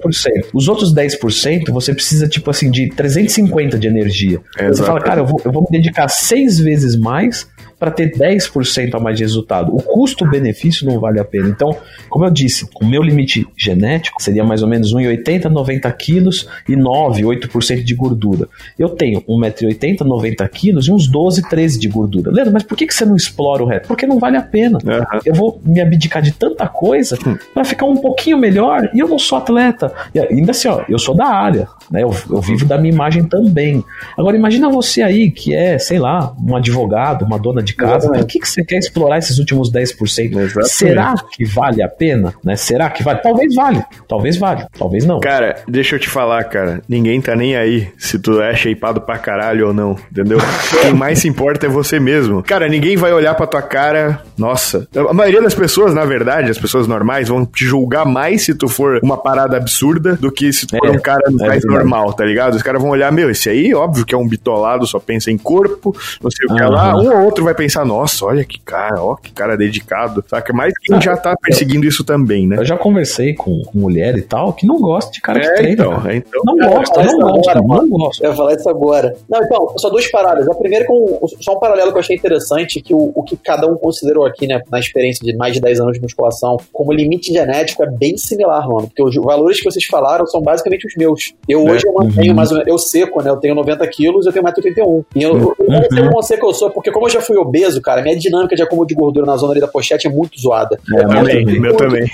Os 0.54 0.68
outros 0.68 0.94
10% 0.94 1.72
você 1.72 1.94
precisa, 1.94 2.28
tipo 2.28 2.50
assim, 2.50 2.70
de 2.70 2.90
350 2.90 3.80
de 3.80 3.88
energia. 3.88 4.40
É 4.58 4.68
você 4.68 4.84
fala, 4.84 5.00
cara, 5.00 5.22
eu 5.22 5.26
vou, 5.26 5.42
eu 5.46 5.52
vou 5.52 5.64
me 5.64 5.70
dedicar 5.78 6.08
seis 6.10 6.60
vezes 6.60 6.96
mais 6.96 7.48
para 7.82 7.90
ter 7.90 8.12
10% 8.12 8.94
a 8.94 9.00
mais 9.00 9.18
de 9.18 9.24
resultado. 9.24 9.76
O 9.76 9.82
custo-benefício 9.82 10.86
não 10.86 11.00
vale 11.00 11.20
a 11.20 11.26
pena. 11.26 11.50
Então, 11.50 11.76
como 12.08 12.24
eu 12.24 12.30
disse, 12.30 12.70
o 12.80 12.86
meu 12.86 13.02
limite 13.02 13.48
genético 13.58 14.22
seria 14.22 14.44
mais 14.44 14.62
ou 14.62 14.70
menos 14.70 14.94
1,80, 14.94 15.46
90 15.46 15.92
quilos 15.94 16.48
e 16.70 16.76
9, 16.76 17.24
8% 17.24 17.84
de 17.84 17.96
gordura. 17.96 18.48
Eu 18.78 18.90
tenho 18.90 19.20
1,80m, 19.24 20.02
90 20.02 20.48
quilos 20.50 20.88
e 20.88 20.92
uns 20.92 21.08
12, 21.08 21.50
13 21.50 21.80
de 21.80 21.88
gordura. 21.88 22.30
Leandro, 22.30 22.54
mas 22.54 22.62
por 22.62 22.78
que, 22.78 22.86
que 22.86 22.94
você 22.94 23.04
não 23.04 23.16
explora 23.16 23.64
o 23.64 23.66
resto? 23.66 23.88
Porque 23.88 24.06
não 24.06 24.20
vale 24.20 24.38
a 24.38 24.44
pena. 24.44 24.78
Uhum. 24.78 25.20
Eu 25.26 25.34
vou 25.34 25.60
me 25.66 25.82
abdicar 25.82 26.22
de 26.22 26.34
tanta 26.34 26.68
coisa 26.68 27.18
hum. 27.26 27.36
para 27.52 27.66
ficar 27.66 27.88
um 27.88 27.98
pouquinho 27.98 28.38
melhor 28.38 28.92
e 28.94 29.00
eu 29.00 29.08
não 29.08 29.18
sou 29.18 29.40
atleta. 29.40 29.92
E 30.14 30.20
ainda 30.20 30.52
assim, 30.52 30.68
ó, 30.68 30.84
eu 30.88 31.00
sou 31.00 31.16
da 31.16 31.26
área, 31.26 31.68
né? 31.90 32.04
Eu, 32.04 32.16
eu 32.30 32.42
vivo 32.42 32.64
da 32.64 32.78
minha 32.78 32.94
imagem 32.94 33.24
também. 33.24 33.84
Agora, 34.16 34.38
imagina 34.38 34.70
você 34.70 35.02
aí 35.02 35.32
que 35.32 35.56
é, 35.56 35.80
sei 35.80 35.98
lá, 35.98 36.32
um 36.40 36.56
advogado, 36.56 37.26
uma 37.26 37.40
dona 37.40 37.64
de 37.64 37.71
de 37.72 37.76
casa, 37.76 38.12
por 38.12 38.26
que, 38.26 38.40
que 38.40 38.48
você 38.48 38.64
quer 38.64 38.78
explorar 38.78 39.18
esses 39.18 39.38
últimos 39.40 39.72
10%? 39.72 40.38
Exatamente. 40.38 40.70
Será 40.70 41.16
que 41.16 41.46
vale 41.46 41.82
a 41.82 41.88
pena? 41.88 42.34
Né? 42.44 42.56
Será 42.56 42.90
que 42.90 43.04
vale? 43.04 43.20
Talvez 43.20 43.56
vale, 43.56 43.84
talvez 44.08 44.38
vale, 44.38 44.66
talvez 44.78 45.06
não. 45.06 45.20
Cara, 45.20 45.56
deixa 45.68 45.96
eu 45.96 46.00
te 46.00 46.10
falar, 46.10 46.44
cara, 46.46 46.82
ninguém 46.88 47.22
tá 47.22 47.36
nem 47.36 47.56
aí 47.56 47.90
se 47.98 48.20
tu 48.20 48.42
é 48.42 48.56
shapeado 48.56 49.02
pra 49.02 49.18
caralho 49.18 49.68
ou 49.68 49.74
não, 49.74 49.96
entendeu? 50.12 50.38
Quem 50.82 50.94
mais 50.94 51.20
se 51.20 51.28
importa 51.28 51.66
é 51.66 51.70
você 51.70 52.00
mesmo. 52.00 52.44
Cara, 52.44 52.68
ninguém 52.68 52.98
vai 52.98 53.14
olhar 53.14 53.34
pra 53.36 53.48
tua 53.48 53.62
cara, 53.62 54.22
nossa. 54.38 54.88
A 54.96 55.14
maioria 55.14 55.42
das 55.42 55.56
pessoas, 55.56 55.94
na 55.94 56.06
verdade, 56.06 56.52
as 56.52 56.58
pessoas 56.58 56.88
normais, 56.88 57.30
vão 57.30 57.46
te 57.46 57.66
julgar 57.66 58.06
mais 58.06 58.44
se 58.44 58.54
tu 58.54 58.68
for 58.68 59.00
uma 59.04 59.18
parada 59.18 59.58
absurda 59.58 60.16
do 60.16 60.32
que 60.32 60.52
se 60.52 60.66
tu 60.66 60.78
for 60.78 60.88
é, 60.88 60.92
um 60.92 61.00
cara 61.00 61.22
é 61.28 61.32
mais 61.32 61.64
normal, 61.66 62.14
tá 62.14 62.26
ligado? 62.26 62.56
Os 62.56 62.64
caras 62.64 62.82
vão 62.82 62.92
olhar, 62.92 63.12
meu, 63.12 63.30
esse 63.30 63.50
aí, 63.50 63.74
óbvio 63.74 64.06
que 64.06 64.14
é 64.14 64.18
um 64.18 64.28
bitolado, 64.28 64.86
só 64.86 65.00
pensa 65.00 65.32
em 65.32 65.38
corpo, 65.38 65.96
não 66.22 66.30
sei 66.32 66.48
o 66.48 66.56
que 66.56 66.64
lá. 66.64 66.96
Um 66.96 67.10
ou 67.12 67.26
outro 67.26 67.44
vai 67.44 67.54
pensar, 67.62 67.86
nossa, 67.86 68.26
olha 68.26 68.44
que 68.44 68.60
cara, 68.60 69.04
ó, 69.04 69.16
que 69.16 69.32
cara 69.32 69.56
dedicado. 69.56 70.24
Saca? 70.28 70.54
Mas 70.54 70.74
quem 70.80 70.96
ah, 70.96 71.00
já 71.00 71.16
tá 71.16 71.36
perseguindo 71.36 71.86
isso 71.86 72.04
também, 72.04 72.48
né? 72.48 72.58
Eu 72.58 72.66
já 72.66 72.78
conversei 72.78 73.34
com, 73.34 73.62
com 73.64 73.80
mulher 73.80 74.18
e 74.18 74.22
tal 74.22 74.54
que 74.54 74.66
não 74.66 74.80
gosta 74.80 75.12
de 75.12 75.22
cara 75.22 75.40
é, 75.40 75.42
que 75.42 75.54
treina. 75.56 75.74
Então, 75.74 76.08
é, 76.08 76.16
então, 76.18 76.42
não 76.46 76.56
gosta, 76.56 77.04
não 77.04 77.32
gosta, 77.32 77.52
agora, 77.52 77.82
não 77.82 77.90
gosta. 77.90 78.26
Eu 78.26 78.32
ia 78.32 78.36
falar 78.36 78.54
isso 78.54 78.70
agora. 78.70 79.16
Não, 79.30 79.44
então, 79.44 79.74
só 79.78 79.90
duas 79.90 80.08
paradas. 80.08 80.48
A 80.48 80.56
primeira, 80.56 80.86
com, 80.86 81.20
só 81.40 81.56
um 81.56 81.60
paralelo 81.60 81.92
que 81.92 81.98
eu 81.98 82.02
achei 82.02 82.16
interessante, 82.16 82.82
que 82.82 82.94
o, 82.94 83.12
o 83.16 83.24
que 83.24 83.38
cada 83.38 83.68
um 83.68 83.76
considerou 83.76 84.26
aqui, 84.26 84.48
né, 84.48 84.62
na 84.70 84.80
experiência 84.80 85.26
de 85.26 85.36
mais 85.36 85.54
de 85.54 85.62
10 85.62 85.80
anos 85.82 85.94
de 85.94 86.02
musculação, 86.02 86.58
como 86.72 86.92
limite 86.92 87.32
genético 87.32 87.84
é 87.84 87.88
bem 87.90 88.18
similar, 88.18 88.68
mano. 88.68 88.88
Porque 88.88 89.04
os 89.04 89.16
valores 89.16 89.60
que 89.60 89.66
vocês 89.66 89.86
falaram 89.86 90.26
são 90.26 90.42
basicamente 90.42 90.88
os 90.88 90.96
meus. 90.96 91.34
Eu 91.48 91.68
é. 91.68 91.72
hoje 91.72 91.88
eu 91.88 91.94
mantenho 91.94 92.32
uhum. 92.32 92.36
mais 92.36 92.52
ou 92.52 92.58
menos, 92.58 92.72
eu 92.72 92.78
seco, 92.78 93.22
né? 93.22 93.30
Eu 93.30 93.38
tenho 93.38 93.56
90 93.56 93.88
quilos, 93.88 94.26
eu 94.26 94.34
tenho 94.34 94.46
1,81m. 94.46 95.06
E 95.16 95.24
eu, 95.24 95.34
uhum. 95.34 95.54
eu 95.98 96.12
não 96.12 96.22
sei 96.22 96.38
como 96.38 96.42
que 96.42 96.46
eu 96.46 96.54
sou, 96.54 96.70
porque 96.72 96.92
como 96.92 97.06
eu 97.06 97.10
já 97.10 97.22
fui 97.22 97.38
obeso, 97.38 97.51
cara, 97.52 97.82
cara. 97.82 98.02
Minha 98.02 98.18
dinâmica 98.18 98.56
de 98.56 98.64
acúmulo 98.64 98.88
de 98.88 98.96
gordura 98.96 99.26
na 99.26 99.38
zona 99.38 99.54
ali 99.54 99.62
da 99.62 99.68
pochete 99.68 100.08
é 100.08 100.10
muito 100.10 100.40
zoada. 100.40 100.80
É, 100.94 101.00
é 101.00 101.08
também, 101.08 101.44
muito, 101.46 101.62
meu 101.62 101.76
também. 101.76 102.10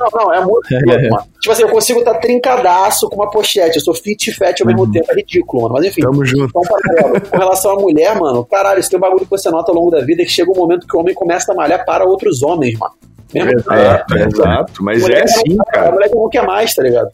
Não, 0.00 0.24
não, 0.24 0.34
é 0.34 0.40
muito 0.40 0.66
é. 0.72 1.08
mano. 1.08 1.24
Tipo 1.40 1.52
assim, 1.52 1.62
eu 1.62 1.68
consigo 1.68 1.98
estar 2.00 2.14
tá 2.14 2.20
trincadaço 2.20 3.08
com 3.08 3.16
uma 3.16 3.30
pochete. 3.30 3.76
Eu 3.76 3.82
sou 3.82 3.94
fit 3.94 4.30
e 4.30 4.32
fat 4.32 4.60
ao 4.60 4.66
mesmo 4.66 4.84
uhum. 4.84 4.92
tempo. 4.92 5.06
É 5.10 5.14
ridículo, 5.14 5.62
mano. 5.62 5.74
Mas 5.74 5.86
enfim. 5.86 6.02
Tamo 6.02 6.24
junto. 6.24 6.46
Então, 6.48 6.62
com 7.30 7.36
relação 7.36 7.72
à 7.72 7.74
mulher, 7.80 8.18
mano, 8.18 8.44
caralho, 8.44 8.80
isso 8.80 8.90
tem 8.90 8.98
um 8.98 9.02
bagulho 9.02 9.24
que 9.24 9.30
você 9.30 9.50
nota 9.50 9.70
ao 9.70 9.76
longo 9.76 9.90
da 9.90 10.00
vida 10.00 10.22
que 10.22 10.30
chega 10.30 10.50
um 10.50 10.56
momento 10.56 10.86
que 10.86 10.96
o 10.96 11.00
homem 11.00 11.14
começa 11.14 11.52
a 11.52 11.54
malhar 11.54 11.84
para 11.84 12.04
outros 12.04 12.42
homens, 12.42 12.78
mano. 12.78 12.94
Mesmo 13.34 13.52
exato, 13.52 14.16
é, 14.16 14.24
exato. 14.24 14.84
Mas 14.84 15.08
é 15.08 15.22
assim, 15.22 15.56
cara. 15.72 15.88
A 15.88 15.92
mulher 15.92 16.10
não 16.12 16.28
quer 16.28 16.46
mais, 16.46 16.74
tá 16.74 16.82
ligado? 16.82 17.10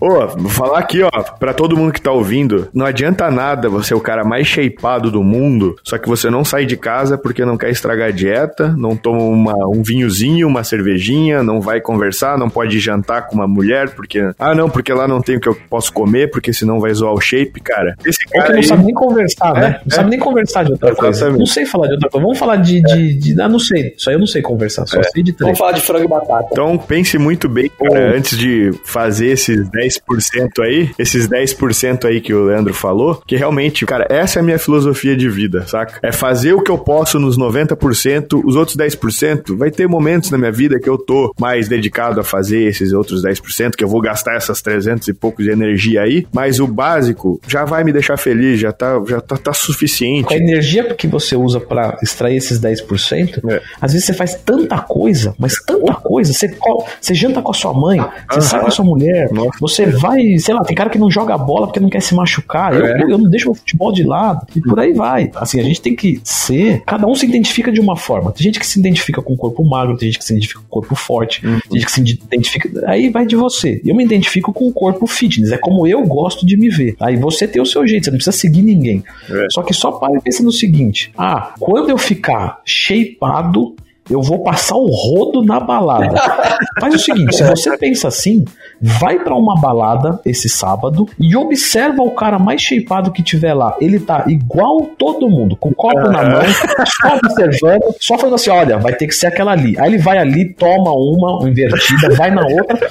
Ô, 0.00 0.26
vou 0.26 0.50
falar 0.50 0.78
aqui, 0.78 1.02
ó, 1.02 1.10
pra 1.38 1.54
todo 1.54 1.76
mundo 1.76 1.92
que 1.92 2.00
tá 2.00 2.12
ouvindo, 2.12 2.68
não 2.74 2.84
adianta 2.84 3.30
nada 3.30 3.68
você 3.68 3.86
ser 3.86 3.94
o 3.94 4.00
cara 4.00 4.24
mais 4.24 4.46
shapeado 4.46 5.10
do 5.10 5.22
mundo, 5.22 5.76
só 5.82 5.96
que 5.96 6.08
você 6.08 6.28
não 6.28 6.44
sai 6.44 6.66
de 6.66 6.76
casa 6.76 7.16
porque 7.16 7.44
não 7.44 7.56
quer 7.56 7.70
estragar 7.70 8.08
a 8.08 8.10
dieta, 8.10 8.74
não 8.76 8.96
toma 8.96 9.22
uma, 9.22 9.54
um 9.68 9.82
vinhozinho, 9.82 10.48
uma 10.48 10.64
cervejinha, 10.64 11.42
não 11.42 11.60
vai 11.60 11.80
conversar, 11.80 12.36
não 12.36 12.50
pode 12.50 12.78
jantar 12.80 13.28
com 13.28 13.36
uma 13.36 13.46
mulher 13.46 13.90
porque, 13.90 14.30
ah, 14.38 14.54
não, 14.54 14.68
porque 14.68 14.92
lá 14.92 15.06
não 15.06 15.22
tem 15.22 15.36
o 15.36 15.40
que 15.40 15.48
eu 15.48 15.56
posso 15.70 15.92
comer, 15.92 16.30
porque 16.30 16.52
senão 16.52 16.80
vai 16.80 16.92
zoar 16.92 17.14
o 17.14 17.20
shape, 17.20 17.60
cara. 17.60 17.94
Esse 18.04 18.24
cara 18.26 18.40
Ou 18.40 18.46
que 18.46 18.52
não 18.52 18.60
aí... 18.60 18.66
sabe 18.66 18.84
nem 18.84 18.94
conversar, 18.94 19.56
é, 19.56 19.60
né? 19.60 19.80
Não 19.86 19.92
é. 19.92 19.94
sabe 19.94 20.10
nem 20.10 20.18
conversar 20.18 20.64
de 20.64 20.72
outra 20.72 20.88
Exatamente. 20.90 21.20
coisa. 21.20 21.38
Não 21.38 21.46
sei 21.46 21.66
falar 21.66 21.86
de 21.86 21.92
outra 21.94 22.10
coisa. 22.10 22.24
Vamos 22.24 22.38
falar 22.38 22.56
de, 22.56 22.82
de, 22.82 23.14
de, 23.14 23.40
Ah, 23.40 23.48
não 23.48 23.58
sei. 23.58 23.94
Isso 23.96 24.10
aí 24.10 24.16
eu 24.16 24.20
não 24.20 24.26
sei 24.26 24.42
conversar, 24.42 24.86
só 24.86 24.98
é. 24.98 25.02
sei 25.04 25.22
de 25.22 25.32
três. 25.32 25.46
Vamos 25.46 25.58
falar 25.58 25.72
de 25.72 25.80
frango 25.80 26.04
e 26.04 26.08
batata. 26.08 26.48
Então 26.50 26.76
pense 26.76 27.16
muito 27.18 27.48
bem, 27.48 27.70
cara, 27.70 28.16
antes 28.16 28.36
de 28.36 28.72
fazer 28.84 29.28
esses 29.28 29.68
10 29.68 29.85
10% 29.86 30.62
aí, 30.62 30.90
esses 30.98 31.28
10% 31.28 32.04
aí 32.04 32.20
que 32.20 32.34
o 32.34 32.44
Leandro 32.44 32.74
falou, 32.74 33.22
que 33.26 33.36
realmente, 33.36 33.86
cara, 33.86 34.06
essa 34.10 34.38
é 34.38 34.40
a 34.40 34.44
minha 34.44 34.58
filosofia 34.58 35.16
de 35.16 35.28
vida, 35.28 35.66
saca? 35.66 35.98
É 36.02 36.12
fazer 36.12 36.52
o 36.52 36.62
que 36.62 36.70
eu 36.70 36.78
posso 36.78 37.18
nos 37.18 37.38
90%, 37.38 38.42
os 38.44 38.56
outros 38.56 38.76
10%, 38.76 39.56
vai 39.56 39.70
ter 39.70 39.88
momentos 39.88 40.30
na 40.30 40.38
minha 40.38 40.52
vida 40.52 40.78
que 40.78 40.88
eu 40.88 40.98
tô 40.98 41.34
mais 41.38 41.68
dedicado 41.68 42.20
a 42.20 42.24
fazer 42.24 42.64
esses 42.64 42.92
outros 42.92 43.22
10%, 43.22 43.76
que 43.76 43.84
eu 43.84 43.88
vou 43.88 44.00
gastar 44.00 44.36
essas 44.36 44.60
300 44.60 45.08
e 45.08 45.14
poucos 45.14 45.44
de 45.44 45.50
energia 45.50 46.02
aí, 46.02 46.26
mas 46.32 46.60
o 46.60 46.66
básico 46.66 47.40
já 47.46 47.64
vai 47.64 47.84
me 47.84 47.92
deixar 47.92 48.16
feliz, 48.16 48.60
já 48.60 48.72
tá, 48.72 49.00
já 49.06 49.20
tá, 49.20 49.36
tá 49.36 49.52
suficiente. 49.52 50.32
A 50.32 50.36
energia 50.36 50.94
que 50.94 51.06
você 51.06 51.36
usa 51.36 51.60
para 51.60 51.98
extrair 52.02 52.36
esses 52.36 52.60
10%, 52.60 53.50
é. 53.50 53.62
às 53.80 53.92
vezes 53.92 54.06
você 54.06 54.12
faz 54.12 54.34
tanta 54.34 54.78
coisa, 54.78 55.34
mas 55.38 55.56
tanta 55.64 55.94
coisa, 55.94 56.32
você, 56.32 56.56
você 57.00 57.14
janta 57.14 57.42
com 57.42 57.50
a 57.50 57.54
sua 57.54 57.72
mãe, 57.72 58.00
você 58.30 58.40
sai 58.40 58.60
com 58.60 58.66
a 58.66 58.70
sua 58.70 58.84
mulher, 58.84 59.30
Nossa. 59.32 59.58
você 59.60 59.75
vai, 59.84 60.38
sei 60.38 60.54
lá, 60.54 60.64
tem 60.64 60.74
cara 60.74 60.88
que 60.88 60.98
não 60.98 61.10
joga 61.10 61.36
bola 61.36 61.66
porque 61.66 61.80
não 61.80 61.90
quer 61.90 62.00
se 62.00 62.14
machucar. 62.14 62.74
É. 62.74 63.02
Eu, 63.02 63.10
eu 63.10 63.18
não 63.18 63.28
deixo 63.28 63.50
o 63.50 63.54
futebol 63.54 63.92
de 63.92 64.02
lado. 64.02 64.46
E 64.54 64.60
por 64.60 64.78
aí 64.80 64.92
vai. 64.92 65.30
Assim, 65.34 65.60
a 65.60 65.62
gente 65.62 65.80
tem 65.80 65.94
que 65.94 66.20
ser. 66.24 66.82
Cada 66.86 67.06
um 67.06 67.14
se 67.14 67.26
identifica 67.26 67.70
de 67.70 67.80
uma 67.80 67.96
forma. 67.96 68.32
Tem 68.32 68.44
gente 68.44 68.58
que 68.58 68.66
se 68.66 68.78
identifica 68.78 69.20
com 69.20 69.34
o 69.34 69.36
corpo 69.36 69.64
magro, 69.64 69.96
tem 69.96 70.08
gente 70.08 70.18
que 70.18 70.24
se 70.24 70.32
identifica 70.32 70.60
com 70.60 70.66
o 70.66 70.80
corpo 70.80 70.94
forte, 70.94 71.44
uhum. 71.46 71.58
tem 71.68 71.80
gente 71.80 71.86
que 71.86 71.92
se 71.92 72.00
identifica. 72.00 72.70
Aí 72.86 73.10
vai 73.10 73.26
de 73.26 73.36
você. 73.36 73.80
Eu 73.84 73.94
me 73.94 74.04
identifico 74.04 74.52
com 74.52 74.66
o 74.66 74.72
corpo 74.72 75.06
fitness. 75.06 75.52
É 75.52 75.58
como 75.58 75.86
eu 75.86 76.02
gosto 76.04 76.46
de 76.46 76.56
me 76.56 76.68
ver. 76.68 76.96
Aí 77.00 77.16
você 77.16 77.46
tem 77.46 77.60
o 77.60 77.66
seu 77.66 77.86
jeito, 77.86 78.04
você 78.04 78.10
não 78.10 78.18
precisa 78.18 78.36
seguir 78.36 78.62
ninguém. 78.62 79.02
É. 79.30 79.46
Só 79.50 79.62
que 79.62 79.74
só 79.74 79.92
para 79.92 80.16
e 80.16 80.20
pensa 80.20 80.42
no 80.42 80.52
seguinte: 80.52 81.12
ah, 81.16 81.54
quando 81.58 81.90
eu 81.90 81.98
ficar 81.98 82.60
shapeado, 82.64 83.74
eu 84.10 84.22
vou 84.22 84.42
passar 84.42 84.76
o 84.76 84.86
rodo 84.86 85.42
na 85.42 85.60
balada. 85.60 86.14
Faz 86.80 86.94
o 86.94 86.98
seguinte, 86.98 87.36
se 87.36 87.44
você 87.44 87.76
pensa 87.76 88.08
assim, 88.08 88.44
vai 88.80 89.18
para 89.18 89.34
uma 89.34 89.58
balada 89.60 90.20
esse 90.24 90.48
sábado 90.48 91.08
e 91.18 91.36
observa 91.36 92.02
o 92.02 92.10
cara 92.10 92.38
mais 92.38 92.60
shapeado 92.60 93.10
que 93.10 93.22
tiver 93.22 93.54
lá. 93.54 93.76
Ele 93.80 93.98
tá 93.98 94.24
igual 94.28 94.82
todo 94.98 95.28
mundo, 95.28 95.56
com 95.56 95.70
o 95.70 95.74
copo 95.74 96.08
na 96.08 96.22
mão, 96.22 96.42
só 96.86 97.16
observando, 97.16 97.94
só 98.00 98.18
falando 98.18 98.34
assim, 98.34 98.50
olha, 98.50 98.78
vai 98.78 98.94
ter 98.94 99.06
que 99.06 99.14
ser 99.14 99.26
aquela 99.26 99.52
ali. 99.52 99.78
Aí 99.78 99.90
ele 99.90 99.98
vai 99.98 100.18
ali, 100.18 100.54
toma 100.54 100.92
uma 100.92 101.48
invertida, 101.48 102.10
vai 102.14 102.30
na 102.30 102.42
outra, 102.42 102.88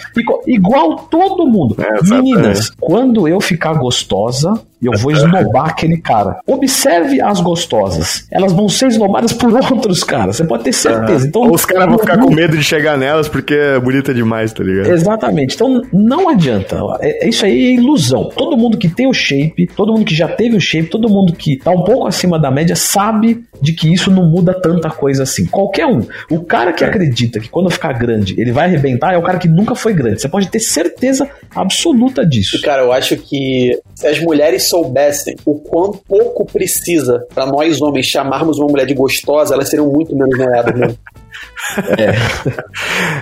igual 0.48 0.96
todo 1.10 1.48
mundo. 1.48 1.76
É, 1.80 2.04
Meninas, 2.04 2.72
quando 2.80 3.28
eu 3.28 3.40
ficar 3.40 3.74
gostosa, 3.74 4.54
eu 4.86 4.98
vou 4.98 5.12
esnobar 5.12 5.70
aquele 5.70 5.98
cara. 5.98 6.40
Observe 6.48 7.22
as 7.22 7.40
gostosas. 7.42 8.28
Elas 8.32 8.54
vão 8.54 8.68
ser 8.70 8.88
esnobadas 8.88 9.34
por 9.34 9.54
outros 9.72 10.04
caras. 10.04 10.38
Você 10.38 10.44
pode 10.44 10.64
ter 10.64 10.74
certeza. 10.74 11.28
Então, 11.28 11.50
os 11.52 11.66
caras 11.66 11.88
vão 11.88 11.98
ficar 11.98 12.18
com 12.18 12.34
medo 12.34 12.58
de 12.58 12.64
chegar 12.64 12.98
nelas 12.98 13.28
porque 13.28 13.54
é 13.54 13.80
bonita 13.80 14.14
demais, 14.14 14.54
tá 14.54 14.64
ligado? 14.64 14.92
Exatamente. 14.92 15.56
Então 15.56 15.82
não 15.92 16.30
adianta. 16.30 16.78
É, 17.02 17.28
isso 17.28 17.46
aí 17.46 17.66
é 17.66 17.72
ilusão. 17.76 18.30
Todo 18.36 18.58
mundo 18.58 18.78
que 18.78 18.90
tem 18.90 19.08
o 19.08 19.14
shape, 19.14 19.68
todo 19.76 19.94
mundo 19.94 20.06
que 20.06 20.16
já 20.16 20.28
teve 20.28 20.56
o 20.56 20.62
shape, 20.62 20.90
todo 20.90 21.10
mundo 21.10 21.34
que 21.34 21.58
tá 21.58 21.72
um 21.72 21.84
pouco 21.84 22.08
acima 22.08 22.40
da 22.40 22.52
média 22.52 22.76
sabe 22.76 23.44
de 23.62 23.74
que 23.74 23.92
isso 23.92 24.12
não 24.12 24.30
muda 24.30 24.54
tanta 24.54 24.90
coisa 24.90 25.24
assim. 25.24 25.46
Qualquer 25.46 25.86
um. 25.86 26.06
O 26.30 26.44
cara 26.44 26.74
que 26.74 26.84
é. 26.84 26.88
acredita 26.88 27.40
que 27.40 27.50
quando 27.50 27.70
ficar 27.70 27.94
grande 27.94 28.40
ele 28.40 28.52
vai 28.52 28.66
arrebentar 28.66 29.14
é 29.14 29.18
o 29.18 29.24
cara 29.24 29.38
que 29.38 29.48
nunca 29.48 29.76
foi 29.76 29.94
grande. 29.94 30.22
Você 30.22 30.30
pode 30.30 30.48
ter 30.48 30.60
certeza 30.60 31.30
absoluta 31.56 32.26
disso. 32.26 32.62
Cara, 32.62 32.84
eu 32.84 32.92
acho 32.92 33.18
que 33.18 33.80
se 33.94 34.08
as 34.08 34.20
mulheres 34.20 34.70
soubessem 34.70 35.36
o 35.46 35.56
quão 35.56 35.92
pouco 35.92 36.46
precisa 36.46 37.26
para 37.34 37.46
nós 37.46 37.82
homens 37.82 38.06
chamarmos 38.06 38.58
uma 38.58 38.68
mulher 38.68 38.86
de 38.86 38.94
gostosa, 38.94 39.54
elas 39.54 39.70
seriam 39.70 39.88
muito 39.92 40.16
menos 40.16 40.38
noiadas 40.38 40.78
mesmo. 40.78 40.98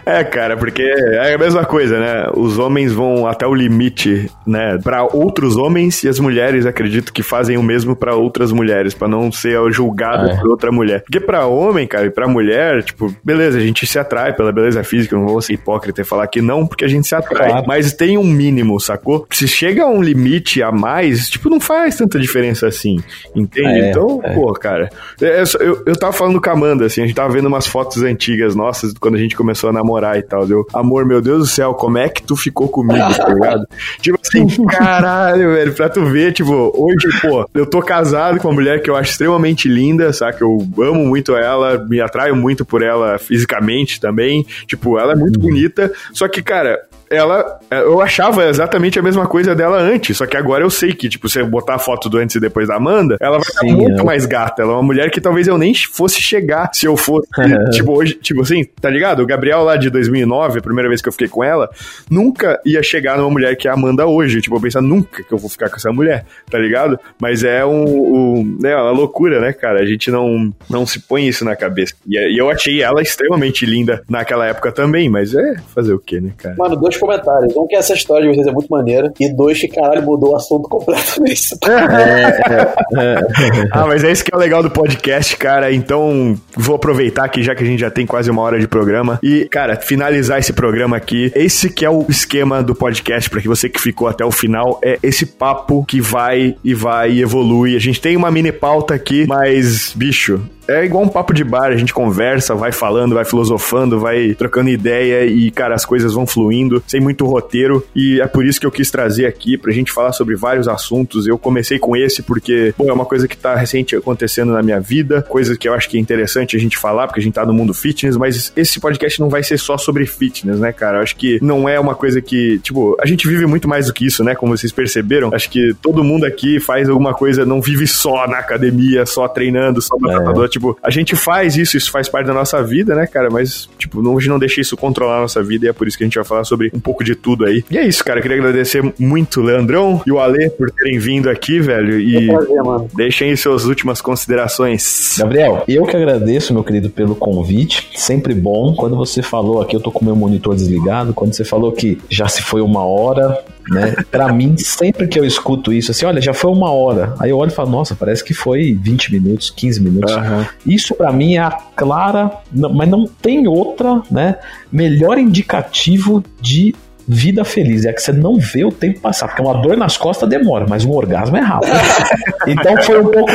É. 0.06 0.20
é, 0.20 0.24
cara, 0.24 0.58
porque 0.58 0.82
é 0.84 1.34
a 1.34 1.38
mesma 1.38 1.66
coisa, 1.66 2.00
né? 2.00 2.28
Os 2.36 2.60
homens 2.60 2.92
vão 2.92 3.26
até 3.26 3.48
o 3.48 3.54
limite, 3.54 4.30
né, 4.46 4.78
para 4.84 5.04
outros 5.04 5.56
homens 5.56 6.04
e 6.04 6.10
as 6.10 6.20
mulheres 6.20 6.66
acredito 6.66 7.14
que 7.14 7.24
fazem 7.24 7.58
o 7.58 7.64
mesmo 7.64 7.96
para 7.96 8.16
outras 8.16 8.52
mulheres, 8.52 8.94
para 8.94 9.08
não 9.08 9.32
ser 9.32 9.60
julgado 9.72 10.30
é. 10.30 10.36
por 10.36 10.50
outra 10.50 10.72
mulher. 10.72 11.02
Porque 11.02 11.20
para 11.20 11.46
homem, 11.46 11.88
cara, 11.88 12.08
e 12.08 12.10
para 12.10 12.28
mulher, 12.28 12.84
tipo, 12.84 13.16
beleza, 13.24 13.58
a 13.58 13.62
gente 13.62 13.86
se 13.86 13.98
atrai 13.98 14.34
pela 14.34 14.52
beleza 14.52 14.84
física, 14.84 15.16
não 15.16 15.28
vou 15.28 15.42
ser 15.42 15.54
hipócrita 15.54 16.02
e 16.02 16.06
falar 16.06 16.28
que 16.28 16.42
não, 16.42 16.68
porque 16.68 16.86
a 16.86 16.88
gente 16.88 17.08
se 17.08 17.16
atrai, 17.16 17.50
claro. 17.50 17.66
mas 17.68 17.94
tem 17.94 18.18
um 18.18 18.24
mínimo, 18.24 18.80
sacou? 18.80 19.26
Se 19.32 19.48
chega 19.48 19.84
a 19.84 19.88
um 19.88 20.02
limite 20.02 20.62
a 20.62 20.72
mais, 20.72 21.30
tipo, 21.30 21.50
não 21.50 21.60
faz 21.60 21.96
tanta 21.96 22.20
diferença 22.20 22.68
assim, 22.68 22.98
entende? 23.36 23.82
É, 23.82 23.90
então, 23.90 24.22
é. 24.24 24.34
pô, 24.34 24.52
cara, 24.54 24.90
é, 25.22 25.44
eu, 25.60 25.84
eu 25.86 25.96
tava 25.96 26.14
falando 26.14 26.42
com 26.42 26.50
a 26.50 26.54
Amanda, 26.54 26.86
assim, 26.86 27.02
a 27.02 27.06
gente 27.06 27.16
tava 27.16 27.34
vendo 27.34 27.48
umas 27.48 27.68
fotos 27.68 28.03
antigas 28.04 28.56
nossas, 28.56 28.94
quando 28.94 29.16
a 29.16 29.20
gente 29.20 29.36
começou 29.36 29.70
a 29.70 29.74
namorar 29.74 30.18
e 30.18 30.22
tal, 30.22 30.46
deu, 30.46 30.66
amor, 30.74 31.06
meu 31.06 31.22
Deus 31.22 31.40
do 31.40 31.48
céu, 31.48 31.74
como 31.74 31.98
é 31.98 32.10
que 32.10 32.24
tu 32.24 32.36
ficou 32.36 32.68
comigo, 32.68 33.14
tá 33.16 33.28
ligado? 33.30 33.68
tipo 34.02 34.20
assim, 34.22 34.66
caralho, 34.66 35.54
velho, 35.54 35.74
pra 35.74 35.90
tu 35.90 36.06
ver, 36.06 36.34
tipo, 36.34 36.54
hoje, 36.54 37.22
pô, 37.22 37.48
eu 37.54 37.66
tô 37.66 37.82
casado 37.82 38.40
com 38.40 38.48
uma 38.48 38.54
mulher 38.54 38.82
que 38.82 38.90
eu 38.90 38.96
acho 38.96 39.12
extremamente 39.12 39.68
linda, 39.68 40.12
sabe? 40.14 40.42
Eu 40.42 40.68
amo 40.80 41.06
muito 41.06 41.36
ela, 41.36 41.84
me 41.88 42.02
atraio 42.02 42.36
muito 42.36 42.66
por 42.66 42.82
ela 42.82 43.18
fisicamente 43.18 44.00
também, 44.00 44.46
tipo, 44.68 44.98
ela 44.98 45.14
é 45.14 45.16
muito 45.16 45.40
bonita, 45.40 45.92
só 46.14 46.28
que, 46.28 46.42
cara, 46.42 46.80
ela. 47.14 47.60
Eu 47.70 48.02
achava 48.02 48.48
exatamente 48.48 49.00
a 49.00 49.02
mesma 49.02 49.28
coisa 49.28 49.56
dela 49.56 49.78
antes, 49.80 50.18
só 50.18 50.26
que 50.26 50.38
agora 50.38 50.64
eu 50.64 50.70
sei 50.70 50.94
que, 50.94 51.10
tipo, 51.10 51.28
se 51.28 51.40
eu 51.40 51.48
botar 51.48 51.76
a 51.76 51.80
foto 51.80 52.10
do 52.10 52.18
antes 52.18 52.36
e 52.36 52.40
depois 52.40 52.68
da 52.68 52.76
Amanda, 52.76 53.18
ela 53.20 53.40
vai 53.40 53.48
Sim, 53.60 53.76
muito 53.76 54.02
é. 54.02 54.04
mais 54.04 54.26
gata. 54.26 54.62
Ela 54.62 54.72
é 54.72 54.76
uma 54.76 54.84
mulher 54.84 55.10
que 55.12 55.22
talvez 55.22 55.48
eu 55.48 55.58
nem 55.58 55.74
fosse 55.74 56.22
chegar 56.22 56.70
se 56.74 56.86
eu 56.86 56.96
fosse. 56.96 57.28
tipo, 57.72 57.92
hoje, 57.92 58.16
tipo 58.16 58.42
assim, 58.42 58.64
tá 58.64 58.90
ligado? 58.90 59.22
O 59.22 59.26
Gabriel 59.26 59.64
lá 59.64 59.76
de 59.76 59.90
2009, 59.90 60.60
a 60.60 60.62
primeira 60.62 60.90
vez 60.90 61.02
que 61.02 61.08
eu 61.08 61.12
fiquei 61.14 61.28
com 61.28 61.44
ela, 61.44 61.70
nunca 62.10 62.60
ia 62.66 62.82
chegar 62.84 63.18
numa 63.18 63.30
mulher 63.30 63.56
que 63.56 63.68
é 63.68 63.72
a 63.72 63.74
Amanda 63.74 64.06
hoje. 64.06 64.42
Tipo, 64.42 64.58
eu 64.58 64.62
pensar 64.62 64.82
nunca 64.82 65.24
que 65.24 65.32
eu 65.32 65.38
vou 65.38 65.50
ficar 65.50 65.70
com 65.70 65.76
essa 65.76 65.92
mulher, 65.92 66.26
tá 66.50 66.58
ligado? 66.58 67.00
Mas 67.20 67.44
é 67.44 67.66
um, 67.66 67.84
um 67.84 68.58
né, 68.60 68.76
uma 68.76 68.92
loucura, 68.92 69.40
né, 69.40 69.54
cara? 69.54 69.82
A 69.82 69.86
gente 69.86 70.12
não, 70.12 70.54
não 70.70 70.86
se 70.86 71.00
põe 71.00 71.28
isso 71.28 71.44
na 71.46 71.56
cabeça. 71.56 71.94
E, 72.08 72.18
e 72.18 72.38
eu 72.38 72.50
achei 72.50 72.82
ela 72.82 73.02
extremamente 73.02 73.66
linda 73.66 74.04
naquela 74.10 74.48
época 74.48 74.72
também, 74.72 75.10
mas 75.10 75.34
é 75.34 75.56
fazer 75.74 75.94
o 75.94 76.00
quê, 76.00 76.20
né, 76.20 76.32
cara? 76.38 76.56
Mano, 76.58 76.76
dois 76.76 76.96
comentários. 77.04 77.56
Um 77.56 77.68
que 77.68 77.76
essa 77.76 77.94
história 77.94 78.30
de 78.30 78.36
vocês 78.36 78.48
é 78.48 78.52
muito 78.52 78.70
maneira. 78.70 79.12
E 79.20 79.30
dois 79.34 79.60
que, 79.60 79.68
caralho, 79.68 80.04
mudou 80.04 80.32
o 80.32 80.36
assunto 80.36 80.68
completamente. 80.70 81.44
É, 81.74 82.54
é, 82.54 83.02
é. 83.02 83.68
ah, 83.72 83.86
mas 83.88 84.04
é 84.04 84.12
isso 84.12 84.24
que 84.24 84.34
é 84.34 84.38
o 84.38 84.40
legal 84.40 84.62
do 84.62 84.70
podcast, 84.70 85.36
cara. 85.38 85.72
Então, 85.72 86.38
vou 86.56 86.76
aproveitar 86.76 87.26
aqui, 87.26 87.42
já 87.42 87.56
que 87.56 87.64
a 87.64 87.66
gente 87.66 87.80
já 87.80 87.90
tem 87.90 88.06
quase 88.06 88.30
uma 88.30 88.42
hora 88.42 88.60
de 88.60 88.68
programa. 88.68 89.20
E, 89.22 89.48
cara, 89.50 89.76
finalizar 89.76 90.40
esse 90.40 90.54
programa 90.54 90.98
aqui. 90.98 91.32
Esse 91.36 91.70
que 91.70 91.86
é 91.86 91.90
o 91.90 92.06
esquema 92.08 92.62
do 92.62 92.76
podcast, 92.76 93.30
para 93.30 93.42
que 93.42 93.48
você 93.48 93.70
que 93.70 93.80
ficou 93.80 94.08
até 94.08 94.24
o 94.24 94.32
final, 94.32 94.80
é 94.84 94.98
esse 95.02 95.26
papo 95.26 95.84
que 95.86 96.00
vai 96.00 96.56
e 96.64 96.74
vai 96.74 97.12
e 97.12 97.22
evolui. 97.22 97.76
A 97.76 97.80
gente 97.80 98.00
tem 98.00 98.16
uma 98.16 98.32
mini 98.32 98.52
pauta 98.52 98.94
aqui, 98.94 99.26
mas, 99.28 99.94
bicho, 99.96 100.42
é 100.68 100.86
igual 100.86 101.04
um 101.04 101.10
papo 101.10 101.34
de 101.34 101.44
bar, 101.44 101.72
a 101.72 101.78
gente 101.78 101.94
conversa, 101.94 102.56
vai 102.56 102.72
falando, 102.72 103.16
vai 103.16 103.26
filosofando, 103.26 104.00
vai 104.00 104.34
trocando 104.34 104.70
ideia 104.70 105.26
e, 105.26 105.52
cara, 105.52 105.76
as 105.76 105.86
coisas 105.86 106.14
vão 106.14 106.26
fluindo, 106.26 106.84
sem 106.88 107.00
muito 107.00 107.26
roteiro. 107.26 107.86
E 107.96 108.22
é 108.22 108.28
por 108.28 108.46
isso 108.46 108.60
que 108.60 108.66
eu 108.66 108.72
quis 108.72 108.90
trazer 108.90 109.26
aqui 109.26 109.58
pra 109.58 109.72
gente 109.72 109.92
falar 109.92 110.14
sobre 110.14 110.36
vários 110.36 110.68
assuntos. 110.68 111.28
Eu 111.28 111.38
comecei 111.38 111.80
com 111.80 111.96
esse 111.96 112.22
porque, 112.22 112.74
pô, 112.78 112.90
é 112.90 112.94
uma 112.94 113.06
coisa 113.06 113.28
que 113.28 113.38
tá 113.38 113.56
recente 113.56 113.96
acontecendo 113.96 114.54
na 114.54 114.62
minha 114.62 114.80
vida, 114.80 115.22
coisa 115.22 115.58
que 115.58 115.68
eu 115.68 115.74
acho 115.74 115.90
que 115.90 115.98
é 115.98 116.00
interessante 116.00 116.56
a 116.56 116.60
gente 116.60 116.78
falar, 116.78 117.08
porque 117.08 117.20
a 117.20 117.24
gente 117.24 117.34
tá 117.34 117.46
no 117.46 117.54
mundo 117.54 117.74
fitness, 117.74 118.18
mas 118.18 118.52
esse 118.56 118.80
podcast 118.80 119.20
não 119.20 119.30
vai 119.30 119.44
ser 119.44 119.58
só 119.58 119.78
sobre 119.78 120.06
fitness, 120.06 120.60
né, 120.60 120.72
cara? 120.72 120.98
Eu 120.98 121.04
acho 121.04 121.16
que 121.16 121.40
não 121.42 121.68
é 121.68 121.80
uma 121.80 121.96
coisa 121.96 122.22
que, 122.22 122.60
tipo, 122.60 122.96
a 123.00 123.06
gente 123.06 123.28
vive 123.28 123.46
muito 123.46 123.68
mais 123.68 123.88
do 123.88 123.94
que 123.94 124.06
isso, 124.06 124.24
né? 124.24 124.36
Como 124.36 124.56
vocês 124.56 124.72
perceberam. 124.72 125.34
Acho 125.34 125.50
que 125.50 125.74
todo 125.82 126.04
mundo 126.04 126.26
aqui 126.26 126.60
faz 126.60 126.90
alguma 126.90 127.14
coisa, 127.14 127.46
não 127.46 127.62
vive 127.62 127.88
só 127.88 128.28
na 128.28 128.40
academia, 128.40 129.06
só 129.06 129.28
treinando, 129.28 129.82
só 129.82 129.96
no 130.00 130.12
é. 130.12 130.16
Tipo, 130.54 130.78
a 130.84 130.92
gente 130.92 131.16
faz 131.16 131.58
isso, 131.58 131.76
isso 131.76 131.92
faz 131.92 132.08
parte 132.08 132.28
da 132.28 132.34
nossa 132.34 132.62
vida, 132.62 132.94
né, 132.94 133.08
cara? 133.08 133.28
Mas, 133.32 133.68
tipo, 133.78 134.04
não, 134.04 134.16
não 134.16 134.38
deixa 134.38 134.62
isso 134.62 134.78
controlar 134.78 135.18
a 135.18 135.22
nossa 135.22 135.42
vida 135.42 135.66
e 135.66 135.70
é 135.70 135.74
por 135.74 135.88
isso 135.88 135.98
que 135.98 136.04
a 136.04 136.08
gente 136.08 136.14
vai 136.14 136.24
falar 136.24 136.44
sobre 136.44 136.72
um 136.72 136.80
pouco 136.80 137.04
de 137.04 137.16
tudo 137.16 137.44
aí. 137.44 137.66
E 137.72 137.78
é 137.78 137.86
isso, 137.88 138.06
cara. 138.06 138.20
Eu 138.20 138.22
queria 138.22 138.38
agradecer 138.38 138.84
muito 139.00 139.42
o 139.42 139.44
Leandrão 139.44 140.02
e 140.06 140.12
o 140.12 140.20
Ale 140.20 140.52
por 140.52 140.70
terem 140.70 141.00
vindo 141.00 141.28
aqui, 141.28 141.60
velho. 141.60 142.00
E 142.00 142.28
prazer, 142.28 142.62
deixem 142.96 143.36
suas 143.36 143.66
últimas 143.66 144.00
considerações. 144.00 145.16
Gabriel, 145.18 145.64
eu 145.68 145.86
que 145.86 145.98
agradeço, 145.98 146.54
meu 146.54 146.64
querido, 146.64 146.90
pelo 146.90 147.16
convite. 147.16 147.90
Sempre 147.96 148.36
bom. 148.36 148.76
Quando 148.76 148.96
você 148.96 149.24
falou 149.24 149.60
aqui, 149.60 149.76
eu 149.76 149.82
tô 149.82 149.92
com 149.92 150.06
meu 150.06 150.16
monitor 150.16 150.54
desligado. 150.54 151.16
Quando 151.16 151.34
você 151.34 151.44
falou 151.44 151.72
que 151.72 151.98
já 152.10 152.28
se 152.28 152.44
foi 152.44 152.62
uma 152.62 152.86
hora, 152.86 153.44
né? 153.70 153.96
Pra 154.12 154.32
mim, 154.32 154.56
sempre 154.58 155.08
que 155.08 155.20
eu 155.20 155.26
escuto 155.26 155.72
isso, 155.72 155.92
assim, 155.92 156.06
olha, 156.06 156.22
já 156.22 156.34
foi 156.34 156.52
uma 156.52 156.72
hora. 156.72 157.16
Aí 157.20 157.30
eu 157.30 157.38
olho 157.38 157.52
e 157.52 157.54
falo, 157.54 157.70
nossa, 157.70 157.96
parece 157.96 158.24
que 158.24 158.34
foi 158.34 158.78
20 158.82 159.12
minutos, 159.12 159.50
15 159.50 159.82
minutos. 159.82 160.16
Uhum. 160.16 160.46
Isso 160.66 160.96
para 160.96 161.12
mim 161.12 161.36
é 161.36 161.40
a 161.40 161.52
clara, 161.76 162.32
mas 162.52 162.90
não 162.90 163.06
tem 163.06 163.48
outra, 163.48 164.02
né? 164.10 164.38
Melhor 164.72 165.18
indicativo 165.18 166.24
de 166.42 166.76
vida 167.08 167.44
feliz. 167.44 167.86
É 167.86 167.94
que 167.94 168.02
você 168.02 168.12
não 168.12 168.38
vê 168.38 168.64
o 168.64 168.72
tempo 168.72 169.00
passar, 169.00 169.28
porque 169.28 169.42
uma 169.42 169.62
dor 169.62 169.78
nas 169.78 169.98
costas 169.98 170.28
demora, 170.28 170.66
mas 170.68 170.86
um 170.86 170.92
orgasmo 170.92 171.38
é 171.38 171.42
rápido. 171.42 171.72
então 172.48 172.82
foi 172.84 173.02
um 173.02 173.08
pouco 173.08 173.32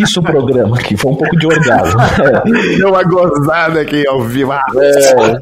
isso 0.00 0.20
o 0.20 0.22
programa 0.22 0.76
aqui, 0.76 0.96
foi 0.96 1.12
um 1.12 1.16
pouco 1.16 1.36
de 1.36 1.46
orgasmo. 1.46 2.00
Deu 2.76 2.88
uma 2.88 3.02
gozada 3.02 3.80
aqui 3.80 4.06
ao 4.06 4.22
vivo. 4.22 4.52
É. 4.52 5.40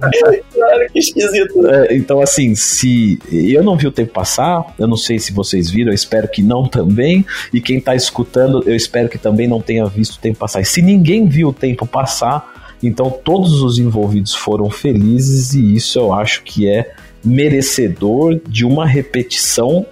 Claro, 0.52 0.86
que 0.92 0.98
esquisito. 0.98 1.66
É, 1.66 1.96
então, 1.96 2.20
assim, 2.20 2.54
se 2.54 3.18
eu 3.30 3.62
não 3.62 3.76
vi 3.76 3.86
o 3.86 3.92
tempo 3.92 4.12
passar, 4.12 4.64
eu 4.78 4.86
não 4.86 4.96
sei 4.96 5.18
se 5.18 5.32
vocês 5.32 5.70
viram, 5.70 5.90
eu 5.90 5.94
espero 5.94 6.28
que 6.28 6.42
não 6.42 6.66
também. 6.66 7.24
E 7.52 7.60
quem 7.60 7.80
tá 7.80 7.94
escutando, 7.94 8.62
eu 8.66 8.74
espero 8.74 9.08
que 9.08 9.18
também 9.18 9.46
não 9.46 9.60
tenha 9.60 9.86
visto 9.86 10.16
o 10.16 10.18
tempo 10.18 10.38
passar. 10.38 10.60
E 10.60 10.64
se 10.64 10.82
ninguém 10.82 11.26
viu 11.26 11.48
o 11.48 11.52
tempo 11.52 11.86
passar, 11.86 12.54
então 12.82 13.10
todos 13.10 13.62
os 13.62 13.78
envolvidos 13.78 14.34
foram 14.34 14.70
felizes 14.70 15.54
e 15.54 15.74
isso 15.74 15.98
eu 15.98 16.12
acho 16.12 16.42
que 16.42 16.68
é 16.68 16.92
merecedor 17.26 18.40
de 18.48 18.64
uma 18.64 18.86
repetição 18.86 19.84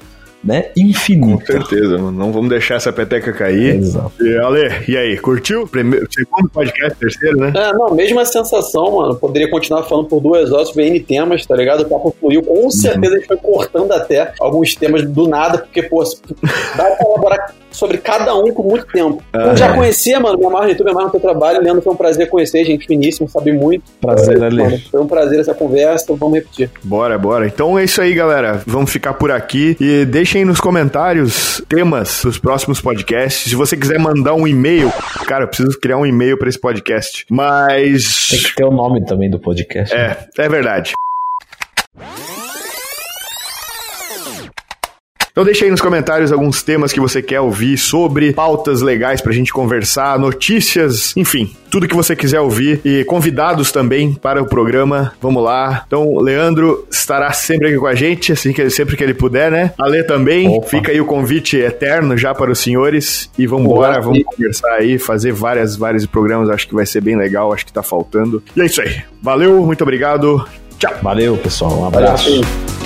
né, 0.45 0.67
infinita. 0.77 1.37
Com 1.37 1.47
certeza, 1.47 1.99
mano. 1.99 2.13
Não 2.13 2.33
vamos 2.33 2.51
deixar 2.51 2.75
essa 2.75 2.93
peteca 2.93 3.33
cair. 3.33 3.77
Exato. 3.77 4.13
E, 4.21 4.37
Ale, 4.37 4.71
e 4.87 4.97
aí, 4.97 5.17
curtiu? 5.19 5.67
Primeiro, 5.67 6.07
segundo 6.13 6.49
podcast, 6.51 6.99
terceiro, 6.99 7.39
né? 7.39 7.53
É, 7.57 7.73
não, 7.73 7.95
mesma 7.95 8.25
sensação, 8.25 8.97
mano. 8.97 9.15
Poderia 9.17 9.51
continuar 9.51 9.85
falando 9.85 10.09
por 10.09 10.21
duas 10.21 10.53
horas 10.53 10.69
sobre 10.69 10.87
N 10.87 11.01
temas, 11.01 11.47
tá 11.47 11.57
ligado? 11.57 11.83
O 11.83 11.89
papo 11.89 12.15
fluiu. 12.21 12.43
Com 12.43 12.71
certeza 12.71 13.07
uhum. 13.07 13.13
a 13.13 13.19
gente 13.19 13.27
foi 13.27 13.37
cortando 13.39 13.93
até 13.93 14.33
alguns 14.39 14.75
temas 14.75 15.03
do 15.05 15.27
nada, 15.27 15.59
porque, 15.59 15.83
pô, 15.83 16.03
dá 16.77 16.85
pra 16.85 17.07
elaborar 17.07 17.55
sobre 17.75 17.99
cada 17.99 18.35
um 18.37 18.53
por 18.53 18.65
muito 18.65 18.87
tempo. 18.87 19.23
Ah, 19.33 19.49
eu 19.49 19.57
já 19.57 19.69
é. 19.69 19.75
conhecia, 19.75 20.21
mano, 20.21 20.39
me 20.39 20.47
amarro 20.47 20.65
no 20.65 20.71
YouTube, 20.71 20.87
me 20.87 20.93
amarro 20.93 21.07
no 21.07 21.13
teu 21.13 21.21
trabalho. 21.21 21.61
Leandro, 21.61 21.83
foi 21.83 21.93
um 21.93 21.97
prazer 21.97 22.29
conhecer, 22.29 22.65
gente 22.65 22.87
finíssimo, 22.87 23.29
sabe 23.29 23.53
muito. 23.53 23.85
Prazer, 24.01 24.43
Ale. 24.43 24.63
Mano, 24.63 24.79
foi 24.91 25.01
um 25.01 25.07
prazer 25.07 25.41
essa 25.41 25.55
conversa, 25.55 26.05
então 26.05 26.17
vamos 26.17 26.37
repetir. 26.37 26.71
Bora, 26.83 27.19
bora. 27.19 27.47
Então 27.47 27.79
é 27.79 27.85
isso 27.85 28.01
aí, 28.01 28.15
galera. 28.15 28.63
Vamos 28.67 28.91
ficar 28.91 29.15
por 29.15 29.31
aqui 29.31 29.77
e 29.81 30.05
deixem 30.35 30.45
nos 30.45 30.61
comentários 30.61 31.63
temas 31.69 32.23
dos 32.25 32.39
próximos 32.39 32.81
podcasts. 32.81 33.51
Se 33.51 33.55
você 33.55 33.77
quiser 33.77 34.01
mandar 34.01 34.35
um 34.35 34.49
e-mail, 34.49 34.93
cara, 35.29 35.45
eu 35.45 35.49
preciso 35.49 35.79
criar 35.79 35.97
um 35.97 36.05
e-mail 36.05 36.37
para 36.37 36.49
esse 36.49 36.59
podcast. 36.59 37.25
Mas. 37.31 38.29
Tem 38.31 38.41
que 38.41 38.55
ter 38.57 38.65
o 38.65 38.73
nome 38.73 39.05
também 39.07 39.31
do 39.31 39.39
podcast. 39.39 39.95
É, 39.95 40.09
né? 40.09 40.17
é 40.37 40.49
verdade. 40.49 40.93
Então 45.35 45.43
deixa 45.45 45.65
aí 45.65 45.71
nos 45.73 45.81
comentários 45.81 46.31
alguns 46.31 46.63
temas 46.63 46.93
que 46.93 47.01
você 47.01 47.21
quer 47.21 47.41
ouvir 47.41 47.77
sobre 47.77 48.33
pautas 48.33 48.81
legais 48.81 49.21
pra 49.21 49.33
gente 49.33 49.53
conversar, 49.53 50.17
notícias, 50.17 51.13
enfim, 51.17 51.57
tudo 51.69 51.89
que 51.89 51.95
você 51.97 52.15
quiser 52.15 52.39
ouvir 52.39 52.81
e 52.85 53.03
convidados 53.03 53.73
também 53.73 54.15
para 54.15 54.41
o 54.41 54.47
programa. 54.47 55.13
Vamos 55.21 55.43
lá. 55.43 55.83
Então, 55.89 56.19
Leandro 56.19 56.87
estará 56.89 57.33
sempre 57.33 57.67
aqui 57.67 57.79
com 57.79 57.87
a 57.89 57.97
gente, 57.97 58.31
assim 58.31 58.53
que 58.53 58.71
sempre 58.71 58.97
que 58.97 59.03
ele 59.03 59.13
puder, 59.13 59.51
né? 59.51 59.73
Ale 59.77 60.05
também. 60.05 60.49
Opa. 60.49 60.69
Fica 60.69 60.93
aí 60.93 61.01
o 61.01 61.05
convite 61.05 61.57
eterno 61.57 62.17
já 62.17 62.33
para 62.33 62.53
os 62.53 62.61
senhores 62.61 63.29
e 63.37 63.45
vamos 63.45 63.67
embora, 63.67 64.01
vamos 64.01 64.23
conversar 64.23 64.75
aí, 64.75 65.01
fazer 65.01 65.33
várias 65.33 65.75
vários 65.75 66.07
programas, 66.07 66.49
acho 66.49 66.69
que 66.69 66.75
vai 66.77 66.87
ser 66.87 67.01
bem 67.01 67.17
legal, 67.17 67.53
acho 67.53 67.67
que 67.67 67.73
tá 67.73 67.83
faltando. 67.83 68.41
E 68.55 68.61
é 68.61 68.67
isso 68.67 68.81
aí. 68.81 69.03
Valeu, 69.21 69.67
muito 69.67 69.83
obrigado. 69.83 70.47
Tchau. 70.79 70.95
Valeu, 71.03 71.37
pessoal. 71.39 71.77
Um 71.81 71.87
abraço. 71.89 72.31
Valeu. 72.31 72.84